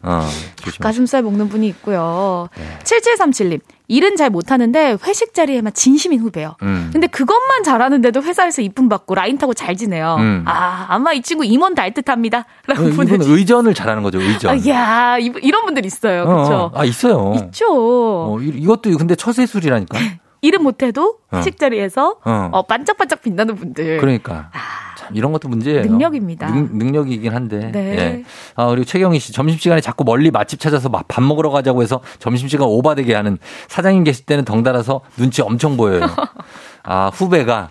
[0.03, 0.83] 어, 조심.
[0.83, 2.49] 가슴살 먹는 분이 있고요.
[2.57, 2.65] 네.
[2.85, 3.61] 7737님.
[3.89, 6.55] 일은 잘 못하는데 회식 자리에만 진심인 후배요.
[6.63, 6.91] 음.
[6.93, 10.17] 근데 그것만 잘하는데도 회사에서 이쁨 받고 라인 타고 잘 지내요.
[10.21, 10.45] 음.
[10.47, 12.47] 아, 아마 이 친구 임원 달 듯합니다.
[12.67, 14.53] 라고 이분 보내주 의전을 잘하는 거죠, 의전.
[14.57, 16.25] 아, 야, 이- 이런 분들 있어요.
[16.25, 16.53] 그렇죠?
[16.55, 17.35] 어, 아, 있어요.
[17.47, 17.67] 있죠.
[17.69, 19.99] 어, 이- 이것도 근데 처세술이라니까.
[20.43, 21.37] 일은 못해도 어.
[21.37, 22.49] 회식 자리에서 어.
[22.53, 23.99] 어, 반짝반짝 빛나는 분들.
[23.99, 24.51] 그러니까.
[24.97, 25.83] 참, 이런 것도 문제예요.
[25.83, 26.51] 능력입니다.
[26.51, 27.71] 능, lực 이긴 한데.
[27.73, 27.99] 네.
[27.99, 28.25] 예.
[28.57, 32.67] 아, 그리고 최경희 씨, 점심시간에 자꾸 멀리 맛집 찾아서 막 밥 먹으러 가자고 해서 점심시간
[32.69, 33.39] 오바되게 하는
[33.69, 36.07] 사장님 계실 때는 덩달아서 눈치 엄청 보여요.
[36.83, 37.71] 아, 후배가.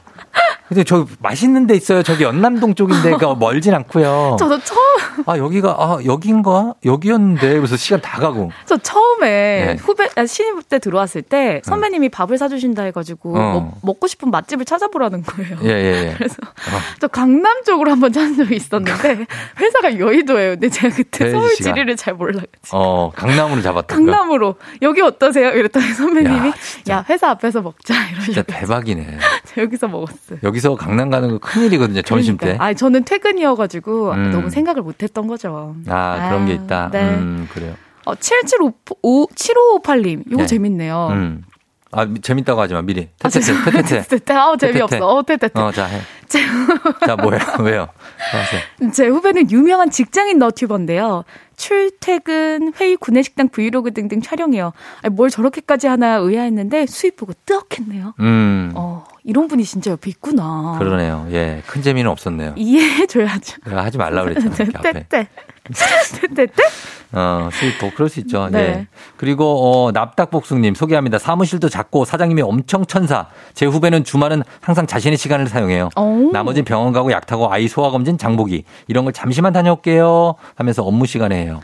[0.67, 2.03] 근데 저 맛있는 데 있어요.
[2.03, 4.35] 저기 연남동 쪽인데가 멀진 않고요.
[4.37, 4.88] 저도 처음
[5.25, 6.75] 아, 여기가, 아, 여긴가?
[6.85, 7.55] 여기였는데.
[7.57, 8.51] 그래서 시간 다 가고.
[8.65, 9.75] 저 처음에 네.
[9.79, 13.53] 후배 아, 신입 때 들어왔을 때 선배님이 밥을 사주신다 해가지고 어.
[13.53, 15.57] 먹- 먹고 싶은 맛집을 찾아보라는 거예요.
[15.63, 16.13] 예, 예, 예.
[16.17, 16.35] 그래서
[16.99, 19.25] 저 강남 쪽으로 한번 찾은 적이 있었는데
[19.59, 20.51] 회사가 여의도예요.
[20.51, 21.73] 근데 제가 그때 대지 서울 씨가.
[21.73, 22.41] 지리를 잘 몰라.
[22.71, 23.93] 어, 강남으로 잡았다.
[23.95, 25.49] 강남으로 여기 어떠세요?
[25.49, 26.53] 이랬더니 선배님이 야,
[26.89, 29.17] 야, 회사 앞에서 먹자 진짜 이러시고 대박이네.
[29.57, 30.39] 여기서 먹었어요.
[30.43, 32.01] 여기서 강남 가는 거 큰일이거든요.
[32.03, 32.55] 점심 때.
[32.59, 34.31] 아, 저는 퇴근이어가지고 음.
[34.31, 35.75] 너무 생각을 못 했던 거죠.
[35.87, 36.89] 아, 그런 게 아, 있다.
[36.91, 37.15] 네.
[37.15, 37.75] 음, 그래요.
[38.05, 40.47] 어, 7755, 7558님, 요거 네.
[40.47, 41.07] 재밌네요.
[41.11, 41.43] 음.
[41.91, 43.09] 아, 미- 재밌다고 하지 마, 미리.
[43.23, 44.01] 아, 테테테, 테테테.
[44.07, 44.33] 테테테.
[44.33, 44.95] 아우, 재미없어.
[44.95, 45.03] 테테테.
[45.03, 45.59] 어, 테테테.
[45.59, 46.01] 어, 자, 해.
[47.07, 47.39] 자, 뭐예요?
[47.65, 47.87] 왜요?
[48.31, 48.61] 하세요.
[48.93, 51.23] 제 후배는 유명한 직장인 너튜버인데요.
[51.57, 54.71] 출퇴근, 회의, 구내식당 브이로그 등등 촬영해요.
[55.01, 58.13] 아니, 뭘 저렇게까지 하나 의아했는데 수입 보고 뜨억했네요.
[58.19, 60.75] 음, 어, 이런 분이 진짜 옆에 있구나.
[60.79, 61.27] 그러네요.
[61.31, 62.53] 예, 큰 재미는 없었네요.
[62.55, 63.57] 이해해줘야죠.
[63.65, 64.55] 하지 말라 그랬잖아.
[64.59, 64.91] 이렇게 앞에.
[65.09, 65.27] 때때.
[66.35, 66.63] 때때?
[67.11, 68.49] 어, 수입 뭐 그럴 수 있죠.
[68.51, 68.59] 네.
[68.59, 68.87] 예.
[69.17, 69.45] 그리고
[69.87, 71.17] 어, 납닭복숭님 소개합니다.
[71.17, 73.27] 사무실도 작고 사장님이 엄청 천사.
[73.53, 75.89] 제 후배는 주말은 항상 자신의 시간을 사용해요.
[75.97, 76.29] 오.
[76.31, 80.35] 나머지는 병원 가고 약 타고 아이 소화 검진, 장보기 이런 걸 잠시만 다녀올게요.
[80.55, 81.61] 하면서 업무 시간에 해요.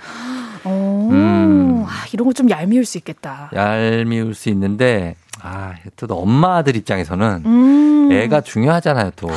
[0.63, 1.83] 어, 음.
[1.87, 3.51] 아, 이런 거 좀 얄미울 수 있겠다.
[3.53, 5.15] 얄미울 수 있는데
[5.45, 8.09] 아, 또 엄마들 입장에서는 음.
[8.11, 9.29] 애가 중요하잖아요, 또.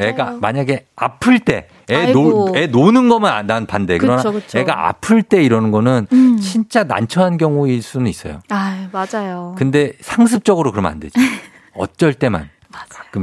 [0.00, 2.52] 애가 만약에 아플 때, 애, 아이고.
[2.52, 3.98] 노, 애 노는 거면 난 반대.
[3.98, 4.58] 그러나 그쵸, 그쵸.
[4.58, 6.38] 애가 아플 때 이러는 거는 음.
[6.38, 8.40] 진짜 난처한 경우일 수는 있어요.
[8.48, 9.54] 아, 맞아요.
[9.58, 11.14] 근데 상습적으로 그러면 안 되지.
[11.74, 12.48] 어쩔 때만.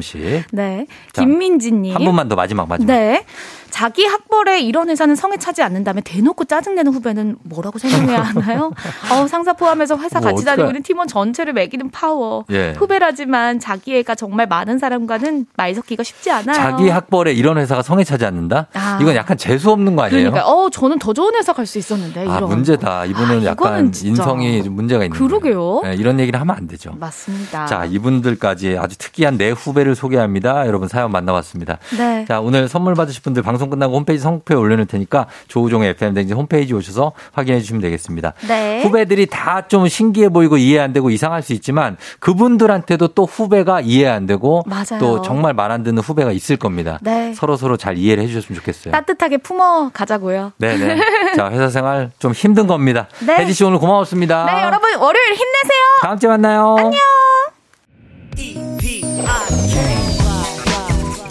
[0.04, 0.46] 가끔씩.
[0.52, 0.88] 네.
[1.14, 1.96] 자, 김민지님.
[1.96, 2.92] 한 번만 더 마지막, 마지막.
[2.94, 3.26] 네.
[3.70, 8.72] 자기 학벌에 이런 회사는 성에 차지 않는다면 대놓고 짜증내는 후배는 뭐라고 설명해야 하나요?
[9.12, 10.46] 어, 상사 포함해서 회사 뭐 같이.
[10.46, 12.46] 다니고 있는 팀원 전체를 매기는 파워.
[12.52, 12.74] 예.
[12.78, 16.56] 후배라지만 자기 애가 정말 많은 사람과는 말 섞기가 쉽지 않아요.
[16.56, 18.68] 자기 학벌에 이런 회사가 성에 차지 않는다?
[18.76, 19.00] 아.
[19.02, 20.30] 이건 약간 재수 없는 거 아니에요?
[20.30, 23.06] 그러니까 어 저는 더 좋은 회사 갈 수 있었는데 아, 이런 문제다.
[23.06, 23.92] 이분은 아, 약간.
[24.04, 25.80] 인성이 좀 문제가 있는 그러게요.
[25.80, 25.82] 거예요.
[25.84, 26.94] 네, 이런 얘기를 하면 안 되죠.
[27.00, 27.66] 맞습니다.
[27.68, 30.66] 자, 이분들까지 아주 특이한 내 후배 를 소개합니다.
[30.68, 31.78] 여러분 사연 만나봤습니다.
[31.98, 32.24] 네.
[32.26, 36.74] 자, 오늘 선물 받으실 분들 방송 끝나고 홈페이지 선곡표에 올려놓을 테니까 조우종의 FM 댕진 홈페이지
[36.74, 38.34] 오셔서 확인해 주시면 되겠습니다.
[38.48, 38.82] 네.
[38.84, 44.08] 후배들이 다 좀 신기해 보이고 이해 안 되고 이상할 수 있지만 그분들한테도 또 후배가 이해
[44.08, 45.00] 안 되고 맞아요.
[45.00, 47.00] 또 정말 말 안 듣는 후배가 있을 겁니다.
[47.02, 47.34] 네.
[47.34, 48.92] 서로 서로 잘 이해를 해 주셨으면 좋겠어요.
[48.92, 50.52] 따뜻하게 품어 가자고요.
[50.58, 50.98] 네 네.
[51.36, 53.08] 자, 회사 생활 좀 힘든 겁니다.
[53.26, 53.38] 네.
[53.38, 54.46] 혜지 씨 오늘 고마웠습니다.
[54.46, 55.82] 네, 여러분 월요일 힘내세요.
[56.04, 56.76] 다음 주에 만나요.
[56.78, 57.02] 안녕.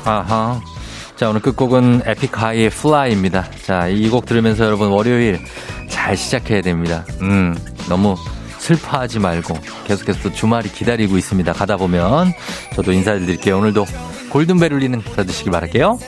[0.05, 0.61] 아하.
[1.17, 3.47] 자, 오늘 끝곡은 에픽하이의 Fly입니다.
[3.65, 5.41] 자, 이 곡 들으면서 여러분 월요일
[5.89, 7.05] 잘 시작해야 됩니다.
[7.21, 7.57] 음,
[7.89, 8.17] 너무
[8.59, 9.55] 슬퍼하지 말고
[9.87, 11.53] 계속해서 또 주말이 기다리고 있습니다.
[11.53, 12.33] 가다 보면
[12.75, 13.59] 저도 인사드릴게요.
[13.59, 13.87] 오늘도
[14.31, 15.99] 골든벨 울리는 받으시길 바랄게요.